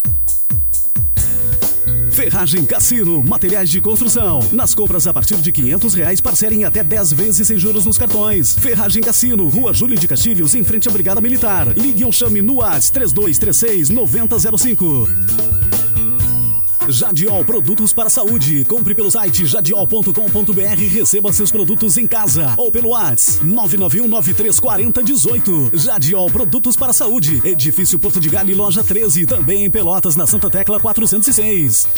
Ferragem 2.14 2.64
Cassino, 2.64 3.24
materiais 3.24 3.68
de 3.68 3.80
construção. 3.80 4.38
Nas 4.52 4.72
compras 4.72 5.04
a 5.08 5.12
partir 5.12 5.34
de 5.34 5.50
500 5.50 5.94
reais, 5.94 6.20
parcelem 6.20 6.64
até 6.64 6.84
10 6.84 7.12
vezes 7.12 7.48
sem 7.48 7.58
juros 7.58 7.84
nos 7.84 7.98
cartões. 7.98 8.54
Ferragem 8.54 9.02
Cassino, 9.02 9.48
Rua 9.48 9.74
Júlio 9.74 9.98
de 9.98 10.06
Castilhos, 10.06 10.54
em 10.54 10.62
frente 10.62 10.88
à 10.88 10.92
Brigada 10.92 11.20
Militar. 11.20 11.76
Ligue 11.76 12.04
ou 12.04 12.12
chame 12.12 12.40
no 12.40 12.58
WhatsApp 12.58 12.92
3236 12.92 13.90
9005. 13.90 15.63
Jadiol 16.88 17.44
Produtos 17.44 17.92
para 17.92 18.08
Saúde. 18.10 18.64
Compre 18.64 18.94
pelo 18.94 19.10
site 19.10 19.44
jadiol.com.br 19.46 20.80
e 20.80 20.86
receba 20.86 21.32
seus 21.32 21.50
produtos 21.50 21.98
em 21.98 22.06
casa. 22.06 22.54
Ou 22.56 22.70
pelo 22.70 22.90
WhatsApp 22.90 23.44
991934018. 23.46 25.76
Jadiol 25.76 26.30
Produtos 26.30 26.76
para 26.76 26.92
Saúde. 26.92 27.42
Edifício 27.44 27.98
Porto 27.98 28.20
de 28.20 28.28
Galho, 28.28 28.56
loja 28.56 28.84
13. 28.84 29.26
Também 29.26 29.64
em 29.64 29.70
Pelotas, 29.70 30.14
na 30.16 30.26
Santa 30.26 30.50
Tecla 30.50 30.78
406. 30.78 31.88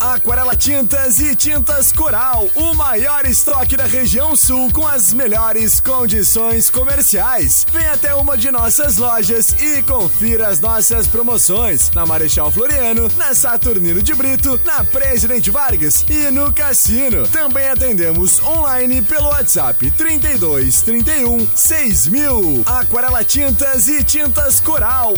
Aquarela 0.00 0.56
Tintas 0.56 1.20
e 1.20 1.36
Tintas 1.36 1.92
Coral, 1.92 2.48
o 2.54 2.72
maior 2.72 3.26
estoque 3.26 3.76
da 3.76 3.84
região 3.84 4.34
sul 4.34 4.72
com 4.72 4.86
as 4.86 5.12
melhores 5.12 5.78
condições 5.78 6.70
comerciais. 6.70 7.66
Vem 7.70 7.86
até 7.86 8.14
uma 8.14 8.34
de 8.34 8.50
nossas 8.50 8.96
lojas 8.96 9.54
e 9.60 9.82
confira 9.82 10.48
as 10.48 10.58
nossas 10.58 11.06
promoções 11.06 11.90
na 11.90 12.06
Marechal 12.06 12.50
Floriano, 12.50 13.10
na 13.18 13.34
Saturnino 13.34 14.02
de 14.02 14.14
Brito, 14.14 14.58
na 14.64 14.82
Presidente 14.84 15.50
Vargas 15.50 16.02
e 16.08 16.30
no 16.30 16.50
Cassino. 16.50 17.28
Também 17.28 17.68
atendemos 17.68 18.42
online 18.42 19.02
pelo 19.02 19.28
WhatsApp 19.28 19.90
32 19.90 20.80
31 20.80 21.46
6000. 21.54 22.62
Aquarela 22.64 23.22
Tintas 23.22 23.86
e 23.86 24.02
Tintas 24.02 24.60
Coral. 24.60 25.12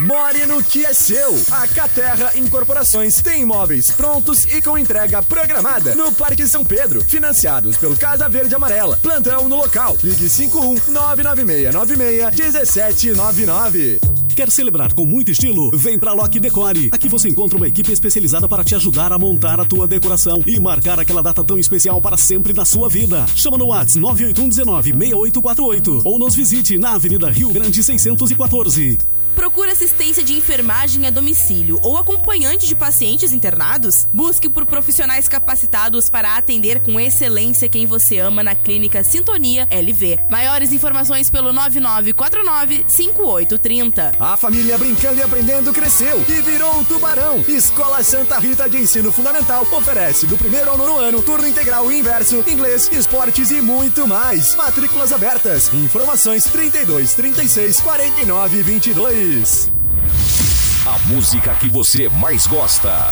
More 0.00 0.46
no 0.46 0.62
que 0.62 0.86
é 0.86 0.92
seu. 0.92 1.34
A 1.50 1.66
Caterra 1.66 2.30
Incorporações 2.36 3.20
tem 3.20 3.42
imóveis 3.42 3.90
prontos 3.90 4.44
e 4.44 4.62
com 4.62 4.78
entrega 4.78 5.20
programada 5.24 5.92
no 5.96 6.12
Parque 6.12 6.46
São 6.46 6.64
Pedro, 6.64 7.02
financiados 7.02 7.76
pelo 7.76 7.96
Casa 7.96 8.28
Verde 8.28 8.54
Amarela. 8.54 8.96
Plantão 9.02 9.48
no 9.48 9.56
local. 9.56 9.96
Ligue 10.04 10.28
51 10.28 10.92
99696 10.92 12.78
1799. 12.78 13.98
Quer 14.36 14.52
celebrar 14.52 14.92
com 14.92 15.04
muito 15.04 15.32
estilo? 15.32 15.76
Vem 15.76 15.98
pra 15.98 16.12
Lock 16.12 16.38
Decore. 16.38 16.90
Aqui 16.92 17.08
você 17.08 17.28
encontra 17.28 17.56
uma 17.56 17.66
equipe 17.66 17.90
especializada 17.90 18.46
para 18.46 18.62
te 18.62 18.76
ajudar 18.76 19.12
a 19.12 19.18
montar 19.18 19.58
a 19.58 19.64
tua 19.64 19.88
decoração 19.88 20.44
e 20.46 20.60
marcar 20.60 21.00
aquela 21.00 21.24
data 21.24 21.42
tão 21.42 21.58
especial 21.58 22.00
para 22.00 22.16
sempre 22.16 22.52
na 22.52 22.64
sua 22.64 22.88
vida. 22.88 23.26
Chama 23.34 23.58
no 23.58 23.66
WhatsApp 23.66 23.98
98119 23.98 24.92
6848 24.92 26.02
ou 26.04 26.20
nos 26.20 26.36
visite 26.36 26.78
na 26.78 26.92
Avenida 26.92 27.28
Rio 27.28 27.48
Grande 27.48 27.82
614. 27.82 28.96
Procura 29.38 29.70
assistência 29.70 30.24
de 30.24 30.32
enfermagem 30.32 31.06
a 31.06 31.10
domicílio 31.10 31.78
ou 31.84 31.96
acompanhante 31.96 32.66
de 32.66 32.74
pacientes 32.74 33.32
internados? 33.32 34.08
Busque 34.12 34.50
por 34.50 34.66
profissionais 34.66 35.28
capacitados 35.28 36.10
para 36.10 36.36
atender 36.36 36.80
com 36.80 36.98
excelência 36.98 37.68
quem 37.68 37.86
você 37.86 38.18
ama 38.18 38.42
na 38.42 38.56
Clínica 38.56 39.04
Sintonia 39.04 39.68
LV. 39.70 40.18
Maiores 40.28 40.72
informações 40.72 41.30
pelo 41.30 41.52
9949-5830. 41.52 44.16
A 44.18 44.36
família 44.36 44.76
brincando 44.76 45.20
e 45.20 45.22
aprendendo 45.22 45.72
cresceu 45.72 46.20
e 46.28 46.42
virou 46.42 46.76
um 46.76 46.82
tubarão. 46.82 47.38
Escola 47.46 48.02
Santa 48.02 48.40
Rita 48.40 48.68
de 48.68 48.78
Ensino 48.78 49.12
Fundamental 49.12 49.64
oferece 49.70 50.26
do 50.26 50.36
primeiro 50.36 50.70
ao 50.70 50.76
nono 50.76 50.98
ano 50.98 51.22
turno 51.22 51.46
integral 51.46 51.92
e 51.92 52.00
inverso, 52.00 52.42
inglês, 52.48 52.90
esportes 52.90 53.52
e 53.52 53.60
muito 53.60 54.04
mais. 54.04 54.56
Matrículas 54.56 55.12
abertas. 55.12 55.72
Informações 55.72 56.46
32 56.46 57.14
36 57.14 57.80
49 57.80 58.64
22. 58.64 59.27
A 59.28 60.98
música 61.06 61.54
que 61.56 61.68
você 61.68 62.08
mais 62.08 62.46
gosta 62.46 63.10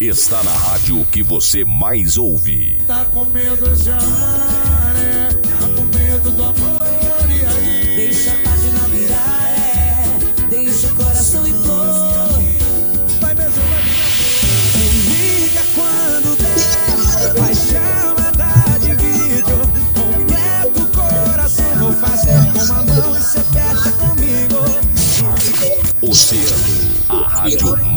está 0.00 0.44
na 0.44 0.52
rádio 0.52 1.04
que 1.10 1.24
você 1.24 1.64
mais 1.64 2.16
ouve. 2.16 2.80
Tá 2.86 3.04
com 3.06 3.24
medo 3.24 3.74
já, 3.74 3.96
né? 3.96 5.28
Tá 5.42 5.66
com 5.74 5.98
medo 5.98 6.30
do 6.30 6.44
amor, 6.44 6.78
e 7.28 7.44
aí? 7.46 7.96
Deixa 7.96 8.30
a 8.30 8.34
página 8.48 8.78
virar, 8.90 9.54
é. 9.58 10.18
Deixa 10.50 10.86
o 10.86 10.94
coração 10.94 11.48
impor. 11.48 11.78
Vai 11.78 11.87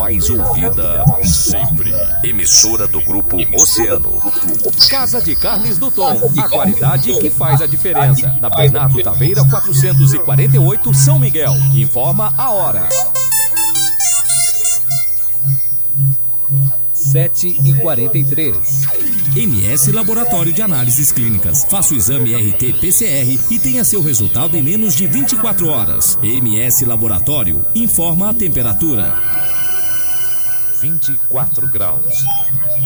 mais 0.02 0.32
ouvida 0.32 1.06
sempre. 1.24 1.93
Emissora 2.24 2.88
do 2.88 2.99
Grupo 3.02 3.38
Oceano. 3.54 4.20
Casa 4.89 5.22
de 5.22 5.36
Carnes 5.36 5.78
do 5.78 5.91
Tom. 5.91 6.20
A 6.39 6.49
qualidade 6.49 7.20
que 7.20 7.30
faz 7.30 7.62
a 7.62 7.68
diferença. 7.68 8.36
Na 8.41 8.49
Bernardo 8.49 9.04
Taveira 9.04 9.45
448, 9.45 10.91
São 10.95 11.20
Miguel. 11.20 11.54
Informa 11.76 12.34
a 12.36 12.49
hora. 12.49 12.89
7 16.91 17.60
e 17.64 17.74
43. 17.76 18.88
MS 19.36 19.91
Laboratório 19.91 20.52
de 20.52 20.64
Análises 20.64 21.12
Clínicas. 21.12 21.64
Faça 21.66 21.93
o 21.93 21.97
exame 21.97 22.34
RT-PCR 22.34 23.39
e 23.52 23.60
tenha 23.60 23.84
seu 23.84 24.02
resultado 24.02 24.58
em 24.58 24.64
menos 24.64 24.95
de 24.95 25.06
24 25.06 25.68
horas. 25.68 26.18
MS 26.24 26.86
Laboratório 26.86 27.64
informa 27.76 28.32
a 28.32 28.34
temperatura. 28.34 29.31
24 30.82 31.70
graus. 31.70 32.26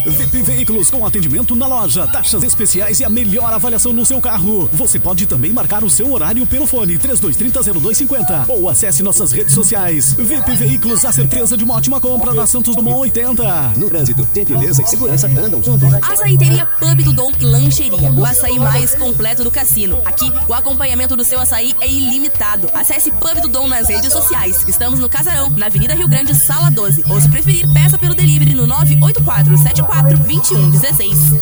VIP 0.05 0.43
Veículos 0.43 0.91
com 0.91 1.05
atendimento 1.05 1.55
na 1.55 1.65
loja, 1.65 2.05
taxas 2.05 2.43
especiais 2.43 2.99
e 2.99 3.03
a 3.03 3.09
melhor 3.09 3.51
avaliação 3.51 3.91
no 3.91 4.05
seu 4.05 4.21
carro. 4.21 4.69
Você 4.73 4.99
pode 4.99 5.25
também 5.25 5.51
marcar 5.51 5.83
o 5.83 5.89
seu 5.89 6.11
horário 6.13 6.45
pelo 6.45 6.67
fone 6.67 6.97
3230-0250 6.99 8.45
ou 8.47 8.69
acesse 8.69 9.01
nossas 9.01 9.31
redes 9.31 9.55
sociais. 9.55 10.13
VIP 10.13 10.55
Veículos, 10.55 11.03
a 11.05 11.11
certeza 11.11 11.57
de 11.57 11.63
uma 11.63 11.75
ótima 11.75 11.99
compra 11.99 12.33
da 12.33 12.45
Santos 12.45 12.75
Dumont 12.75 12.99
80. 12.99 13.73
No 13.77 13.89
trânsito, 13.89 14.27
gentileza 14.33 14.83
e 14.83 14.87
segurança 14.87 15.27
andam 15.27 15.63
juntos. 15.63 15.91
Açaíteria 15.95 16.65
Pub 16.65 17.03
do 17.03 17.11
Dom 17.11 17.31
e 17.39 17.45
Lancheria, 17.45 18.11
o 18.11 18.23
açaí 18.23 18.59
mais 18.59 18.93
completo 18.93 19.43
do 19.43 19.49
cassino. 19.49 20.01
Aqui, 20.05 20.31
o 20.47 20.53
acompanhamento 20.53 21.15
do 21.15 21.23
seu 21.23 21.39
açaí 21.39 21.75
é 21.81 21.91
ilimitado. 21.91 22.69
Acesse 22.73 23.09
Pub 23.11 23.41
do 23.41 23.47
Dom 23.47 23.67
nas 23.67 23.87
redes 23.87 24.13
sociais. 24.13 24.63
Estamos 24.67 24.99
no 24.99 25.09
Casarão, 25.09 25.49
na 25.49 25.65
Avenida 25.65 25.95
Rio 25.95 26.07
Grande, 26.07 26.35
Sala 26.35 26.69
12. 26.69 27.05
Ou 27.09 27.19
se 27.19 27.27
preferir, 27.29 27.67
peça 27.73 27.97
pelo 27.97 28.13
delivery 28.13 28.53
no 28.53 28.67
984 28.67 29.57
74 29.95 30.25
2116. 30.27 31.39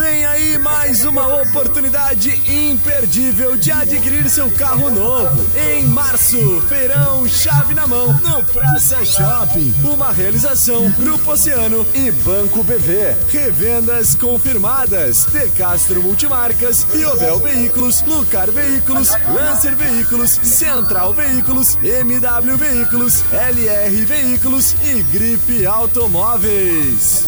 Vem 0.00 0.24
aí 0.24 0.56
mais 0.56 1.04
uma 1.04 1.42
oportunidade 1.42 2.30
imperdível 2.50 3.54
de 3.54 3.70
adquirir 3.70 4.30
seu 4.30 4.50
carro 4.52 4.88
novo. 4.88 5.46
Em 5.54 5.84
março, 5.84 6.38
feirão 6.62 7.28
chave 7.28 7.74
na 7.74 7.86
mão 7.86 8.10
no 8.14 8.42
Praça 8.44 9.04
Shopping. 9.04 9.74
Uma 9.84 10.10
realização 10.10 10.90
Grupo 10.92 11.32
Oceano 11.32 11.86
e 11.94 12.10
Banco 12.12 12.64
BV. 12.64 13.14
Revendas 13.28 14.14
confirmadas. 14.14 15.26
De 15.26 15.50
Castro 15.50 16.02
Multimarcas, 16.02 16.82
Biovel 16.84 17.38
Veículos, 17.38 18.02
Lucar 18.06 18.50
Veículos, 18.50 19.10
Lancer 19.34 19.76
Veículos, 19.76 20.30
Central 20.42 21.12
Veículos, 21.12 21.76
MW 21.82 22.56
Veículos, 22.56 23.22
LR 23.32 24.04
Veículos 24.06 24.74
e 24.82 25.02
Gripe 25.02 25.66
Automóveis. 25.66 27.26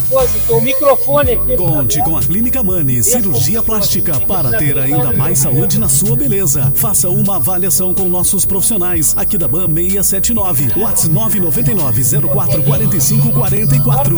Coisa, 0.00 0.52
o 0.52 0.60
microfone 0.60 1.32
aqui. 1.32 1.56
Conte 1.56 2.02
com 2.02 2.16
a 2.16 2.20
Clínica 2.20 2.62
Mani, 2.62 3.02
cirurgia 3.02 3.62
plástica 3.62 4.18
para 4.20 4.56
ter 4.58 4.78
ainda 4.78 5.12
mais 5.12 5.38
saúde 5.38 5.78
na 5.78 5.88
sua 5.88 6.16
beleza. 6.16 6.72
Faça 6.74 7.08
uma 7.08 7.36
avaliação 7.36 7.94
com 7.94 8.08
nossos 8.08 8.44
profissionais 8.44 9.14
aqui 9.16 9.36
da 9.36 9.46
BAM 9.46 9.74
679, 9.74 10.80
WhatsApp 10.80 11.14
999 11.14 12.28
04 12.28 12.62
45 12.62 13.32
44. 13.32 14.16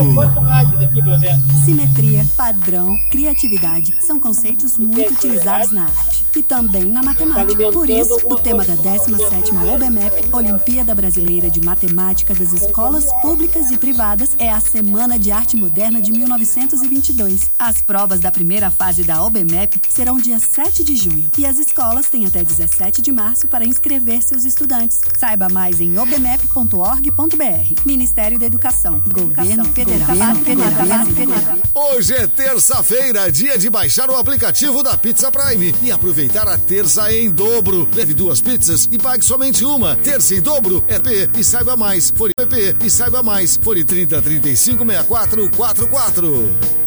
Simetria, 1.64 2.26
padrão, 2.36 2.94
criatividade 3.10 3.94
são 4.00 4.18
conceitos 4.18 4.78
muito 4.78 5.12
utilizados 5.12 5.72
na 5.72 5.84
arte 5.84 6.23
e 6.36 6.42
também 6.42 6.84
na 6.84 7.02
matemática. 7.02 7.70
Por 7.70 7.88
isso, 7.88 8.18
o 8.24 8.36
tema 8.36 8.64
da 8.64 8.74
17ª 8.74 9.74
OBMEP, 9.74 10.34
Olimpíada 10.34 10.94
Brasileira 10.94 11.48
de 11.48 11.60
Matemática 11.60 12.34
das 12.34 12.52
Escolas 12.52 13.12
Públicas 13.20 13.70
e 13.70 13.78
Privadas, 13.78 14.34
é 14.38 14.50
a 14.50 14.60
Semana 14.60 15.18
de 15.18 15.30
Arte 15.30 15.56
Moderna 15.56 16.00
de 16.00 16.10
1922. 16.12 17.50
As 17.58 17.80
provas 17.80 18.20
da 18.20 18.30
primeira 18.30 18.70
fase 18.70 19.04
da 19.04 19.22
OBMEP 19.22 19.80
serão 19.88 20.18
dia 20.18 20.38
7 20.38 20.82
de 20.82 20.96
junho 20.96 21.30
e 21.38 21.46
as 21.46 21.58
escolas 21.58 22.08
têm 22.08 22.26
até 22.26 22.42
17 22.42 23.00
de 23.00 23.12
março 23.12 23.46
para 23.46 23.64
inscrever 23.64 24.22
seus 24.22 24.44
estudantes. 24.44 25.00
Saiba 25.18 25.48
mais 25.48 25.80
em 25.80 25.98
obmep.org.br. 25.98 27.82
Ministério 27.84 28.38
da 28.38 28.46
Educação, 28.46 29.00
Governo 29.08 29.64
Federal. 29.66 30.16
Governo 30.16 31.14
Federal. 31.14 31.58
Hoje 31.74 32.14
é 32.14 32.26
terça-feira, 32.26 33.30
dia 33.30 33.56
de 33.58 33.70
baixar 33.70 34.10
o 34.10 34.16
aplicativo 34.16 34.82
da 34.82 34.96
Pizza 34.96 35.30
Prime 35.30 35.74
e 35.82 35.92
aproveitar 35.92 36.23
a 36.32 36.58
terça 36.58 37.12
em 37.12 37.30
dobro. 37.30 37.88
Leve 37.94 38.14
duas 38.14 38.40
pizzas 38.40 38.88
e 38.90 38.98
pague 38.98 39.24
somente 39.24 39.64
uma. 39.64 39.96
Terça 39.96 40.34
em 40.34 40.40
dobro 40.40 40.82
é 40.88 40.98
P 40.98 41.28
e 41.38 41.44
saiba 41.44 41.76
mais. 41.76 42.12
Fone 42.14 42.32
PP 42.36 42.76
e 42.84 42.90
saiba 42.90 43.22
mais. 43.22 43.58
Fone 43.62 43.84
30 43.84 44.20
35 44.22 44.84
64 44.84 45.50
44. 45.50 46.84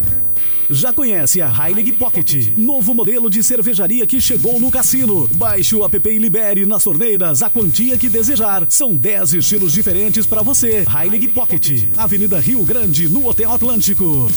Já 0.69 0.91
conhece 0.91 1.41
a 1.41 1.49
Heilig 1.49 1.93
Pocket, 1.93 2.57
novo 2.57 2.93
modelo 2.93 3.29
de 3.29 3.41
cervejaria 3.41 4.05
que 4.05 4.19
chegou 4.19 4.59
no 4.59 4.69
cassino. 4.69 5.25
Baixe 5.35 5.75
o 5.75 5.85
app 5.85 6.09
e 6.09 6.17
libere 6.17 6.65
nas 6.65 6.83
torneiras 6.83 7.41
a 7.41 7.49
quantia 7.49 7.97
que 7.97 8.09
desejar. 8.09 8.65
São 8.69 8.93
10 8.93 9.33
estilos 9.33 9.71
diferentes 9.71 10.25
para 10.25 10.41
você. 10.41 10.83
Heilig 10.93 11.29
Pocket, 11.29 11.87
Avenida 11.95 12.37
Rio 12.39 12.65
Grande, 12.65 13.07
no 13.07 13.27
Hotel 13.27 13.51
Atlântico. 13.51 14.29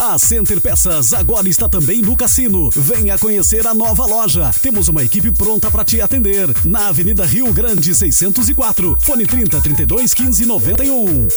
A 0.00 0.18
Center 0.18 0.58
Peças 0.62 1.12
agora 1.12 1.46
está 1.46 1.68
também 1.68 2.00
no 2.00 2.16
cassino. 2.16 2.70
Venha 2.70 3.18
conhecer 3.18 3.66
a 3.66 3.74
nova 3.74 4.06
loja. 4.06 4.50
Temos 4.62 4.88
uma 4.88 5.04
equipe 5.04 5.30
pronta 5.30 5.70
para 5.70 5.84
te 5.84 6.00
atender. 6.00 6.48
Na 6.64 6.88
Avenida 6.88 7.26
Rio 7.26 7.52
Grande 7.52 7.94
604. 7.94 8.96
Fone 8.98 9.26
30 9.26 9.60
32 9.60 10.14
15 10.14 10.46
91. 10.46 11.28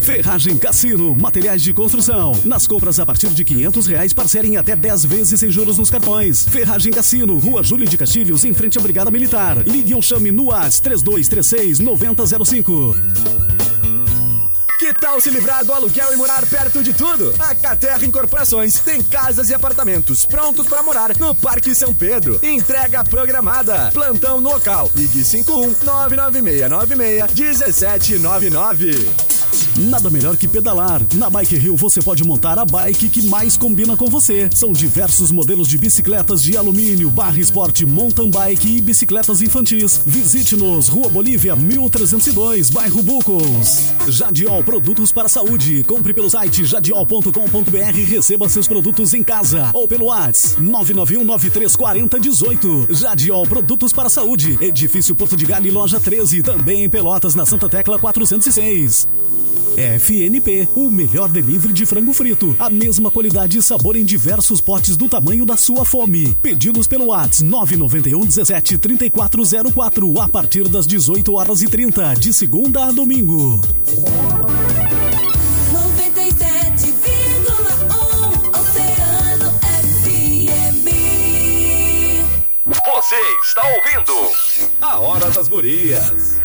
Ferragem 0.00 0.56
Cassino, 0.56 1.14
materiais 1.14 1.60
de 1.60 1.74
construção. 1.74 2.32
Nas 2.46 2.66
compras 2.66 2.98
a 2.98 3.04
partir 3.04 3.28
de 3.28 3.44
500 3.44 3.86
reais, 3.86 4.14
parcelem 4.14 4.56
até 4.56 4.74
10 4.74 5.04
vezes 5.04 5.38
sem 5.38 5.50
juros 5.50 5.76
nos 5.76 5.90
cartões. 5.90 6.48
Ferragem 6.48 6.90
Cassino, 6.90 7.38
Rua 7.38 7.62
Júlio 7.62 7.86
de 7.86 7.98
Castilhos, 7.98 8.46
em 8.46 8.54
frente 8.54 8.78
à 8.78 8.80
Brigada 8.80 9.10
Militar. 9.10 9.58
Ligue 9.68 9.92
ou 9.92 10.00
chame 10.00 10.32
no 10.32 10.50
AS 10.50 10.80
3236 10.80 11.80
9005. 11.80 13.49
Tal 14.98 15.20
se 15.20 15.30
livrar 15.30 15.64
do 15.64 15.72
aluguel 15.72 16.12
e 16.12 16.16
morar 16.16 16.44
perto 16.46 16.82
de 16.82 16.92
tudo? 16.92 17.34
A 17.38 17.54
Caterra 17.54 18.04
Incorporações 18.04 18.78
tem 18.80 19.02
casas 19.02 19.50
e 19.50 19.54
apartamentos 19.54 20.24
prontos 20.24 20.66
para 20.66 20.82
morar 20.82 21.16
no 21.18 21.34
Parque 21.34 21.74
São 21.74 21.94
Pedro. 21.94 22.40
Entrega 22.42 23.04
programada. 23.04 23.90
Plantão 23.92 24.40
no 24.40 24.50
local. 24.50 24.90
Ligue 24.94 25.24
51 25.24 25.76
99696 25.84 27.34
1799. 27.34 29.29
Nada 29.88 30.10
melhor 30.10 30.36
que 30.36 30.46
pedalar. 30.46 31.00
Na 31.14 31.30
Bike 31.30 31.56
Rio 31.56 31.74
você 31.74 32.02
pode 32.02 32.22
montar 32.22 32.58
a 32.58 32.66
bike 32.66 33.08
que 33.08 33.22
mais 33.28 33.56
combina 33.56 33.96
com 33.96 34.08
você. 34.08 34.50
São 34.54 34.74
diversos 34.74 35.30
modelos 35.30 35.68
de 35.68 35.78
bicicletas 35.78 36.42
de 36.42 36.54
alumínio, 36.54 37.08
barra 37.08 37.40
esporte, 37.40 37.86
mountain 37.86 38.30
bike 38.30 38.76
e 38.76 38.80
bicicletas 38.82 39.40
infantis. 39.40 40.02
Visite-nos, 40.04 40.88
Rua 40.88 41.08
Bolívia, 41.08 41.56
1302, 41.56 42.68
bairro 42.68 43.02
Bucos. 43.02 43.94
Jadiol 44.06 44.62
Produtos 44.62 45.12
para 45.12 45.24
a 45.26 45.30
Saúde. 45.30 45.82
Compre 45.84 46.12
pelo 46.12 46.28
site 46.28 46.66
jadiol.com.br 46.66 47.98
e 47.98 48.04
receba 48.04 48.50
seus 48.50 48.68
produtos 48.68 49.14
em 49.14 49.22
casa. 49.22 49.70
Ou 49.72 49.88
pelo 49.88 50.04
WhatsApp 50.06 50.62
991934018. 50.62 52.92
Jadiol 52.92 53.46
Produtos 53.46 53.94
para 53.94 54.08
a 54.08 54.10
Saúde. 54.10 54.58
Edifício 54.60 55.14
Porto 55.14 55.36
de 55.36 55.46
Galho, 55.46 55.72
loja 55.72 55.98
13. 55.98 56.42
Também 56.42 56.84
em 56.84 56.90
Pelotas, 56.90 57.34
na 57.34 57.46
Santa 57.46 57.66
Tecla 57.66 57.98
406. 57.98 59.08
FNP, 59.76 60.68
o 60.74 60.90
melhor 60.90 61.28
delivery 61.28 61.72
de 61.72 61.86
frango 61.86 62.12
frito. 62.12 62.54
A 62.58 62.68
mesma 62.68 63.10
qualidade 63.10 63.58
e 63.58 63.62
sabor 63.62 63.96
em 63.96 64.04
diversos 64.04 64.60
potes 64.60 64.96
do 64.96 65.08
tamanho 65.08 65.46
da 65.46 65.56
sua 65.56 65.84
fome. 65.84 66.34
Pedidos 66.42 66.86
pelo 66.86 67.06
WhatsApp 67.06 67.44
991 67.44 68.20
17 68.20 68.78
3404 68.78 70.20
a 70.20 70.28
partir 70.28 70.68
das 70.68 70.86
18 70.86 71.32
horas 71.34 71.62
e 71.62 71.68
30, 71.68 72.14
de 72.14 72.32
segunda 72.32 72.84
a 72.86 72.92
domingo. 72.92 73.60
97,1 75.72 78.58
Oceano 78.58 79.50
FM. 79.92 80.86
Você 82.66 83.16
está 83.44 83.62
ouvindo 83.68 84.12
A 84.80 84.98
Hora 84.98 85.30
das 85.30 85.46
Gurias. 85.48 86.39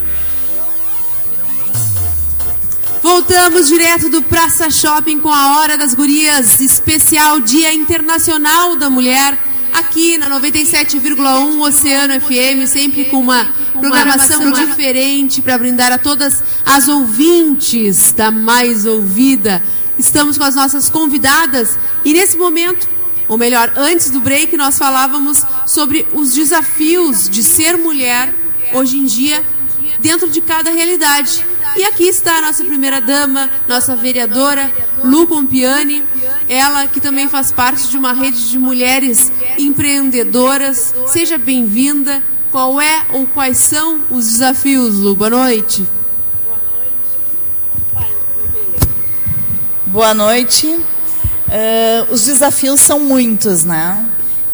Voltamos 3.16 3.70
direto 3.70 4.10
do 4.10 4.22
Praça 4.22 4.70
Shopping 4.70 5.22
com 5.22 5.30
a 5.30 5.56
Hora 5.58 5.78
das 5.78 5.94
Gurias, 5.94 6.60
especial 6.60 7.40
Dia 7.40 7.74
Internacional 7.74 8.76
da 8.76 8.90
Mulher, 8.90 9.38
aqui 9.72 10.18
na 10.18 10.30
97,1 10.30 11.62
Oceano 11.62 12.20
FM, 12.20 12.68
sempre 12.68 13.06
com 13.06 13.22
uma 13.22 13.48
programação 13.72 14.52
diferente 14.52 15.42
para 15.42 15.58
brindar 15.58 15.94
a 15.94 15.98
todas 15.98 16.44
as 16.66 16.90
ouvintes 16.90 18.12
da 18.12 18.32
mais 18.32 18.86
ouvida. 18.86 19.64
Estamos 19.98 20.38
com 20.38 20.44
as 20.44 20.56
nossas 20.56 20.90
convidadas 20.90 21.80
e 22.04 22.12
nesse 22.12 22.36
momento 22.36 22.86
ou 23.30 23.38
melhor, 23.38 23.72
antes 23.78 24.10
do 24.10 24.20
break, 24.20 24.58
nós 24.58 24.78
falávamos 24.78 25.42
sobre 25.66 26.06
os 26.12 26.34
desafios 26.34 27.30
de 27.30 27.46
ser 27.46 27.78
mulher 27.78 28.36
hoje 28.74 28.98
em 28.98 29.06
dia 29.06 29.42
dentro 30.02 30.30
de 30.30 30.42
cada 30.42 30.70
realidade. 30.70 31.55
E 31.76 31.84
aqui 31.84 32.06
está 32.06 32.38
a 32.38 32.42
nossa 32.42 32.64
primeira 32.64 33.02
dama, 33.02 33.50
nossa 33.68 33.98
vereadora, 33.98 34.72
Lu 35.04 35.28
Pompiani, 35.28 36.04
ela 36.48 36.88
que 36.88 37.02
também 37.02 37.28
faz 37.28 37.52
parte 37.52 37.90
de 37.90 37.98
uma 37.98 38.14
rede 38.14 38.50
de 38.50 38.58
mulheres 38.58 39.30
empreendedoras. 39.58 40.94
Seja 41.08 41.38
bem-vinda. 41.38 42.24
Qual 42.50 42.80
é 42.80 43.06
ou 43.12 43.28
quais 43.28 43.58
são 43.58 44.00
os 44.10 44.26
desafios, 44.32 44.96
Lu? 44.96 45.14
Boa 45.16 45.30
noite. 45.30 45.86
Boa 49.88 50.14
noite. 50.14 50.68
Uh, 50.68 52.14
os 52.14 52.24
desafios 52.24 52.80
são 52.80 53.02
muitos, 53.02 53.66
né? 53.66 54.06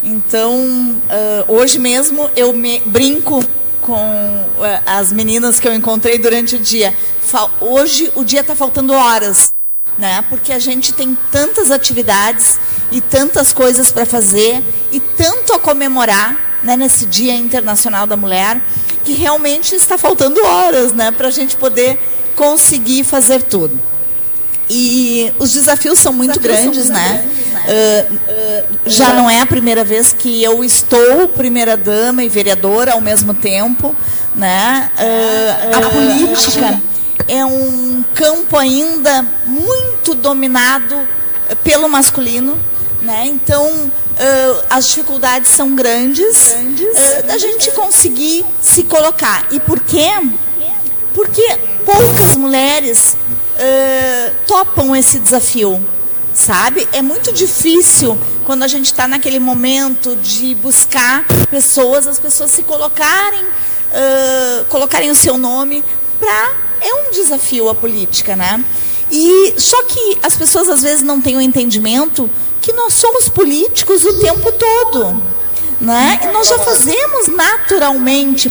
Então, 0.03 0.55
uh, 0.55 1.53
hoje 1.53 1.77
mesmo 1.77 2.31
eu 2.35 2.51
me 2.51 2.81
brinco 2.83 3.43
com 3.81 3.95
uh, 3.95 4.81
as 4.85 5.11
meninas 5.11 5.59
que 5.59 5.67
eu 5.67 5.73
encontrei 5.73 6.17
durante 6.17 6.55
o 6.55 6.59
dia. 6.59 6.95
Hoje 7.59 8.11
o 8.15 8.23
dia 8.23 8.41
está 8.41 8.55
faltando 8.55 8.93
horas, 8.93 9.53
né? 9.97 10.23
Porque 10.29 10.53
a 10.53 10.59
gente 10.59 10.93
tem 10.93 11.17
tantas 11.31 11.71
atividades 11.71 12.59
e 12.91 13.01
tantas 13.01 13.51
coisas 13.51 13.91
para 13.91 14.05
fazer 14.05 14.63
e 14.91 14.99
tanto 14.99 15.53
a 15.53 15.59
comemorar 15.59 16.59
né, 16.63 16.77
nesse 16.77 17.05
Dia 17.05 17.33
Internacional 17.35 18.05
da 18.05 18.15
Mulher, 18.15 18.61
que 19.03 19.13
realmente 19.13 19.73
está 19.75 19.97
faltando 19.97 20.43
horas 20.43 20.93
né, 20.93 21.11
para 21.11 21.27
a 21.27 21.31
gente 21.31 21.55
poder 21.55 21.99
conseguir 22.35 23.03
fazer 23.03 23.43
tudo. 23.43 23.79
E 24.69 25.33
os 25.37 25.51
desafios 25.51 25.99
são 25.99 26.13
muito 26.13 26.39
grandes, 26.39 26.63
são 26.63 26.73
muito 26.73 26.93
né? 26.93 27.23
Grandes, 27.23 27.35
né? 27.35 27.40
Uh, 27.65 28.13
uh, 28.13 28.63
já 28.85 29.13
não 29.13 29.29
é 29.29 29.41
a 29.41 29.45
primeira 29.45 29.83
vez 29.83 30.13
que 30.13 30.43
eu 30.43 30.63
estou 30.63 31.27
primeira 31.27 31.77
dama 31.77 32.23
e 32.23 32.29
vereadora 32.29 32.93
ao 32.93 33.01
mesmo 33.01 33.33
tempo, 33.33 33.95
né? 34.35 34.89
Uh, 34.97 35.77
a 35.77 35.89
política 35.89 36.81
é 37.27 37.45
um 37.45 38.03
campo 38.13 38.57
ainda 38.57 39.25
muito 39.45 40.13
dominado 40.15 41.07
pelo 41.63 41.87
masculino, 41.87 42.57
né? 43.01 43.23
Então 43.25 43.91
Uh, 44.11 44.63
as 44.69 44.89
dificuldades 44.89 45.49
são 45.49 45.73
grandes, 45.73 46.51
grandes 46.51 46.99
uh, 46.99 47.23
da 47.23 47.37
gente 47.37 47.71
conseguir 47.71 48.45
se 48.61 48.83
colocar. 48.83 49.47
E 49.51 49.59
por 49.59 49.79
quê? 49.79 50.11
Porque 51.13 51.57
poucas 51.85 52.35
mulheres 52.35 53.17
uh, 53.55 54.35
topam 54.45 54.95
esse 54.95 55.17
desafio, 55.17 55.83
sabe? 56.33 56.87
É 56.91 57.01
muito 57.01 57.31
difícil 57.31 58.17
quando 58.45 58.63
a 58.63 58.67
gente 58.67 58.85
está 58.85 59.07
naquele 59.07 59.39
momento 59.39 60.15
de 60.15 60.55
buscar 60.55 61.25
pessoas, 61.49 62.07
as 62.07 62.19
pessoas 62.19 62.51
se 62.51 62.63
colocarem, 62.63 63.45
colocarem 64.69 65.09
o 65.09 65.15
seu 65.15 65.37
nome 65.37 65.83
para 66.19 66.53
é 66.81 66.93
um 66.93 67.11
desafio 67.11 67.69
a 67.69 67.75
política, 67.75 68.35
né? 68.35 68.63
E 69.11 69.53
só 69.57 69.83
que 69.83 70.17
as 70.23 70.35
pessoas 70.35 70.69
às 70.69 70.81
vezes 70.81 71.03
não 71.03 71.21
têm 71.21 71.37
o 71.37 71.41
entendimento 71.41 72.29
que 72.61 72.71
nós 72.73 72.93
somos 72.93 73.27
políticos 73.27 74.05
o 74.05 74.19
tempo 74.19 74.51
todo. 74.51 75.21
Né? 75.79 76.19
E 76.23 76.27
nós 76.27 76.47
já 76.47 76.59
fazemos 76.59 77.27
naturalmente. 77.27 78.49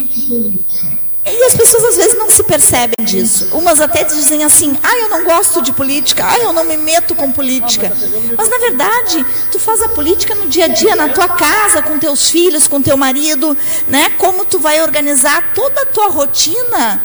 E 1.33 1.45
as 1.45 1.55
pessoas 1.55 1.85
às 1.85 1.97
vezes 1.97 2.19
não 2.19 2.29
se 2.29 2.43
percebem 2.43 3.05
disso. 3.05 3.49
Umas 3.53 3.81
até 3.81 4.05
dizem 4.05 4.45
assim: 4.45 4.79
ah, 4.83 4.99
eu 4.99 5.09
não 5.09 5.25
gosto 5.25 5.63
de 5.63 5.73
política, 5.73 6.27
ah, 6.27 6.39
eu 6.39 6.53
não 6.53 6.65
me 6.65 6.77
meto 6.77 7.15
com 7.15 7.31
política. 7.31 7.93
Mas 8.37 8.49
na 8.49 8.59
verdade, 8.59 9.25
tu 9.51 9.59
faz 9.59 9.83
a 9.83 9.89
política 9.89 10.35
no 10.35 10.49
dia 10.49 10.67
a 10.67 10.69
dia, 10.69 10.97
na 10.97 11.09
tua 11.09 11.29
casa, 11.29 11.83
com 11.83 11.99
teus 11.99 12.31
filhos, 12.31 12.67
com 12.67 12.83
teu 12.83 12.97
marido, 12.97 13.57
né? 13.89 14.11
Como 14.19 14.45
tu 14.45 14.59
vai 14.59 14.83
organizar 14.83 15.53
toda 15.55 15.83
a 15.83 15.87
tua 15.87 16.09
rotina 16.09 17.03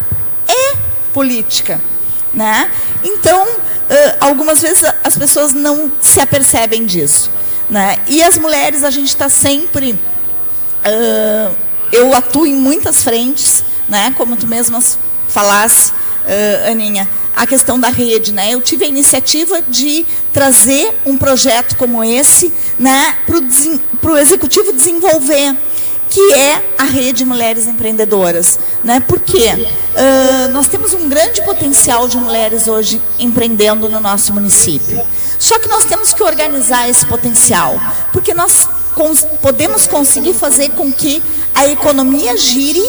é 0.48 0.76
política, 1.12 1.80
né? 2.32 2.70
Então, 3.02 3.46
algumas 4.20 4.60
vezes 4.60 4.84
as 5.02 5.16
pessoas 5.16 5.52
não 5.52 5.90
se 6.00 6.20
apercebem 6.20 6.84
disso. 6.84 7.30
Né? 7.68 7.98
E 8.06 8.22
as 8.22 8.38
mulheres, 8.38 8.84
a 8.84 8.90
gente 8.90 9.08
está 9.08 9.28
sempre. 9.28 9.92
Uh, 9.92 11.54
eu 11.92 12.14
atuo 12.14 12.46
em 12.46 12.54
muitas 12.54 13.02
frentes, 13.02 13.64
né? 13.88 14.14
como 14.16 14.36
tu 14.36 14.46
mesma 14.46 14.82
falasse, 15.28 15.90
uh, 15.92 16.70
Aninha, 16.70 17.08
a 17.34 17.46
questão 17.46 17.78
da 17.78 17.88
rede. 17.88 18.32
Né? 18.32 18.50
Eu 18.50 18.60
tive 18.60 18.84
a 18.84 18.88
iniciativa 18.88 19.62
de 19.62 20.06
trazer 20.32 20.94
um 21.04 21.18
projeto 21.18 21.76
como 21.76 22.02
esse 22.02 22.52
né, 22.78 23.16
para 24.00 24.12
o 24.12 24.18
executivo 24.18 24.72
desenvolver 24.72 25.56
que 26.08 26.32
é 26.32 26.64
a 26.78 26.84
Rede 26.84 27.24
Mulheres 27.24 27.66
Empreendedoras. 27.66 28.58
Né? 28.82 29.00
Por 29.00 29.20
quê? 29.20 29.68
Uh, 29.94 30.52
nós 30.52 30.68
temos 30.68 30.94
um 30.94 31.08
grande 31.08 31.42
potencial 31.42 32.08
de 32.08 32.16
mulheres 32.16 32.68
hoje 32.68 33.02
empreendendo 33.18 33.88
no 33.88 34.00
nosso 34.00 34.32
município. 34.32 35.00
Só 35.38 35.58
que 35.58 35.68
nós 35.68 35.84
temos 35.84 36.14
que 36.14 36.22
organizar 36.22 36.88
esse 36.88 37.04
potencial, 37.04 37.78
porque 38.12 38.32
nós 38.32 38.68
podemos 39.42 39.86
conseguir 39.86 40.32
fazer 40.32 40.70
com 40.70 40.90
que 40.90 41.22
a 41.54 41.66
economia 41.68 42.36
gire 42.36 42.82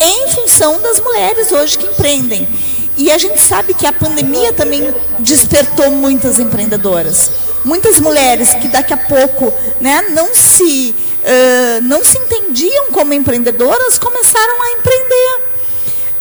em 0.00 0.28
função 0.30 0.80
das 0.80 0.98
mulheres 1.00 1.52
hoje 1.52 1.78
que 1.78 1.86
empreendem. 1.86 2.48
E 2.96 3.10
a 3.10 3.18
gente 3.18 3.40
sabe 3.40 3.74
que 3.74 3.86
a 3.86 3.92
pandemia 3.92 4.52
também 4.52 4.92
despertou 5.18 5.90
muitas 5.90 6.38
empreendedoras. 6.38 7.30
Muitas 7.64 8.00
mulheres 8.00 8.54
que 8.54 8.68
daqui 8.68 8.92
a 8.92 8.96
pouco 8.96 9.52
né, 9.80 10.06
não 10.10 10.34
se 10.34 10.94
uh, 11.20 11.82
não 11.82 12.04
se 12.04 12.18
entendiam 12.18 12.86
como 12.92 13.12
empreendedoras, 13.12 13.98
começaram 13.98 14.62
a 14.62 14.70
empreender 14.72 15.40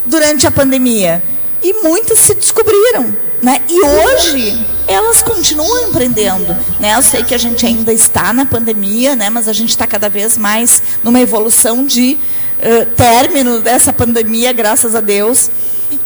durante 0.06 0.48
a 0.48 0.52
pandemia. 0.52 1.24
E 1.62 1.74
muitas 1.84 2.20
se 2.20 2.34
descobriram. 2.34 3.16
Né? 3.42 3.62
E 3.70 3.82
hoje 3.82 4.66
elas 4.88 5.22
continuam 5.22 5.88
empreendendo. 5.88 6.56
Né? 6.80 6.96
Eu 6.96 7.02
sei 7.02 7.24
que 7.24 7.34
a 7.34 7.38
gente 7.38 7.66
ainda 7.66 7.94
está 7.94 8.34
na 8.34 8.46
pandemia, 8.46 9.16
né? 9.16 9.30
mas 9.30 9.48
a 9.48 9.54
gente 9.54 9.70
está 9.70 9.88
cada 9.88 10.10
vez 10.10 10.38
mais 10.38 10.82
numa 11.04 11.22
evolução 11.22 11.86
de 11.86 12.18
uh, 12.60 12.86
término 12.96 13.62
dessa 13.62 13.92
pandemia, 13.92 14.54
graças 14.54 14.96
a 14.96 15.02
Deus. 15.02 15.50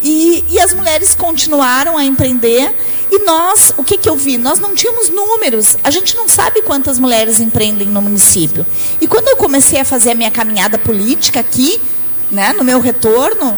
E, 0.01 0.45
e 0.49 0.59
as 0.59 0.73
mulheres 0.73 1.13
continuaram 1.13 1.97
a 1.97 2.05
empreender 2.05 2.73
e 3.15 3.19
nós, 3.19 3.71
o 3.77 3.83
que, 3.83 3.95
que 3.95 4.09
eu 4.09 4.15
vi? 4.15 4.39
Nós 4.39 4.59
não 4.59 4.73
tínhamos 4.73 5.07
números. 5.09 5.77
A 5.83 5.91
gente 5.91 6.15
não 6.15 6.27
sabe 6.27 6.63
quantas 6.63 6.97
mulheres 6.97 7.39
empreendem 7.39 7.87
no 7.87 8.01
município. 8.01 8.65
E 8.99 9.05
quando 9.05 9.27
eu 9.27 9.37
comecei 9.37 9.79
a 9.79 9.85
fazer 9.85 10.09
a 10.09 10.15
minha 10.15 10.31
caminhada 10.31 10.79
política 10.79 11.39
aqui, 11.39 11.79
né, 12.31 12.53
no 12.57 12.63
meu 12.63 12.79
retorno, 12.79 13.55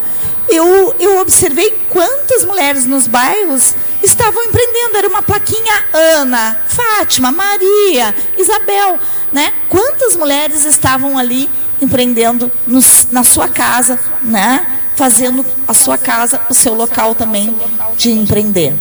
eu, 0.49 0.93
eu 0.99 1.19
observei 1.21 1.73
quantas 1.89 2.43
mulheres 2.43 2.85
nos 2.85 3.07
bairros 3.07 3.75
estavam 4.03 4.43
empreendendo. 4.43 4.97
Era 4.97 5.07
uma 5.07 5.21
plaquinha 5.21 5.85
Ana, 5.93 6.61
Fátima, 6.67 7.31
Maria, 7.31 8.13
Isabel. 8.37 8.99
Né? 9.31 9.53
Quantas 9.69 10.17
mulheres 10.17 10.65
estavam 10.65 11.17
ali 11.17 11.49
empreendendo 11.85 12.51
nos, 12.67 13.07
na 13.11 13.23
sua 13.23 13.47
casa, 13.47 13.99
né? 14.21 14.75
fazendo 14.95 15.45
a 15.67 15.73
sua 15.73 15.97
casa 15.97 16.39
o 16.49 16.53
seu 16.53 16.73
local 16.73 17.13
também 17.13 17.53
de 17.97 18.11
empreender. 18.11 18.73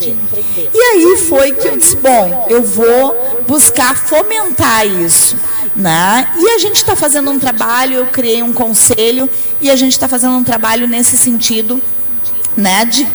E 0.73 0.79
aí 0.79 1.17
foi 1.29 1.53
que 1.53 1.69
eu 1.69 1.77
disse, 1.77 1.97
bom, 1.97 2.47
eu 2.49 2.63
vou 2.63 3.43
buscar 3.47 3.97
fomentar 3.97 4.87
isso. 4.87 5.37
Né? 5.75 6.29
E 6.39 6.51
a 6.51 6.59
gente 6.59 6.77
está 6.77 6.95
fazendo 6.95 7.31
um 7.31 7.39
trabalho, 7.39 7.97
eu 7.97 8.07
criei 8.07 8.43
um 8.43 8.53
conselho 8.53 9.29
e 9.61 9.69
a 9.69 9.77
gente 9.77 9.93
está 9.93 10.07
fazendo 10.07 10.37
um 10.37 10.45
trabalho 10.45 10.87
nesse 10.87 11.19
sentido. 11.19 11.83
Né, 12.57 12.85
de, 12.85 13.03
uh, 13.03 13.09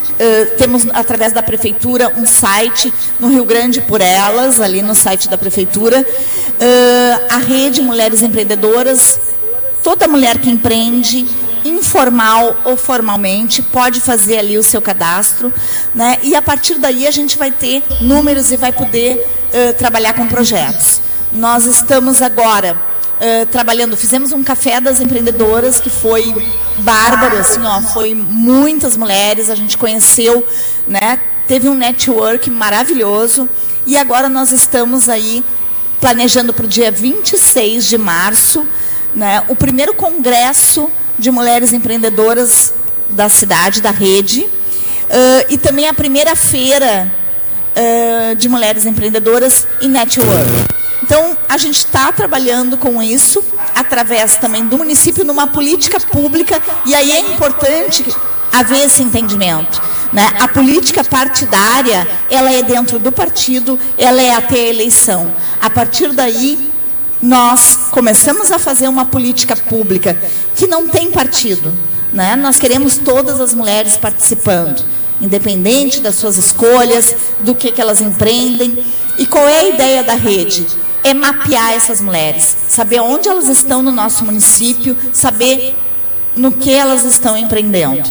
temos 0.58 0.86
através 0.92 1.32
da 1.32 1.42
prefeitura 1.42 2.14
um 2.18 2.26
site 2.26 2.94
no 3.18 3.30
Rio 3.30 3.46
Grande 3.46 3.80
por 3.80 4.02
Elas, 4.02 4.60
ali 4.60 4.82
no 4.82 4.94
site 4.94 5.30
da 5.30 5.38
prefeitura, 5.38 6.06
uh, 6.06 7.26
a 7.30 7.38
rede 7.38 7.82
Mulheres 7.82 8.22
Empreendedoras, 8.22 9.18
toda 9.84 10.08
mulher 10.08 10.38
que 10.40 10.50
empreende 10.50 11.26
informal 11.64 12.58
ou 12.64 12.78
formalmente, 12.78 13.62
pode 13.62 14.00
fazer 14.00 14.38
ali 14.38 14.58
o 14.58 14.64
seu 14.64 14.82
cadastro, 14.82 15.54
né? 15.94 16.18
E 16.24 16.36
a 16.36 16.42
partir 16.42 16.76
daí 16.76 17.06
a 17.08 17.12
gente 17.12 17.38
vai 17.38 17.52
ter 17.52 17.84
números 18.02 18.52
e 18.52 18.58
vai 18.58 18.72
poder 18.72 19.18
uh, 19.18 19.74
trabalhar 19.74 20.14
com 20.14 20.28
projetos. 20.28 21.02
Nós 21.32 21.66
estamos 21.66 22.22
agora 22.22 22.78
uh, 23.20 23.46
trabalhando, 23.48 23.98
fizemos 23.98 24.32
um 24.32 24.44
café 24.44 24.80
das 24.80 25.02
empreendedoras 25.02 25.80
que 25.80 25.90
foi 25.90 26.34
bárbaro, 26.80 27.38
assim, 27.38 27.62
ó, 27.64 27.82
foi 27.82 28.16
muitas 28.16 28.96
mulheres, 28.96 29.50
a 29.50 29.56
gente 29.56 29.78
conheceu, 29.78 30.46
né? 30.88 31.20
Teve 31.48 31.68
um 31.68 31.76
network 31.76 32.50
maravilhoso 32.50 33.50
e 33.86 33.98
agora 33.98 34.30
nós 34.30 34.52
estamos 34.52 35.10
aí 35.10 35.44
planejando 36.00 36.54
para 36.54 36.66
o 36.66 36.68
dia 36.68 36.92
26 36.92 37.86
de 37.86 37.98
março, 37.98 38.66
né, 39.16 39.43
o 39.47 39.55
primeiro 39.55 39.93
congresso 39.93 40.89
de 41.18 41.32
mulheres 41.32 41.74
empreendedoras 41.74 42.74
da 43.10 43.28
cidade, 43.28 43.82
da 43.82 43.91
rede, 43.91 44.41
uh, 44.41 45.45
e 45.49 45.57
também 45.57 45.88
a 45.88 45.93
primeira 45.93 46.36
feira 46.36 47.12
uh, 47.76 48.36
de 48.36 48.47
mulheres 48.47 48.86
empreendedoras 48.86 49.68
e 49.82 49.88
network. 49.88 50.70
Então, 51.03 51.36
a 51.47 51.57
gente 51.57 51.78
está 51.78 52.12
trabalhando 52.12 52.78
com 52.78 53.01
isso, 53.01 53.43
através 53.76 54.38
também 54.38 54.66
do 54.66 54.78
município, 54.78 55.26
numa 55.26 55.47
política 55.47 55.99
pública, 55.99 56.62
e 56.86 56.93
aí 56.93 57.12
é 57.12 57.20
importante 57.20 58.05
haver 58.51 58.86
esse 58.86 59.01
entendimento. 59.01 59.82
Né? 60.14 60.28
A 60.39 60.47
política 60.47 61.03
partidária, 61.03 62.07
ela 62.30 62.51
é 62.51 62.62
dentro 62.62 62.99
do 62.99 63.12
partido, 63.12 63.80
ela 63.97 64.22
é 64.22 64.34
até 64.34 64.55
a 64.55 64.70
eleição. 64.70 65.34
A 65.62 65.70
partir 65.70 66.14
daí, 66.14 66.69
nós 67.22 67.90
começamos 67.92 68.52
a 68.52 68.60
fazer 68.60 68.88
uma 68.88 69.06
política 69.06 69.56
pública 69.56 70.20
que 70.56 70.68
não 70.68 70.88
tem 70.88 71.12
partido. 71.12 71.74
Né? 72.14 72.36
Nós 72.36 72.58
queremos 72.58 72.98
todas 72.98 73.40
as 73.42 73.54
mulheres 73.54 73.98
participando, 73.98 74.84
independente 75.22 76.00
das 76.00 76.16
suas 76.16 76.38
escolhas, 76.38 77.16
do 77.42 77.54
que, 77.54 77.72
que 77.72 77.82
elas 77.82 78.02
empreendem. 78.02 78.84
E 79.18 79.26
qual 79.26 79.48
é 79.48 79.60
a 79.60 79.70
ideia 79.70 80.04
da 80.04 80.14
rede? 80.14 80.66
É 81.04 81.14
mapear 81.14 81.74
essas 81.74 82.02
mulheres, 82.02 82.56
saber 82.68 83.00
onde 83.00 83.28
elas 83.30 83.48
estão 83.48 83.82
no 83.82 83.92
nosso 83.92 84.26
município, 84.26 84.98
saber 85.14 85.76
no 86.36 86.52
que 86.52 86.72
elas 86.72 87.06
estão 87.06 87.38
empreendendo 87.38 88.10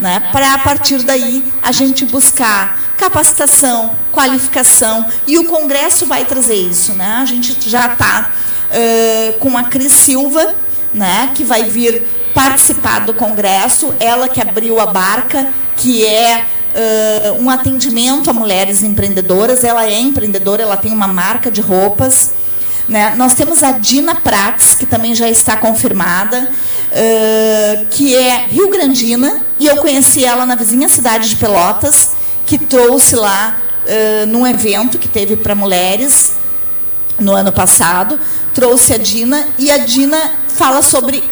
né, 0.00 0.20
para 0.32 0.54
a 0.54 0.58
partir 0.58 1.02
daí 1.02 1.44
a 1.62 1.70
gente 1.70 2.06
buscar 2.06 2.94
capacitação, 2.96 3.94
qualificação 4.10 5.06
e 5.26 5.38
o 5.38 5.44
Congresso 5.44 6.06
vai 6.06 6.24
trazer 6.24 6.54
isso, 6.54 6.94
né? 6.94 7.18
A 7.20 7.24
gente 7.24 7.68
já 7.68 7.92
está 7.92 8.32
uh, 8.70 9.38
com 9.38 9.56
a 9.56 9.64
Cris 9.64 9.92
Silva, 9.92 10.54
né, 10.92 11.30
que 11.34 11.44
vai 11.44 11.64
vir 11.64 12.02
participar 12.34 13.00
do 13.00 13.14
Congresso, 13.14 13.94
ela 13.98 14.28
que 14.28 14.40
abriu 14.40 14.80
a 14.80 14.86
barca, 14.86 15.52
que 15.76 16.06
é 16.06 16.44
uh, 16.74 17.42
um 17.42 17.50
atendimento 17.50 18.30
a 18.30 18.32
mulheres 18.32 18.82
empreendedoras. 18.82 19.64
Ela 19.64 19.86
é 19.86 19.98
empreendedora, 19.98 20.62
ela 20.62 20.76
tem 20.76 20.92
uma 20.92 21.08
marca 21.08 21.50
de 21.50 21.60
roupas. 21.60 22.30
Né? 22.88 23.14
Nós 23.16 23.34
temos 23.34 23.62
a 23.62 23.72
Dina 23.72 24.14
Prates, 24.14 24.74
que 24.74 24.86
também 24.86 25.14
já 25.14 25.28
está 25.28 25.56
confirmada, 25.56 26.50
uh, 26.90 27.86
que 27.90 28.14
é 28.16 28.46
Rio 28.48 28.68
Grandina, 28.68 29.42
e 29.58 29.66
eu 29.66 29.76
conheci 29.76 30.24
ela 30.24 30.44
na 30.46 30.54
vizinha 30.54 30.88
cidade 30.88 31.28
de 31.28 31.36
Pelotas, 31.36 32.10
que 32.46 32.58
trouxe 32.58 33.14
lá 33.14 33.56
uh, 33.84 34.26
num 34.26 34.46
evento 34.46 34.98
que 34.98 35.08
teve 35.08 35.36
para 35.36 35.54
mulheres 35.54 36.32
no 37.18 37.32
ano 37.32 37.52
passado, 37.52 38.18
trouxe 38.54 38.94
a 38.94 38.98
Dina, 38.98 39.48
e 39.58 39.70
a 39.70 39.78
Dina 39.78 40.32
fala 40.48 40.82
sobre 40.82 41.22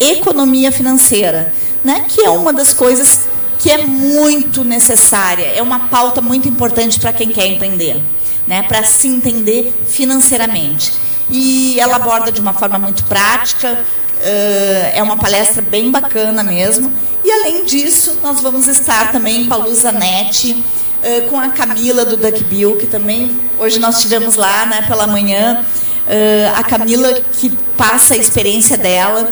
economia 0.00 0.72
financeira, 0.72 1.52
né? 1.84 2.04
que 2.08 2.22
é 2.22 2.30
uma 2.30 2.52
das 2.52 2.72
coisas 2.72 3.20
que 3.58 3.70
é 3.70 3.86
muito 3.86 4.64
necessária, 4.64 5.46
é 5.46 5.62
uma 5.62 5.88
pauta 5.88 6.20
muito 6.20 6.48
importante 6.48 6.98
para 6.98 7.12
quem 7.12 7.28
quer 7.28 7.46
empreender 7.46 8.02
né, 8.46 8.62
para 8.62 8.82
se 8.84 9.08
entender 9.08 9.72
financeiramente. 9.86 10.92
E 11.30 11.78
ela 11.78 11.96
aborda 11.96 12.30
de 12.30 12.40
uma 12.40 12.52
forma 12.52 12.78
muito 12.78 13.04
prática, 13.04 13.84
é 14.92 15.02
uma 15.02 15.16
palestra 15.16 15.62
bem 15.62 15.90
bacana 15.90 16.42
mesmo. 16.42 16.92
E 17.24 17.30
além 17.30 17.64
disso, 17.64 18.18
nós 18.22 18.40
vamos 18.40 18.68
estar 18.68 19.12
também 19.12 19.46
com 19.46 19.54
a 19.54 19.56
Lusa 19.56 19.92
Net, 19.92 20.52
uh, 20.52 21.28
com 21.28 21.38
a 21.38 21.48
Camila 21.48 22.04
do 22.04 22.16
Duck 22.16 22.42
Bill, 22.44 22.76
que 22.76 22.86
também 22.86 23.36
hoje 23.58 23.78
nós 23.78 24.00
tivemos 24.00 24.34
lá 24.34 24.66
né, 24.66 24.84
pela 24.86 25.06
manhã. 25.06 25.64
Uh, 26.06 26.58
a 26.58 26.64
Camila, 26.64 27.12
que 27.32 27.50
passa 27.76 28.14
a 28.14 28.16
experiência 28.16 28.76
dela, 28.76 29.30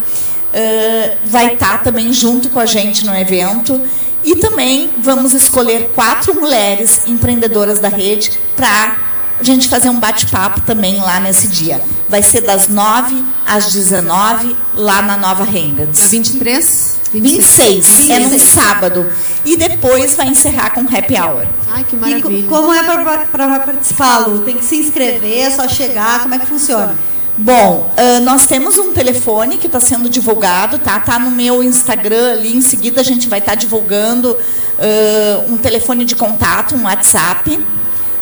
vai 1.25 1.53
estar 1.53 1.81
também 1.81 2.11
junto 2.11 2.49
com 2.49 2.59
a 2.59 2.65
gente 2.65 3.05
no 3.05 3.15
evento. 3.15 3.79
E 4.23 4.35
também 4.35 4.89
vamos 4.99 5.33
escolher 5.33 5.91
quatro 5.95 6.39
mulheres 6.39 7.07
empreendedoras 7.07 7.79
da 7.79 7.89
rede 7.89 8.37
para 8.55 8.97
a 9.39 9.43
gente 9.43 9.67
fazer 9.67 9.89
um 9.89 9.99
bate-papo 9.99 10.61
também 10.61 10.99
lá 10.99 11.19
nesse 11.19 11.47
dia. 11.47 11.81
Vai 12.07 12.21
ser 12.21 12.41
das 12.41 12.67
9 12.67 13.23
às 13.47 13.73
19 13.73 14.55
lá 14.75 15.01
na 15.01 15.17
Nova 15.17 15.43
Rengas. 15.43 15.97
Dia 15.97 16.07
23? 16.07 17.00
26. 17.13 17.85
26. 17.85 18.09
É 18.09 18.19
num 18.19 18.39
sábado. 18.39 19.11
E 19.43 19.57
depois 19.57 20.15
vai 20.15 20.27
encerrar 20.27 20.69
com 20.71 20.81
happy 20.81 21.15
hour. 21.19 21.45
Ai, 21.69 21.83
que 21.83 21.95
maravilha. 21.95 22.39
E 22.39 22.43
como 22.43 22.73
é 22.73 22.83
para 22.83 23.59
participar, 23.59 24.27
Lu? 24.27 24.39
Tem 24.39 24.57
que 24.57 24.63
se 24.63 24.77
inscrever, 24.77 25.39
é 25.39 25.51
só 25.51 25.67
chegar, 25.67 26.21
como 26.21 26.35
é 26.35 26.39
que 26.39 26.45
funciona? 26.45 26.95
Bom, 27.37 27.91
uh, 27.97 28.23
nós 28.23 28.45
temos 28.45 28.77
um 28.77 28.93
telefone 28.93 29.57
que 29.57 29.65
está 29.65 29.79
sendo 29.79 30.09
divulgado, 30.09 30.77
tá? 30.77 30.99
Tá 30.99 31.17
no 31.17 31.31
meu 31.31 31.63
Instagram 31.63 32.33
ali. 32.33 32.55
Em 32.55 32.61
seguida 32.61 33.01
a 33.01 33.03
gente 33.03 33.27
vai 33.27 33.39
estar 33.39 33.53
tá 33.53 33.55
divulgando 33.55 34.31
uh, 34.31 35.51
um 35.51 35.57
telefone 35.57 36.05
de 36.05 36.15
contato, 36.15 36.75
um 36.75 36.83
WhatsApp, 36.83 37.59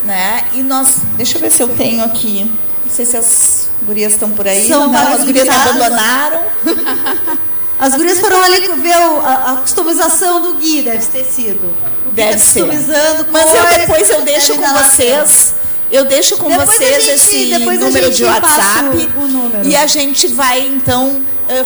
né? 0.06 0.46
E 0.54 0.64
nós, 0.64 0.98
deixa 1.18 1.38
eu 1.38 1.42
ver 1.42 1.52
se 1.52 1.62
eu 1.62 1.68
tenho 1.70 2.04
aqui. 2.04 2.50
Não 2.86 2.92
sei 2.92 3.06
se 3.06 3.18
as 3.18 3.70
gurias 3.84 4.14
estão 4.14 4.30
por 4.32 4.48
aí. 4.48 4.68
São 4.68 4.92
não, 4.92 5.14
as 5.14 5.24
gurias 5.24 5.48
abandonaram. 5.48 6.42
As 7.80 7.96
gurias 7.96 8.20
foram 8.20 8.44
ali 8.44 8.68
ver 8.82 8.94
a, 8.94 9.54
a 9.54 9.56
customização 9.58 10.42
do 10.42 10.56
Gui, 10.56 10.82
deve 10.82 11.06
ter 11.06 11.24
sido. 11.24 11.74
Deve 12.12 12.34
tá 12.34 12.38
ser. 12.40 12.66
Mas 13.32 13.54
eu, 13.54 13.80
depois 13.80 14.10
eu 14.10 14.22
deixo 14.22 14.56
com 14.56 14.74
vocês 14.74 15.54
eu 15.92 16.06
deixo 16.06 16.38
com 16.38 16.50
depois 16.50 16.70
vocês 16.70 17.04
gente, 17.04 17.16
esse 17.16 17.80
número 17.80 18.12
de 18.12 18.24
WhatsApp 18.24 19.10
o, 19.16 19.22
o 19.22 19.28
número. 19.28 19.68
e 19.68 19.76
a 19.76 19.88
gente 19.88 20.28
vai 20.28 20.68
então 20.68 21.22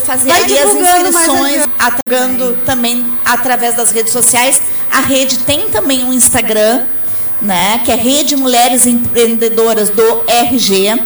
fazer 0.05 0.29
vai 0.29 0.43
ali 0.43 0.57
as 0.57 0.73
inscrições, 0.73 1.67
atacando 1.77 2.57
também 2.65 3.05
através 3.25 3.75
das 3.75 3.91
redes 3.91 4.13
sociais. 4.13 4.61
A 4.89 5.01
rede 5.01 5.39
tem 5.39 5.69
também 5.69 6.05
um 6.05 6.13
Instagram, 6.13 6.85
né, 7.41 7.81
que 7.83 7.91
é 7.91 7.95
Rede 7.95 8.35
Mulheres 8.37 8.85
Empreendedoras 8.85 9.89
do 9.89 10.23
RG, 10.25 11.03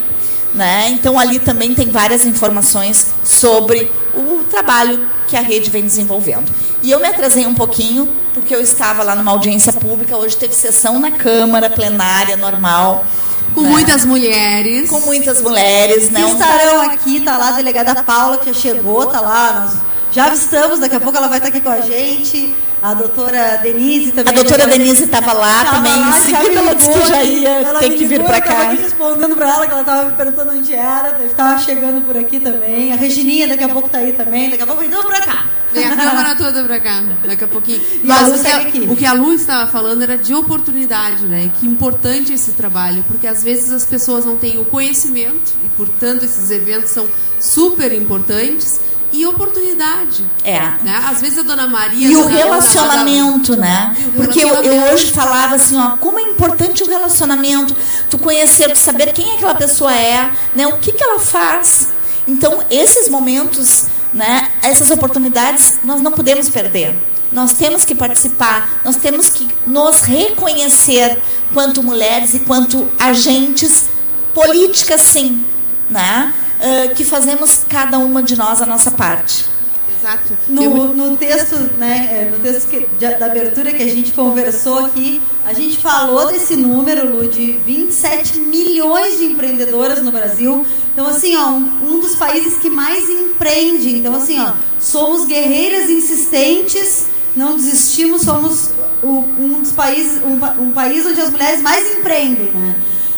né? 0.53 0.89
Então 0.89 1.17
ali 1.17 1.39
também 1.39 1.73
tem 1.73 1.89
várias 1.89 2.23
informações 2.23 3.07
sobre 3.23 3.89
o 4.17 4.43
trabalho 4.49 5.07
que 5.27 5.35
a 5.35 5.41
rede 5.41 5.69
vem 5.69 5.83
desenvolvendo. 5.83 6.51
E 6.81 6.91
eu 6.91 6.99
me 6.99 7.07
atrasei 7.07 7.45
um 7.45 7.53
pouquinho, 7.53 8.07
porque 8.33 8.55
eu 8.55 8.61
estava 8.61 9.03
lá 9.03 9.15
numa 9.15 9.31
audiência 9.31 9.73
pública, 9.73 10.15
hoje 10.17 10.37
teve 10.37 10.53
sessão 10.53 10.99
na 10.99 11.11
Câmara 11.11 11.69
plenária 11.69 12.37
normal. 12.37 13.05
Com 13.53 13.61
né? 13.61 13.69
muitas 13.69 14.05
mulheres. 14.05 14.89
Com 14.89 14.99
muitas 15.01 15.41
mulheres, 15.41 16.09
né? 16.11 16.21
Estarão 16.21 16.81
aqui, 16.81 17.21
tá 17.21 17.37
lá 17.37 17.49
a 17.49 17.51
delegada 17.53 18.03
Paula, 18.03 18.37
que 18.37 18.53
já 18.53 18.59
chegou, 18.59 19.05
tá 19.07 19.19
lá, 19.19 19.61
nós 19.61 19.81
já 20.11 20.25
avistamos, 20.25 20.79
daqui 20.79 20.95
a 20.95 20.99
pouco 20.99 21.17
ela 21.17 21.27
vai 21.27 21.37
estar 21.37 21.49
aqui 21.49 21.61
com 21.61 21.69
a 21.69 21.81
gente. 21.81 22.55
A 22.81 22.93
doutora 22.93 23.57
Denise 23.57 24.11
também. 24.11 24.33
A 24.33 24.35
doutora 24.35 24.67
Denise 24.67 25.05
estava 25.05 25.33
lá 25.33 25.65
também. 25.65 25.99
Lá, 25.99 26.17
em 26.17 26.21
seguida 26.21 26.59
ela 26.59 26.75
disse 26.75 26.91
que 26.91 27.07
já 27.07 27.23
ia 27.23 27.73
ter 27.79 27.89
que 27.89 28.05
vir 28.05 28.23
para 28.23 28.39
cá. 28.39 28.73
Eu 28.73 28.81
respondendo 28.81 29.35
para 29.35 29.49
ela, 29.49 29.65
que 29.65 29.71
ela 29.71 29.81
estava 29.81 30.09
me 30.09 30.11
perguntando 30.11 30.51
onde 30.51 30.73
era. 30.73 31.19
Estava 31.25 31.59
chegando 31.59 32.05
por 32.05 32.15
aqui 32.15 32.39
também. 32.39 32.93
A 32.93 32.95
Regininha 32.95 33.47
daqui 33.47 33.63
a 33.63 33.69
pouco 33.69 33.87
está 33.87 33.97
aí 33.97 34.13
também. 34.13 34.51
Daqui 34.51 34.61
a 34.61 34.67
pouco 34.67 34.83
então 34.83 35.01
para 35.03 35.21
cá. 35.21 35.45
Vem 35.73 35.85
a 35.85 35.95
câmara 35.95 36.35
toda 36.35 36.63
para 36.63 36.79
cá, 36.79 37.03
daqui 37.25 37.43
a 37.43 37.47
pouquinho. 37.47 37.81
Mas 38.03 38.29
o 38.29 38.43
que, 38.43 38.47
a, 38.47 38.91
o 38.91 38.95
que 38.95 39.05
a 39.05 39.13
Lu 39.13 39.33
estava 39.33 39.69
falando 39.69 40.03
era 40.03 40.17
de 40.17 40.33
oportunidade, 40.33 41.25
né? 41.25 41.51
Que 41.59 41.65
importante 41.65 42.31
esse 42.31 42.51
trabalho, 42.51 43.03
porque 43.07 43.27
às 43.27 43.43
vezes 43.43 43.71
as 43.71 43.85
pessoas 43.85 44.23
não 44.23 44.37
têm 44.37 44.59
o 44.59 44.65
conhecimento 44.65 45.53
e, 45.65 45.69
portanto, 45.69 46.23
esses 46.23 46.51
eventos 46.51 46.91
são 46.91 47.07
super 47.39 47.91
importantes 47.91 48.79
e 49.11 49.25
oportunidade. 49.25 50.25
É. 50.43 50.59
Né? 50.83 51.03
Às 51.09 51.21
vezes 51.21 51.39
a 51.39 51.43
dona 51.43 51.67
Maria. 51.67 52.07
E 52.07 52.15
o 52.15 52.25
relacionamento, 52.25 53.55
né? 53.55 53.95
Porque 54.15 54.39
eu, 54.39 54.53
eu, 54.63 54.91
hoje 54.91 55.11
falava 55.11 55.55
assim, 55.55 55.77
ó, 55.77 55.97
como 55.97 56.19
é 56.19 56.23
importante 56.23 56.83
o 56.83 56.87
relacionamento, 56.87 57.75
tu 58.09 58.17
conhecer, 58.17 58.71
tu 58.71 58.79
saber 58.79 59.13
quem 59.13 59.35
aquela 59.35 59.55
pessoa 59.55 59.93
é, 59.93 60.29
né? 60.55 60.67
O 60.67 60.77
que, 60.77 60.91
que 60.91 61.03
ela 61.03 61.19
faz. 61.19 61.89
Então, 62.27 62.63
esses 62.69 63.07
momentos, 63.07 63.85
né, 64.13 64.49
essas 64.61 64.89
oportunidades, 64.89 65.79
nós 65.83 66.01
não 66.01 66.11
podemos 66.11 66.49
perder. 66.49 66.95
Nós 67.31 67.53
temos 67.53 67.83
que 67.83 67.93
participar, 67.93 68.81
nós 68.83 68.95
temos 68.95 69.29
que 69.29 69.47
nos 69.65 70.01
reconhecer 70.01 71.17
quanto 71.53 71.83
mulheres 71.83 72.33
e 72.33 72.39
quanto 72.39 72.87
agentes 72.97 73.85
políticas, 74.33 75.01
sim, 75.01 75.43
né? 75.89 76.33
Uh, 76.59 76.95
que 76.95 77.03
fazemos 77.03 77.65
cada 77.67 77.97
uma 77.97 78.21
de 78.21 78.37
nós 78.37 78.61
a 78.61 78.65
nossa 78.65 78.91
parte. 78.91 79.57
Exato. 79.99 80.37
No, 80.47 80.93
no 80.93 81.17
texto, 81.17 81.55
né, 81.77 82.07
é, 82.11 82.31
no 82.31 82.39
texto 82.39 82.69
que, 82.69 82.87
de, 82.97 83.15
da 83.15 83.25
abertura 83.25 83.73
que 83.73 83.83
a 83.83 83.89
gente 83.89 84.13
conversou 84.13 84.85
aqui, 84.85 85.21
a 85.45 85.53
gente 85.53 85.79
falou 85.79 86.27
desse 86.27 86.55
número, 86.55 87.09
Lu, 87.09 87.27
de 87.27 87.53
27 87.53 88.39
milhões 88.39 89.17
de 89.17 89.25
empreendedoras 89.25 90.01
no 90.01 90.11
Brasil. 90.11 90.65
Então, 90.93 91.07
assim, 91.07 91.35
ó, 91.35 91.49
um, 91.49 91.95
um 91.95 91.99
dos 91.99 92.15
países 92.15 92.57
que 92.57 92.69
mais 92.69 93.09
empreende. 93.09 93.97
Então, 93.97 94.15
assim, 94.15 94.39
ó, 94.39 94.53
somos 94.79 95.25
guerreiras 95.25 95.89
insistentes, 95.89 97.07
não 97.35 97.57
desistimos, 97.57 98.21
somos 98.21 98.69
o, 99.03 99.25
um 99.39 99.59
dos 99.61 99.71
países, 99.71 100.21
um, 100.23 100.63
um 100.63 100.71
país 100.71 101.05
onde 101.05 101.19
as 101.19 101.29
mulheres 101.29 101.61
mais 101.61 101.97
empreendem, 101.97 102.51
né? 102.51 102.75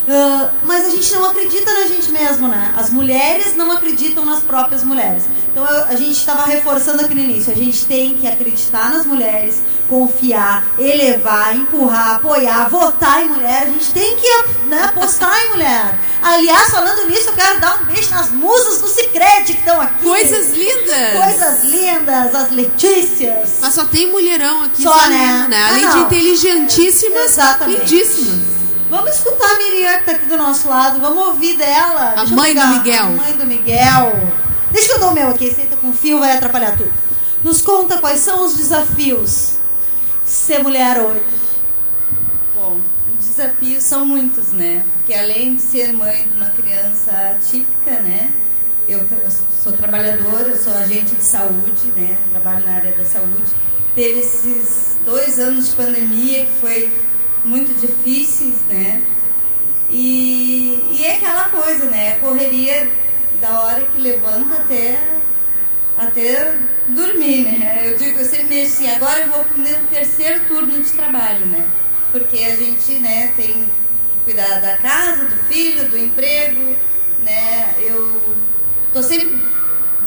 Uh, 0.10 0.49
mas 0.64 0.88
a 0.88 0.89
gente 0.89 1.14
não 1.14 1.26
acredita 1.26 1.72
na 1.72 1.86
gente 1.86 2.12
mesmo, 2.12 2.47
né? 2.47 2.74
As 2.76 2.89
mulheres 2.89 3.55
não 3.55 3.72
acreditam 3.72 4.26
nas 4.26 4.39
próprias 4.39 4.84
mulheres. 4.84 5.22
Então 5.51 5.64
eu, 5.64 5.84
a 5.84 5.95
gente 5.95 6.18
estava 6.18 6.45
reforçando 6.45 7.05
aqui 7.05 7.14
no 7.14 7.22
início, 7.22 7.53
a 7.53 7.55
gente 7.55 7.86
tem 7.86 8.16
que 8.16 8.28
acreditar 8.28 8.89
nas 8.89 9.05
mulheres, 9.05 9.62
confiar, 9.88 10.66
elevar, 10.80 11.55
empurrar, 11.55 12.16
apoiar, 12.16 12.68
votar 12.70 13.24
em 13.24 13.30
mulher. 13.30 13.62
A 13.62 13.66
gente 13.68 13.91
tem 13.91 14.16
que 14.16 14.28
né, 14.66 14.86
apostar 14.86 15.45
em 15.45 15.49
mulher. 15.49 15.99
Aliás, 16.24 16.72
falando 16.72 17.07
nisso, 17.07 17.30
eu 17.30 17.34
quero 17.34 17.60
dar 17.60 17.80
um 17.80 17.86
beijo 17.86 18.10
nas 18.10 18.32
musas 18.32 18.82
do 18.82 18.88
Cicred 18.88 19.45
que 19.45 19.60
estão 19.60 19.80
aqui. 19.80 20.03
Coisas 20.03 20.57
lindas! 20.57 21.24
Coisas 21.24 21.64
lindas, 21.66 22.34
as 22.34 22.49
Letícias. 22.49 23.60
Mas 23.62 23.76
só 23.76 23.86
tem 23.86 24.12
mulherão 24.12 24.64
aqui. 24.64 24.82
Só, 24.82 25.07
né? 25.07 25.45
né? 25.47 25.55
Ah, 25.55 25.68
Além 25.68 25.86
não. 25.86 25.91
de 25.91 25.99
inteligentíssimas, 25.99 27.26
Exatamente. 27.26 27.82
lindíssimas. 27.82 28.59
Vamos 28.90 29.16
escutar 29.16 29.46
a 29.46 29.58
Miriam 29.60 30.00
que 30.00 30.06
tá 30.06 30.12
aqui 30.14 30.26
do 30.26 30.38
nosso 30.38 30.68
lado. 30.68 31.00
Vamos 31.00 31.28
ouvir 31.28 31.56
dela. 31.58 32.14
A 32.14 32.16
Deixa 32.16 32.36
mãe 32.36 32.56
do 32.56 32.68
Miguel. 32.68 33.04
A 33.04 33.10
mãe 33.10 33.34
do 33.34 33.46
Miguel. 33.46 34.14
Deixa 34.72 34.94
eu 34.94 35.00
dar 35.00 35.10
o 35.10 35.14
meu 35.14 35.30
aqui. 35.30 35.54
Senta 35.54 35.76
com 35.76 35.94
fio, 35.94 36.18
vai 36.20 36.32
atrapalhar 36.32 36.76
tudo. 36.76 36.92
Nos 37.44 37.62
conta 37.62 38.00
quais 38.00 38.20
são 38.20 38.44
os 38.44 38.58
desafios 38.58 39.58
de 40.26 40.30
ser 40.32 40.64
mulher 40.64 41.00
hoje. 41.00 41.22
Bom, 42.56 42.80
os 43.20 43.28
desafios 43.28 43.84
são 43.84 44.06
muitos, 44.06 44.54
né? 44.54 44.84
Porque 44.96 45.14
além 45.14 45.56
de 45.56 45.62
ser 45.62 45.94
mãe 45.94 46.28
de 46.28 46.36
uma 46.36 46.50
criança 46.50 47.12
atípica, 47.12 47.92
né? 47.92 48.32
Eu, 48.88 49.06
sou 49.64 49.72
trabalhadora, 49.74 50.50
eu 50.50 50.58
sou 50.58 50.74
agente 50.74 51.14
de 51.14 51.24
saúde, 51.24 51.94
né? 51.96 52.18
Trabalho 52.32 52.66
na 52.66 52.74
área 52.74 52.92
da 52.94 53.06
saúde. 53.06 53.54
Teve 53.94 54.22
esses 54.22 54.96
dois 55.06 55.38
anos 55.38 55.70
de 55.70 55.76
pandemia 55.76 56.46
que 56.48 56.54
foi 56.60 56.92
muito 57.44 57.74
difíceis, 57.80 58.56
né? 58.70 59.02
E, 59.90 60.84
e 60.92 61.06
é 61.06 61.16
aquela 61.16 61.50
coisa, 61.50 61.86
né? 61.86 62.18
Correria 62.20 62.90
da 63.42 63.62
hora 63.62 63.82
que 63.82 64.02
levanta 64.02 64.56
até 64.56 65.20
até 65.98 66.56
dormir, 66.88 67.44
né? 67.44 67.92
Eu 67.92 67.98
digo, 67.98 68.20
eu 68.20 68.26
sempre 68.26 68.56
me 68.56 68.62
assim, 68.62 68.90
agora 68.90 69.20
eu 69.20 69.32
vou 69.32 69.44
pro 69.44 69.62
meu 69.62 69.78
terceiro 69.88 70.46
turno 70.48 70.82
de 70.82 70.90
trabalho, 70.92 71.46
né? 71.48 71.68
Porque 72.12 72.38
a 72.38 72.56
gente, 72.56 72.94
né, 72.96 73.34
tem 73.36 73.48
que 73.48 73.70
cuidar 74.24 74.62
da 74.62 74.78
casa, 74.78 75.26
do 75.26 75.36
filho, 75.44 75.90
do 75.90 75.98
emprego, 75.98 76.76
né? 77.24 77.76
Eu 77.82 78.38
tô 78.94 79.04
sempre 79.04 79.38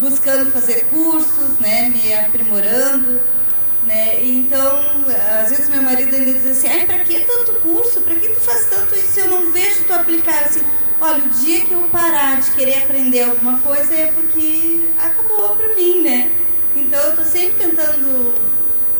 buscando 0.00 0.50
fazer 0.50 0.86
cursos, 0.86 1.58
né, 1.60 1.90
me 1.90 2.14
aprimorando, 2.14 3.20
né? 3.86 4.22
Então, 4.24 4.80
às 5.42 5.50
vezes 5.50 5.68
meu 5.68 5.82
marido 5.82 6.14
ainda 6.14 6.32
diz 6.32 6.46
assim, 6.46 6.68
ai, 6.68 6.86
pra 6.86 7.00
que 7.00 7.20
tanto 7.20 7.52
curso? 7.60 8.00
Pra 8.00 8.14
que 8.14 8.28
tu 8.28 8.40
faz 8.40 8.66
tanto 8.66 8.94
isso? 8.94 9.20
Eu 9.20 9.28
não 9.28 9.52
vejo 9.52 9.84
tu 9.84 9.92
aplicar 9.92 10.44
assim. 10.44 10.62
Olha, 11.00 11.24
o 11.24 11.28
dia 11.30 11.64
que 11.64 11.72
eu 11.72 11.82
parar 11.90 12.40
de 12.40 12.50
querer 12.52 12.78
aprender 12.78 13.22
alguma 13.22 13.58
coisa 13.58 13.92
é 13.92 14.12
porque 14.12 14.88
acabou 14.98 15.56
pra 15.56 15.74
mim, 15.74 16.02
né? 16.02 16.30
Então 16.76 17.00
eu 17.00 17.16
tô 17.16 17.24
sempre 17.24 17.66
tentando 17.66 18.32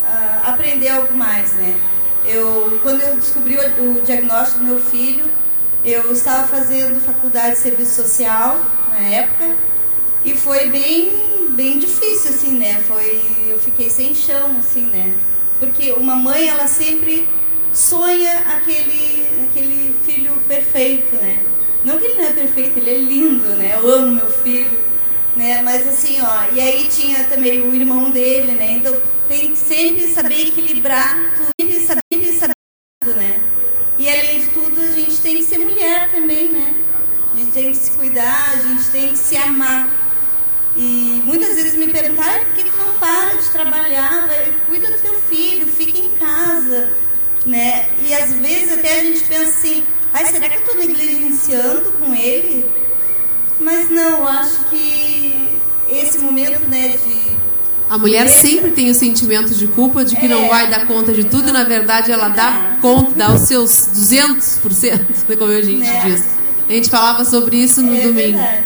ah, 0.04 0.42
aprender 0.46 0.88
algo 0.88 1.14
mais, 1.14 1.52
né? 1.54 1.76
Eu, 2.24 2.78
quando 2.82 3.00
eu 3.02 3.16
descobri 3.16 3.56
o, 3.56 3.98
o 3.98 4.02
diagnóstico 4.02 4.60
do 4.60 4.64
meu 4.64 4.80
filho, 4.80 5.24
eu 5.84 6.12
estava 6.12 6.46
fazendo 6.46 7.00
faculdade 7.04 7.52
de 7.52 7.58
serviço 7.58 8.02
social 8.02 8.58
na 8.92 9.08
época 9.08 9.54
e 10.24 10.34
foi 10.34 10.68
bem, 10.68 11.12
bem 11.50 11.78
difícil, 11.78 12.30
assim, 12.30 12.58
né? 12.58 12.82
Foi, 12.86 13.20
eu 13.48 13.58
fiquei 13.58 13.90
sem 13.90 14.14
chão, 14.14 14.56
assim, 14.58 14.82
né? 14.86 15.14
Porque 15.58 15.92
uma 15.92 16.16
mãe, 16.16 16.48
ela 16.48 16.66
sempre 16.66 17.26
sonha 17.72 18.40
aquele, 18.54 19.26
aquele 19.44 19.94
filho 20.04 20.32
perfeito, 20.46 21.14
né? 21.16 21.42
Não 21.84 21.98
que 21.98 22.04
ele 22.04 22.14
não 22.14 22.28
é 22.28 22.32
perfeito, 22.32 22.78
ele 22.78 22.90
é 22.90 22.98
lindo, 22.98 23.48
né? 23.56 23.76
Eu 23.76 23.88
amo 23.90 24.16
meu 24.16 24.30
filho, 24.30 24.78
né? 25.36 25.62
Mas 25.62 25.86
assim, 25.88 26.18
ó, 26.20 26.54
e 26.54 26.60
aí 26.60 26.86
tinha 26.88 27.24
também 27.24 27.60
o 27.60 27.74
irmão 27.74 28.10
dele, 28.10 28.52
né? 28.52 28.72
Então 28.72 28.96
tem 29.26 29.52
que 29.52 29.56
sempre 29.56 30.08
saber 30.08 30.48
equilibrar 30.48 31.34
tudo, 31.36 31.48
sempre 31.60 31.80
saber, 31.80 32.32
saber 32.38 32.54
tudo, 33.02 33.16
né? 33.16 33.40
E 33.98 34.08
além 34.08 34.40
de 34.40 34.46
tudo, 34.48 34.80
a 34.80 34.92
gente 34.92 35.20
tem 35.20 35.36
que 35.36 35.44
ser 35.44 35.58
mulher 35.58 36.10
também, 36.12 36.48
né? 36.48 36.74
A 37.34 37.38
gente 37.38 37.52
tem 37.52 37.70
que 37.72 37.78
se 37.78 37.90
cuidar, 37.92 38.52
a 38.52 38.56
gente 38.56 38.88
tem 38.90 39.08
que 39.08 39.18
se 39.18 39.36
amar. 39.36 40.01
E 40.76 41.22
muitas 41.24 41.54
vezes 41.54 41.74
me 41.74 41.88
perguntaram, 41.88 42.40
"Ah, 42.40 42.44
por 42.46 42.54
que 42.54 42.64
tu 42.64 42.76
não 42.78 42.92
para 42.94 43.34
de 43.36 43.48
trabalhar? 43.50 44.26
Vai, 44.26 44.52
cuida 44.66 44.88
do 44.90 44.98
teu 44.98 45.14
filho, 45.28 45.66
fica 45.66 45.98
em 45.98 46.08
casa. 46.18 46.88
Né? 47.44 47.86
E 48.06 48.14
às 48.14 48.32
vezes 48.36 48.72
até 48.72 49.00
a 49.00 49.02
gente 49.02 49.20
pensa 49.24 49.42
assim, 49.50 49.82
ai, 50.14 50.24
será 50.26 50.48
que 50.48 50.54
eu 50.56 50.60
estou 50.60 50.76
negligenciando 50.76 51.92
com 52.00 52.14
ele? 52.14 52.64
Mas 53.60 53.90
não, 53.90 54.26
acho 54.26 54.64
que 54.70 55.48
esse 55.90 56.18
momento 56.20 56.60
né, 56.68 56.96
de. 57.04 57.32
A 57.90 57.98
mulher 57.98 58.26
sempre 58.28 58.70
tem 58.70 58.88
o 58.90 58.94
sentimento 58.94 59.52
de 59.54 59.66
culpa 59.66 60.04
de 60.04 60.16
que 60.16 60.26
não 60.26 60.44
É. 60.44 60.48
vai 60.48 60.70
dar 60.70 60.86
conta 60.86 61.12
de 61.12 61.24
tudo 61.24 61.48
e 61.50 61.52
na 61.52 61.64
verdade 61.64 62.10
ela 62.10 62.28
dá 62.28 62.78
conta, 62.80 63.10
dá 63.16 63.34
os 63.34 63.42
seus 63.42 63.88
200%, 63.94 64.98
né, 65.28 65.36
como 65.36 65.50
a 65.52 65.60
gente 65.60 65.80
Né? 65.80 66.02
diz. 66.06 66.24
A 66.68 66.72
gente 66.72 66.88
falava 66.88 67.24
sobre 67.24 67.56
isso 67.56 67.82
no 67.82 67.94
é 67.94 68.00
domingo. 68.00 68.38
Verdade. 68.38 68.64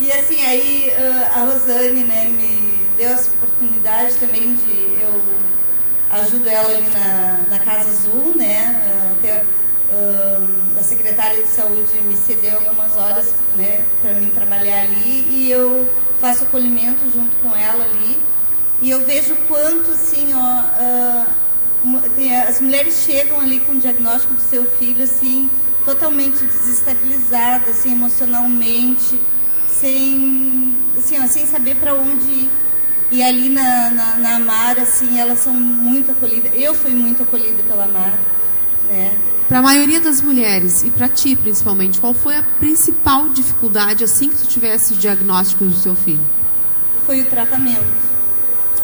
E 0.00 0.12
assim, 0.12 0.42
aí 0.44 0.92
ah, 0.98 1.40
a 1.40 1.44
Rosane 1.44 2.04
né, 2.04 2.24
me 2.28 2.78
deu 2.96 3.08
essa 3.10 3.30
oportunidade 3.30 4.14
também 4.16 4.54
de. 4.54 4.96
Eu 5.00 5.20
ajudo 6.10 6.48
ela 6.48 6.68
ali 6.70 6.86
na, 6.90 7.44
na 7.50 7.58
Casa 7.58 7.88
Azul, 7.90 8.34
né? 8.36 8.82
ah, 8.86 9.12
Até, 9.18 9.44
ah, 9.92 10.46
a 10.78 10.82
secretária 10.82 11.42
de 11.42 11.48
saúde 11.48 12.00
me 12.04 12.14
cedeu 12.16 12.56
algumas 12.56 12.96
horas 12.96 13.32
né, 13.56 13.84
para 14.02 14.12
mim 14.14 14.30
trabalhar 14.34 14.82
ali 14.82 15.26
e 15.30 15.50
eu 15.50 15.88
faço 16.20 16.44
acolhimento 16.44 17.00
junto 17.12 17.34
com 17.42 17.56
ela 17.56 17.82
ali. 17.84 18.18
E 18.82 18.90
eu 18.90 19.04
vejo 19.06 19.34
quanto 19.48 19.90
assim, 19.92 20.32
ó, 20.34 21.24
tem- 22.14 22.36
as 22.36 22.60
mulheres 22.60 23.02
chegam 23.06 23.40
ali 23.40 23.60
com 23.60 23.72
o 23.72 23.78
diagnóstico 23.78 24.34
do 24.34 24.40
seu 24.40 24.64
filho 24.66 25.02
assim 25.02 25.48
totalmente 25.84 26.44
desestabilizada, 26.44 27.70
assim, 27.70 27.92
emocionalmente, 27.92 29.20
sem, 29.80 30.74
assim, 30.98 31.22
ó, 31.22 31.26
sem 31.26 31.46
saber 31.46 31.76
para 31.76 31.94
onde 31.94 32.24
ir. 32.26 32.50
E 33.10 33.22
ali 33.22 33.48
na, 33.48 33.90
na, 33.90 34.16
na 34.16 34.36
Amara, 34.36 34.82
assim, 34.82 35.18
elas 35.18 35.38
são 35.38 35.52
muito 35.54 36.10
acolhidas. 36.10 36.50
Eu 36.54 36.74
fui 36.74 36.90
muito 36.90 37.22
acolhida 37.22 37.62
pela 37.62 37.84
Amara, 37.84 38.18
né? 38.88 39.14
Para 39.48 39.60
a 39.60 39.62
maioria 39.62 40.00
das 40.00 40.20
mulheres 40.20 40.82
e 40.82 40.90
para 40.90 41.08
ti 41.08 41.36
principalmente, 41.36 42.00
qual 42.00 42.12
foi 42.12 42.36
a 42.36 42.42
principal 42.58 43.28
dificuldade 43.28 44.02
assim 44.02 44.28
que 44.28 44.36
tu 44.38 44.46
tivesse 44.48 44.94
o 44.94 44.96
diagnóstico 44.96 45.64
do 45.64 45.72
seu 45.76 45.94
filho? 45.94 46.20
Foi 47.06 47.20
o 47.20 47.24
tratamento. 47.26 47.86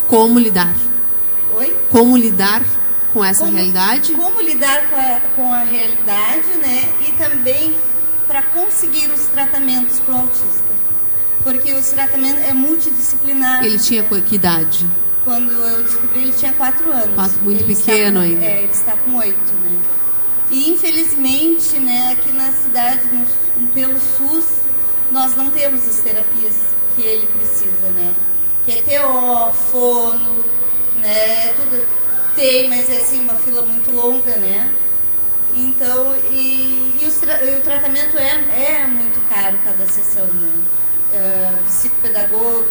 Como 0.07 0.39
lidar? 0.39 0.73
Oi? 1.57 1.75
Como 1.89 2.15
lidar 2.15 2.63
com 3.11 3.23
essa 3.25 3.43
Como- 3.43 3.57
realidade? 3.57 4.13
Como 4.13 4.39
lidar 4.39 4.89
com 4.89 4.95
a, 4.95 5.19
com 5.35 5.53
a 5.53 5.63
realidade, 5.63 6.47
né? 6.61 6.93
E 7.09 7.11
também 7.11 7.75
para 8.25 8.41
conseguir 8.41 9.11
os 9.11 9.25
tratamentos 9.27 9.99
para 9.99 10.15
o 10.15 10.17
autista. 10.19 10.72
Porque 11.43 11.73
os 11.73 11.87
tratamentos 11.89 12.43
é 12.43 12.53
multidisciplinar. 12.53 13.63
Ele 13.65 13.77
tinha 13.77 14.03
que 14.03 14.35
idade? 14.35 14.89
Quando 15.23 15.51
eu 15.51 15.83
descobri, 15.83 16.21
ele 16.23 16.33
tinha 16.33 16.53
quatro 16.53 16.91
anos. 16.91 17.15
Quatro, 17.15 17.39
muito 17.41 17.63
Ele 17.63 17.75
pequeno 17.75 18.19
com- 18.19 18.25
ainda. 18.25 18.45
É, 18.45 18.63
ele 18.63 18.71
está 18.71 18.93
com 18.93 19.15
oito, 19.15 19.53
né? 19.63 19.79
E 20.51 20.69
infelizmente, 20.69 21.79
né, 21.79 22.11
aqui 22.13 22.31
na 22.33 22.51
cidade, 22.51 23.01
no- 23.11 23.67
pelo 23.67 23.97
SUS, 23.99 24.45
nós 25.11 25.35
não 25.35 25.49
temos 25.49 25.87
as 25.87 25.97
terapias 25.99 26.53
que 26.95 27.01
ele 27.01 27.27
precisa, 27.27 27.87
né? 27.95 28.13
Que 28.65 28.79
é 28.79 28.81
TO, 28.81 29.51
fono, 29.71 30.43
né? 31.01 31.53
Tudo 31.55 31.85
tem, 32.35 32.69
mas 32.69 32.89
é 32.89 32.97
assim, 32.97 33.21
uma 33.21 33.35
fila 33.35 33.61
muito 33.63 33.91
longa, 33.91 34.35
né? 34.37 34.71
Então, 35.55 36.15
e, 36.31 36.97
e 37.01 37.05
os 37.07 37.21
e 37.21 37.59
o 37.59 37.61
tratamento 37.61 38.17
é, 38.17 38.81
é 38.83 38.87
muito 38.87 39.19
caro 39.29 39.57
cada 39.63 39.85
sessão, 39.87 40.25
né? 40.25 40.51
Ah, 41.15 41.59
psicopedagogo, 41.67 42.65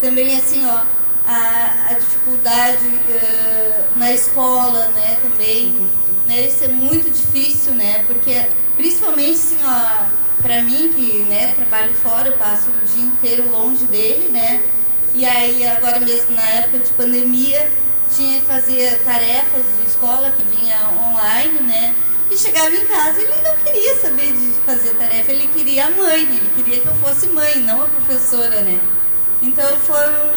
também 0.00 0.34
assim, 0.34 0.66
ó, 0.66 0.82
a, 1.26 1.88
a 1.90 1.92
dificuldade 1.92 2.88
ah, 3.10 3.84
na 3.96 4.12
escola, 4.12 4.88
né, 4.94 5.18
também, 5.20 5.88
né, 6.26 6.46
isso 6.46 6.64
é 6.64 6.68
muito 6.68 7.10
difícil, 7.10 7.74
né, 7.74 8.02
porque 8.06 8.46
principalmente 8.78 9.32
assim, 9.32 9.58
ó, 9.62 10.06
pra 10.40 10.62
mim 10.62 10.90
que, 10.94 11.18
né, 11.24 11.52
trabalho 11.54 11.92
fora, 11.92 12.28
eu 12.28 12.38
passo 12.38 12.70
o 12.70 12.86
dia 12.86 13.04
inteiro 13.04 13.50
longe 13.50 13.84
dele, 13.84 14.30
né, 14.30 14.62
e 15.14 15.26
aí 15.26 15.66
agora 15.66 16.00
mesmo 16.00 16.34
na 16.34 16.48
época 16.48 16.78
de 16.78 16.90
pandemia, 16.92 17.70
tinha 18.16 18.40
que 18.40 18.46
fazer 18.46 18.98
tarefas 19.04 19.64
de 19.78 19.86
escola 19.86 20.30
que 20.30 20.42
vinha 20.56 20.78
online, 20.98 21.60
né, 21.60 21.94
e 22.30 22.38
chegava 22.38 22.74
em 22.74 22.86
casa 22.86 23.20
e 23.20 23.24
ele 23.24 23.42
não 23.44 23.56
queria 23.58 23.96
saber 23.96 24.32
de 24.32 24.51
fazer 24.64 24.90
tarefa, 24.94 25.32
ele 25.32 25.48
queria 25.48 25.86
a 25.86 25.90
mãe, 25.90 26.22
ele 26.22 26.50
queria 26.56 26.80
que 26.80 26.86
eu 26.86 26.94
fosse 26.96 27.28
mãe, 27.28 27.60
não 27.60 27.82
a 27.82 27.86
professora, 27.86 28.60
né? 28.60 28.78
Então 29.42 29.76
foram, 29.78 30.30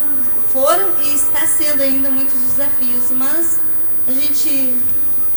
foram 0.52 1.02
e 1.04 1.14
está 1.14 1.46
sendo 1.46 1.82
ainda 1.82 2.10
muitos 2.10 2.40
desafios, 2.40 3.12
mas 3.12 3.60
a 4.08 4.12
gente 4.12 4.76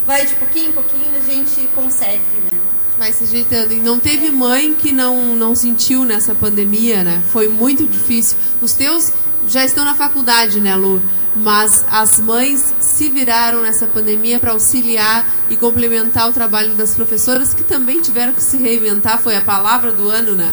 vai 0.07 0.25
de 0.25 0.35
pouquinho 0.37 0.71
em 0.71 0.73
pouquinho, 0.73 1.17
a 1.17 1.31
gente 1.31 1.69
consegue, 1.75 2.23
né? 2.51 2.59
Vai 2.99 3.13
se 3.13 3.25
ajeitando. 3.25 3.73
E 3.75 3.81
não 3.81 4.01
teve 4.01 4.31
mãe 4.31 4.75
que 4.75 4.91
não, 4.91 5.37
não 5.37 5.55
sentiu 5.55 6.05
nessa 6.05 6.35
pandemia, 6.35 7.05
né? 7.05 7.23
Foi 7.31 7.47
muito 7.47 7.87
difícil. 7.87 8.37
Os 8.61 8.73
teus 8.73 9.13
já 9.47 9.65
estão 9.65 9.85
na 9.85 9.95
faculdade, 9.95 10.61
né, 10.61 10.75
Lu? 10.75 11.01
Mas 11.39 11.85
as 11.91 12.19
mães 12.19 12.75
se 12.81 13.09
viraram 13.09 13.63
nessa 13.63 13.87
pandemia 13.87 14.39
para 14.41 14.53
auxiliar 14.53 15.27
e 15.49 15.57
complementar 15.57 16.29
o 16.29 16.33
trabalho 16.33 16.75
das 16.75 16.95
professoras 16.95 17.55
que 17.55 17.63
também 17.63 18.01
tiveram 18.01 18.33
que 18.33 18.43
se 18.43 18.57
reinventar. 18.57 19.21
Foi 19.21 19.37
a 19.37 19.41
palavra 19.41 19.93
do 19.93 20.09
ano, 20.09 20.35
né? 20.35 20.53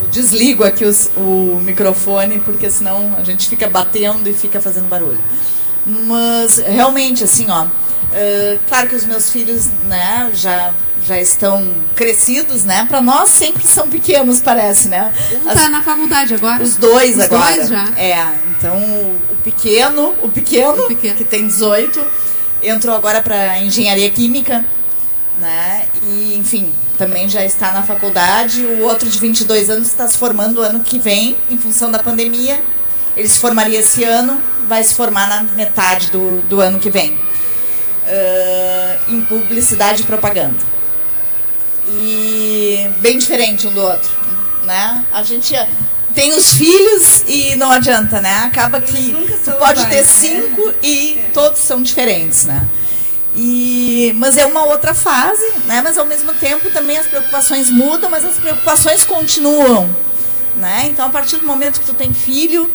Eu 0.00 0.08
desligo 0.10 0.62
aqui 0.64 0.84
os, 0.84 1.10
o 1.16 1.60
microfone 1.62 2.40
porque 2.40 2.70
senão 2.70 3.16
a 3.18 3.24
gente 3.24 3.48
fica 3.48 3.68
batendo 3.68 4.28
e 4.28 4.32
fica 4.32 4.60
fazendo 4.60 4.88
barulho. 4.88 5.18
Mas 5.84 6.58
realmente, 6.58 7.24
assim, 7.24 7.50
ó, 7.50 7.64
uh, 7.64 8.58
claro 8.68 8.88
que 8.88 8.94
os 8.94 9.04
meus 9.04 9.30
filhos, 9.30 9.66
né, 9.88 10.30
já 10.34 10.72
já 11.06 11.20
estão 11.20 11.64
crescidos, 11.94 12.64
né? 12.64 12.84
Para 12.88 13.00
nós 13.00 13.30
sempre 13.30 13.66
são 13.66 13.88
pequenos, 13.88 14.40
parece, 14.40 14.88
né? 14.88 15.12
Um 15.44 15.54
tá 15.54 15.68
na 15.68 15.82
faculdade 15.82 16.34
agora. 16.34 16.62
Os 16.62 16.76
dois 16.76 17.16
Os 17.16 17.24
agora. 17.24 17.54
dois 17.54 17.68
já. 17.68 17.92
É, 17.96 18.34
então 18.50 18.76
o, 18.76 19.16
o 19.32 19.36
pequeno, 19.44 20.14
o 20.20 20.28
pequeno, 20.28 20.82
que 21.14 21.24
tem 21.24 21.46
18, 21.46 22.04
entrou 22.62 22.94
agora 22.94 23.22
para 23.22 23.58
engenharia 23.58 24.10
química, 24.10 24.64
né? 25.38 25.86
E 26.02 26.34
enfim, 26.36 26.72
também 26.98 27.28
já 27.28 27.44
está 27.44 27.70
na 27.70 27.84
faculdade. 27.84 28.62
O 28.64 28.82
outro 28.82 29.08
de 29.08 29.18
22 29.18 29.70
anos 29.70 29.86
está 29.86 30.08
se 30.08 30.18
formando 30.18 30.60
ano 30.60 30.80
que 30.80 30.98
vem, 30.98 31.36
em 31.48 31.56
função 31.56 31.90
da 31.90 32.00
pandemia. 32.00 32.60
Ele 33.16 33.28
se 33.28 33.38
formaria 33.38 33.78
esse 33.78 34.02
ano, 34.02 34.42
vai 34.68 34.82
se 34.82 34.94
formar 34.94 35.28
na 35.28 35.42
metade 35.54 36.10
do, 36.10 36.42
do 36.42 36.60
ano 36.60 36.80
que 36.80 36.90
vem. 36.90 37.12
Uh, 38.08 39.14
em 39.14 39.20
publicidade 39.22 40.02
e 40.02 40.04
propaganda 40.04 40.75
e 41.88 42.90
bem 42.98 43.18
diferente 43.18 43.66
um 43.66 43.72
do 43.72 43.80
outro, 43.80 44.10
né? 44.64 45.04
A 45.12 45.22
gente 45.22 45.54
tem 46.14 46.32
os 46.32 46.54
filhos 46.54 47.22
e 47.26 47.54
não 47.56 47.70
adianta, 47.70 48.20
né? 48.20 48.44
Acaba 48.44 48.80
que 48.80 49.12
tu 49.44 49.52
pode 49.52 49.86
ter 49.86 50.04
cinco 50.04 50.72
e 50.82 51.20
todos 51.32 51.60
são 51.60 51.82
diferentes, 51.82 52.46
né? 52.46 52.66
E, 53.36 54.14
mas 54.16 54.38
é 54.38 54.46
uma 54.46 54.64
outra 54.64 54.94
fase, 54.94 55.46
né? 55.66 55.82
Mas 55.82 55.98
ao 55.98 56.06
mesmo 56.06 56.32
tempo 56.32 56.70
também 56.70 56.96
as 56.96 57.06
preocupações 57.06 57.68
mudam, 57.68 58.08
mas 58.08 58.24
as 58.24 58.36
preocupações 58.36 59.04
continuam, 59.04 59.94
né? 60.56 60.86
Então 60.86 61.04
a 61.04 61.10
partir 61.10 61.36
do 61.36 61.46
momento 61.46 61.80
que 61.80 61.86
tu 61.86 61.92
tem 61.92 62.14
filho, 62.14 62.70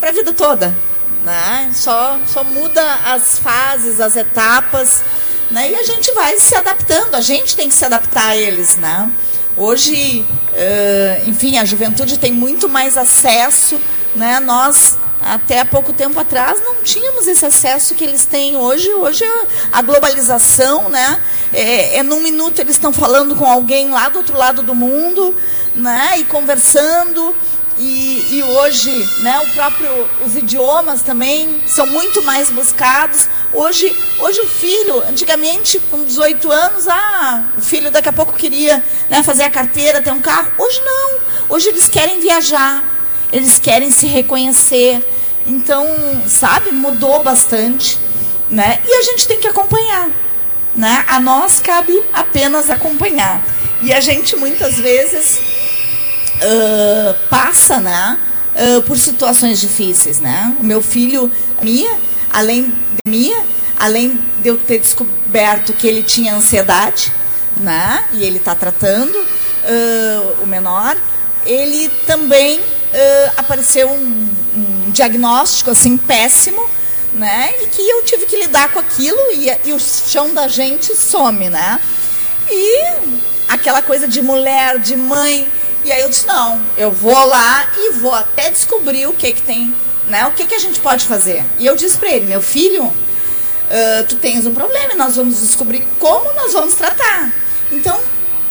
para 0.00 0.10
a 0.10 0.12
vida 0.12 0.32
toda, 0.32 0.76
né? 1.24 1.70
Só 1.74 2.18
só 2.26 2.42
muda 2.42 2.82
as 3.04 3.38
fases, 3.38 4.00
as 4.00 4.16
etapas, 4.16 5.02
né? 5.50 5.70
E 5.70 5.74
a 5.74 5.82
gente 5.82 6.12
vai 6.12 6.38
se 6.38 6.54
adaptando, 6.54 7.14
a 7.14 7.20
gente 7.20 7.56
tem 7.56 7.68
que 7.68 7.74
se 7.74 7.84
adaptar 7.84 8.28
a 8.28 8.36
eles, 8.36 8.76
né? 8.76 9.10
Hoje, 9.56 10.24
uh, 10.52 11.28
enfim, 11.28 11.58
a 11.58 11.64
juventude 11.64 12.18
tem 12.18 12.32
muito 12.32 12.68
mais 12.68 12.96
acesso, 12.96 13.80
né? 14.14 14.38
Nós 14.40 14.96
até 15.20 15.60
há 15.60 15.64
pouco 15.64 15.92
tempo 15.92 16.18
atrás 16.18 16.62
não 16.62 16.76
tínhamos 16.76 17.26
esse 17.26 17.44
acesso 17.44 17.94
que 17.94 18.04
eles 18.04 18.24
têm 18.24 18.56
hoje. 18.56 18.88
Hoje 18.94 19.24
a 19.72 19.82
globalização, 19.82 20.88
né? 20.88 21.20
É, 21.52 21.98
é 21.98 22.02
num 22.02 22.20
minuto 22.20 22.60
eles 22.60 22.76
estão 22.76 22.92
falando 22.92 23.34
com 23.34 23.44
alguém 23.44 23.90
lá 23.90 24.08
do 24.08 24.18
outro 24.18 24.36
lado 24.36 24.62
do 24.62 24.74
mundo, 24.74 25.34
né? 25.74 26.18
E 26.18 26.24
conversando. 26.24 27.34
E, 27.78 28.26
e, 28.32 28.42
hoje, 28.42 29.08
né, 29.20 29.38
o 29.38 29.52
próprio, 29.52 30.08
os 30.26 30.34
idiomas 30.34 31.00
também 31.02 31.62
são 31.64 31.86
muito 31.86 32.20
mais 32.22 32.50
buscados. 32.50 33.28
Hoje, 33.52 33.96
hoje 34.18 34.40
o 34.40 34.46
filho, 34.46 35.00
antigamente 35.08 35.78
com 35.88 36.02
18 36.02 36.50
anos, 36.50 36.88
ah, 36.88 37.44
o 37.56 37.60
filho 37.60 37.88
daqui 37.90 38.08
a 38.08 38.12
pouco 38.12 38.32
queria 38.32 38.82
né, 39.08 39.22
fazer 39.22 39.44
a 39.44 39.50
carteira, 39.50 40.02
ter 40.02 40.12
um 40.12 40.20
carro. 40.20 40.50
Hoje 40.58 40.82
não. 40.84 41.18
Hoje 41.48 41.68
eles 41.68 41.88
querem 41.88 42.18
viajar, 42.20 42.82
eles 43.32 43.60
querem 43.60 43.92
se 43.92 44.06
reconhecer. 44.06 45.00
Então, 45.46 45.86
sabe, 46.26 46.72
mudou 46.72 47.22
bastante, 47.22 47.96
né? 48.50 48.82
E 48.86 48.92
a 48.92 49.02
gente 49.02 49.26
tem 49.26 49.38
que 49.38 49.46
acompanhar, 49.46 50.10
né? 50.74 51.04
A 51.08 51.20
nós 51.20 51.60
cabe 51.60 52.02
apenas 52.12 52.68
acompanhar. 52.70 53.40
E 53.82 53.92
a 53.92 54.00
gente 54.00 54.34
muitas 54.34 54.74
vezes 54.74 55.40
uh, 56.42 57.14
passa, 57.28 57.80
né, 57.80 58.18
uh, 58.54 58.82
por 58.82 58.98
situações 58.98 59.60
difíceis, 59.60 60.20
né? 60.20 60.56
O 60.60 60.64
meu 60.64 60.82
filho, 60.82 61.30
minha, 61.62 61.98
além 62.30 62.64
de 62.64 63.10
minha, 63.10 63.44
além 63.78 64.20
de 64.42 64.48
eu 64.48 64.56
ter 64.56 64.78
descoberto 64.78 65.72
que 65.72 65.86
ele 65.86 66.02
tinha 66.02 66.34
ansiedade, 66.34 67.12
né? 67.56 68.04
E 68.12 68.24
ele 68.24 68.38
está 68.38 68.54
tratando 68.54 69.16
uh, 69.16 70.42
o 70.42 70.46
menor, 70.46 70.96
ele 71.44 71.88
também 72.06 72.60
apareceu 73.36 73.90
um, 73.90 74.28
um 74.56 74.90
diagnóstico 74.90 75.70
assim 75.70 75.98
péssimo, 75.98 76.64
né? 77.12 77.52
E 77.60 77.66
que 77.66 77.82
eu 77.82 78.02
tive 78.02 78.24
que 78.24 78.34
lidar 78.34 78.72
com 78.72 78.78
aquilo 78.78 79.18
e, 79.32 79.50
e 79.66 79.72
o 79.74 79.78
chão 79.78 80.32
da 80.32 80.48
gente 80.48 80.96
some, 80.96 81.50
né? 81.50 81.78
E 82.50 82.86
aquela 83.46 83.82
coisa 83.82 84.08
de 84.08 84.22
mulher, 84.22 84.78
de 84.78 84.96
mãe, 84.96 85.46
e 85.88 85.92
aí 85.92 86.02
eu 86.02 86.10
disse, 86.10 86.26
não, 86.26 86.60
eu 86.76 86.90
vou 86.90 87.24
lá 87.26 87.66
e 87.78 87.92
vou 87.92 88.14
até 88.14 88.50
descobrir 88.50 89.06
o 89.06 89.14
que 89.14 89.32
que 89.32 89.40
tem, 89.40 89.74
né? 90.06 90.26
O 90.26 90.32
que 90.32 90.44
que 90.44 90.54
a 90.54 90.58
gente 90.58 90.80
pode 90.80 91.06
fazer. 91.06 91.42
E 91.58 91.64
eu 91.64 91.74
disse 91.74 91.96
para 91.96 92.10
ele, 92.10 92.26
meu 92.26 92.42
filho, 92.42 92.84
uh, 92.84 94.04
tu 94.06 94.16
tens 94.16 94.44
um 94.44 94.52
problema 94.52 94.92
e 94.92 94.96
nós 94.96 95.16
vamos 95.16 95.40
descobrir 95.40 95.82
como 95.98 96.30
nós 96.34 96.52
vamos 96.52 96.74
tratar. 96.74 97.32
Então, 97.72 97.98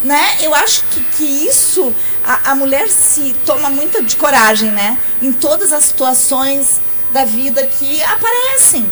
né, 0.03 0.37
eu 0.41 0.55
acho 0.55 0.83
que, 0.85 1.03
que 1.15 1.23
isso, 1.47 1.93
a, 2.23 2.51
a 2.51 2.55
mulher 2.55 2.89
se 2.89 3.35
toma 3.45 3.69
muita 3.69 4.01
de 4.01 4.15
coragem, 4.15 4.71
né? 4.71 4.97
Em 5.21 5.31
todas 5.31 5.71
as 5.71 5.83
situações 5.83 6.81
da 7.13 7.23
vida 7.23 7.67
que 7.67 8.01
aparecem. 8.01 8.83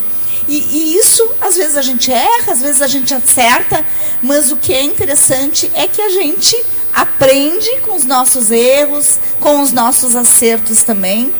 E, 0.47 0.55
e, 0.55 0.97
isso, 0.99 1.27
às 1.41 1.57
vezes 1.57 1.75
a 1.77 1.81
gente 1.81 2.11
erra, 2.11 2.51
às 2.51 2.61
vezes 2.61 2.83
a 2.83 2.87
gente 2.87 3.11
acerta, 3.11 3.83
mas 4.21 4.51
o 4.51 4.57
que 4.57 4.71
é 4.71 4.83
interessante 4.83 5.71
é 5.73 5.87
que 5.87 5.99
a 5.99 6.09
gente 6.09 6.55
aprende 6.95 7.81
com 7.81 7.93
os 7.93 8.05
nossos 8.05 8.51
erros, 8.51 9.19
com 9.41 9.61
os 9.61 9.73
nossos 9.73 10.15
acertos 10.15 10.81
também. 10.81 11.33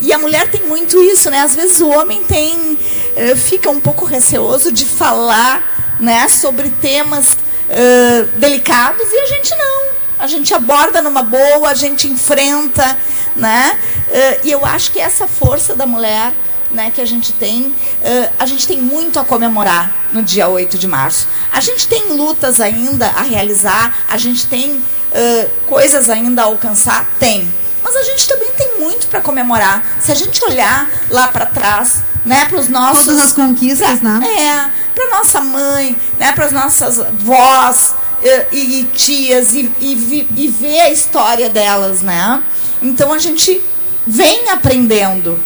E 0.00 0.12
a 0.12 0.18
mulher 0.18 0.48
tem 0.50 0.62
muito 0.62 1.02
isso, 1.02 1.30
né? 1.30 1.40
Às 1.40 1.56
vezes 1.56 1.80
o 1.80 1.88
homem 1.88 2.22
tem 2.22 2.56
uh, 2.56 3.36
fica 3.36 3.68
um 3.68 3.80
pouco 3.80 4.04
receoso 4.04 4.70
de 4.70 4.86
falar, 4.86 5.96
né, 5.98 6.28
sobre 6.28 6.70
temas 6.70 7.32
uh, 7.32 8.38
delicados 8.38 9.06
e 9.12 9.18
a 9.18 9.26
gente 9.26 9.50
não. 9.56 9.90
A 10.18 10.26
gente 10.26 10.54
aborda 10.54 11.02
numa 11.02 11.22
boa, 11.22 11.68
a 11.68 11.74
gente 11.74 12.06
enfrenta, 12.06 12.96
né? 13.34 13.78
Uh, 14.08 14.46
e 14.46 14.50
eu 14.50 14.64
acho 14.64 14.92
que 14.92 15.00
essa 15.00 15.26
força 15.26 15.74
da 15.74 15.86
mulher 15.86 16.32
né, 16.70 16.92
que 16.94 17.00
a 17.00 17.06
gente 17.06 17.32
tem, 17.32 17.62
uh, 17.62 17.74
a 18.38 18.46
gente 18.46 18.66
tem 18.66 18.80
muito 18.80 19.18
a 19.18 19.24
comemorar 19.24 20.08
no 20.12 20.22
dia 20.22 20.48
8 20.48 20.78
de 20.78 20.86
março. 20.86 21.26
A 21.52 21.60
gente 21.60 21.88
tem 21.88 22.12
lutas 22.12 22.60
ainda 22.60 23.06
a 23.08 23.22
realizar, 23.22 24.04
a 24.08 24.16
gente 24.16 24.46
tem 24.46 24.80
uh, 25.10 25.50
coisas 25.66 26.08
ainda 26.08 26.42
a 26.42 26.44
alcançar? 26.46 27.08
Tem. 27.18 27.52
Mas 27.82 27.96
a 27.96 28.02
gente 28.02 28.28
também 28.28 28.50
tem 28.52 28.78
muito 28.78 29.06
para 29.06 29.20
comemorar. 29.20 29.84
Se 30.00 30.12
a 30.12 30.14
gente 30.14 30.44
olhar 30.44 30.88
lá 31.10 31.28
para 31.28 31.46
trás, 31.46 32.02
né, 32.24 32.44
para 32.46 32.58
os 32.58 32.68
nossos. 32.68 33.04
Todas 33.04 33.20
as 33.20 33.32
conquistas, 33.32 34.00
pra, 34.00 34.18
né? 34.18 34.26
É, 34.26 34.70
para 34.94 35.18
nossa 35.18 35.40
mãe, 35.40 35.96
né, 36.18 36.32
para 36.32 36.46
as 36.46 36.52
nossas 36.52 36.98
vós 37.18 37.94
e, 38.52 38.80
e, 38.80 38.84
tias, 38.94 39.54
e, 39.54 39.72
e, 39.80 40.28
e 40.36 40.48
ver 40.48 40.80
a 40.80 40.90
história 40.90 41.48
delas, 41.48 42.02
né? 42.02 42.42
Então 42.82 43.12
a 43.12 43.18
gente 43.18 43.62
vem 44.06 44.48
aprendendo. 44.50 45.38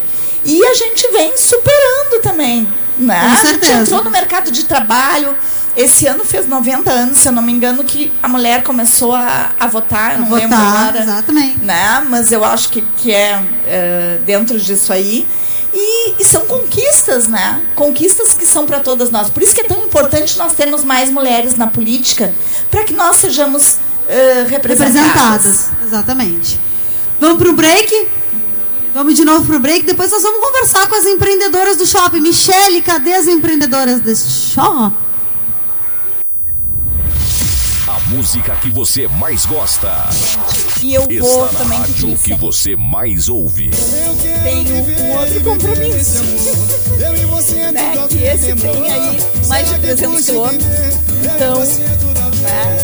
E 0.45 0.65
a 0.67 0.75
gente 0.75 1.11
vem 1.11 1.37
superando 1.37 2.21
também. 2.23 2.69
Né? 2.99 3.21
Com 3.21 3.47
certeza. 3.47 3.73
A 3.73 3.77
gente 3.77 3.83
entrou 3.83 4.05
no 4.05 4.11
mercado 4.11 4.51
de 4.51 4.65
trabalho 4.65 5.35
esse 5.77 6.07
ano 6.07 6.25
fez 6.25 6.47
90 6.47 6.91
anos, 6.91 7.18
se 7.18 7.29
eu 7.29 7.33
não 7.33 7.43
me 7.43 7.53
engano, 7.53 7.83
que 7.83 8.12
a 8.22 8.29
mulher 8.29 8.62
começou 8.62 9.14
a, 9.14 9.51
a 9.59 9.66
votar, 9.66 10.18
não 10.18 10.27
votar, 10.27 10.49
lembro 10.49 10.59
agora. 10.59 11.03
Exatamente. 11.03 11.59
Né? 11.64 12.07
Mas 12.09 12.31
eu 12.31 12.45
acho 12.45 12.68
que, 12.68 12.81
que 12.81 13.12
é, 13.12 13.43
é 13.66 14.18
dentro 14.25 14.59
disso 14.59 14.93
aí. 14.93 15.27
E, 15.77 16.22
e, 16.22 16.25
são 16.25 16.43
conquistas, 16.43 17.27
né? 17.27 17.61
Conquistas 17.75 18.35
que 18.35 18.47
são 18.47 18.64
para 18.64 18.79
todas 18.79 19.11
nós. 19.11 19.29
Por 19.29 19.43
isso 19.43 19.53
que 19.53 19.62
é 19.62 19.64
tão 19.64 19.85
importante 19.85 20.39
nós 20.39 20.53
termos 20.53 20.85
mais 20.85 21.11
mulheres 21.11 21.57
na 21.57 21.66
política, 21.66 22.33
para 22.70 22.85
que 22.85 22.95
nós 22.95 23.16
sejamos 23.16 23.72
uh, 23.72 24.49
representadas. 24.49 24.95
representadas. 24.95 25.68
Exatamente. 25.85 26.61
Vamos 27.18 27.39
para 27.39 27.51
o 27.51 27.55
break? 27.55 28.07
Vamos 28.95 29.16
de 29.16 29.25
novo 29.25 29.45
para 29.45 29.57
o 29.57 29.59
break. 29.59 29.85
Depois 29.85 30.12
nós 30.12 30.22
vamos 30.22 30.39
conversar 30.39 30.87
com 30.89 30.95
as 30.95 31.07
empreendedoras 31.07 31.77
do 31.77 31.85
shopping. 31.85 32.20
Michele, 32.20 32.81
cadê 32.81 33.12
as 33.12 33.27
empreendedoras 33.27 33.99
deste 33.99 34.31
shopping? 34.53 35.03
Música 38.09 38.55
que 38.57 38.70
você 38.70 39.09
mais 39.09 39.46
gosta. 39.46 40.09
E 40.82 40.94
eu 40.94 41.07
vou 41.20 41.46
Está 41.46 41.59
também 41.59 41.78
na 41.78 41.86
pedir 41.86 42.07
rádio 42.07 42.18
que 42.22 42.34
você 42.34 42.76
mais 42.76 43.28
ouve. 43.28 43.70
Tenho 44.42 44.74
um 44.76 45.18
outro 45.18 45.40
compromisso. 45.42 46.22
né? 47.72 48.07
Que 48.09 48.24
esse 48.24 48.55
tem 48.55 48.90
aí 48.90 49.18
mais 49.48 49.68
de 49.68 49.78
300 49.78 50.24
quilômetros. 50.26 50.68
Então, 51.22 51.61
né? 51.61 52.76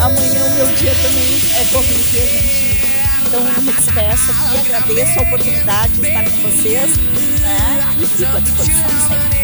amanhã 0.00 0.44
o 0.44 0.50
meu 0.54 0.66
dia 0.76 0.94
também 0.94 1.40
é 1.54 1.64
corrido, 1.70 2.12
gente 2.12 2.78
Então 3.26 3.40
eu 3.40 3.62
me 3.62 3.72
despeço 3.72 4.30
aqui, 4.30 4.56
agradeço 4.58 5.18
a 5.18 5.22
oportunidade 5.22 5.92
de 5.92 6.06
estar 6.06 6.24
com 6.24 6.36
vocês 6.42 6.96
né? 7.40 7.94
e 8.00 8.06
fico 8.06 8.36
à 8.36 8.40
disposição 8.40 8.90
sempre. 9.08 9.38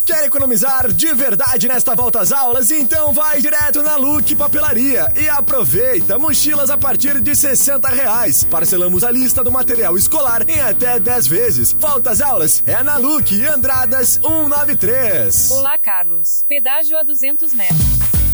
Quer 0.05 0.25
economizar 0.25 0.91
de 0.93 1.11
verdade 1.15 1.67
nesta 1.67 1.95
volta 1.95 2.19
às 2.19 2.31
aulas? 2.31 2.69
Então 2.69 3.11
vai 3.11 3.41
direto 3.41 3.81
na 3.81 3.95
Look 3.95 4.35
Papelaria 4.35 5.11
e 5.19 5.27
aproveita 5.27 6.19
mochilas 6.19 6.69
a 6.69 6.77
partir 6.77 7.19
de 7.19 7.35
60 7.35 7.89
reais. 7.89 8.43
Parcelamos 8.43 9.03
a 9.03 9.09
lista 9.09 9.43
do 9.43 9.51
material 9.51 9.97
escolar 9.97 10.47
em 10.47 10.59
até 10.59 10.99
10 10.99 11.25
vezes. 11.25 11.71
Volta 11.71 12.11
às 12.11 12.21
aulas 12.21 12.61
é 12.67 12.83
na 12.83 12.97
Look 12.97 13.33
Andradas 13.47 14.19
193. 14.21 15.49
Olá, 15.49 15.75
Carlos. 15.79 16.45
Pedágio 16.47 16.95
a 16.99 17.01
200 17.01 17.55
metros. 17.55 17.79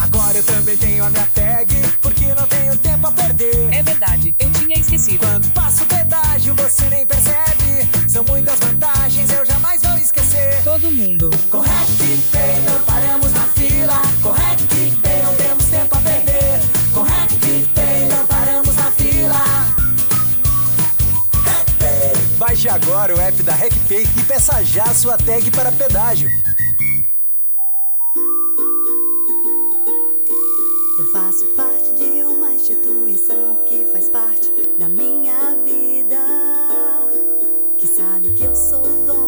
Agora 0.02 0.38
eu 0.38 0.44
também 0.44 0.76
tenho 0.76 1.06
a 1.06 1.10
minha 1.10 1.28
tag, 1.28 1.74
porque 2.02 2.26
não 2.34 2.48
tenho 2.48 2.76
tempo 2.80 3.08
a 3.08 3.12
perder. 3.14 3.74
É 3.74 3.82
verdade, 3.82 4.36
eu 4.40 4.52
tinha 4.52 4.78
esquecido. 4.78 5.20
Quando 5.20 5.50
passo 5.54 5.84
o 5.84 5.86
pedágio, 5.86 6.54
você 6.54 6.90
nem 6.90 7.06
percebe. 7.06 7.62
São 8.10 8.26
muitas 8.26 8.60
vantagens, 8.60 9.01
Todo 10.64 10.92
mundo. 10.92 11.30
Com 11.50 11.60
RecPay 11.60 12.62
não 12.70 12.84
paramos 12.86 13.34
na 13.34 13.48
fila. 13.48 14.00
Com 14.22 14.32
RecPay 14.32 15.24
não 15.24 15.36
temos 15.36 15.66
tempo 15.66 15.96
a 15.96 16.00
perder. 16.00 16.60
Com 16.94 17.02
RecPay 17.02 18.08
não 18.10 18.26
paramos 18.28 18.76
na 18.76 18.92
fila. 18.92 19.44
Baixe 22.38 22.70
agora 22.70 23.16
o 23.16 23.20
app 23.20 23.42
da 23.42 23.54
RecPay 23.54 24.04
e 24.04 24.24
peça 24.24 24.64
já 24.64 24.84
a 24.84 24.94
sua 24.94 25.18
tag 25.18 25.50
para 25.50 25.72
pedágio. 25.72 26.30
Eu 31.00 31.12
faço 31.12 31.46
parte 31.58 31.92
de 31.96 32.24
uma 32.24 32.54
instituição 32.54 33.64
que 33.66 33.84
faz 33.92 34.10
parte 34.10 34.54
da 34.78 34.88
minha 34.88 35.56
vida. 35.66 36.20
Que 37.80 37.88
sabe 37.88 38.32
que 38.36 38.44
eu 38.44 38.56
sou 38.56 38.84
dona 39.08 39.21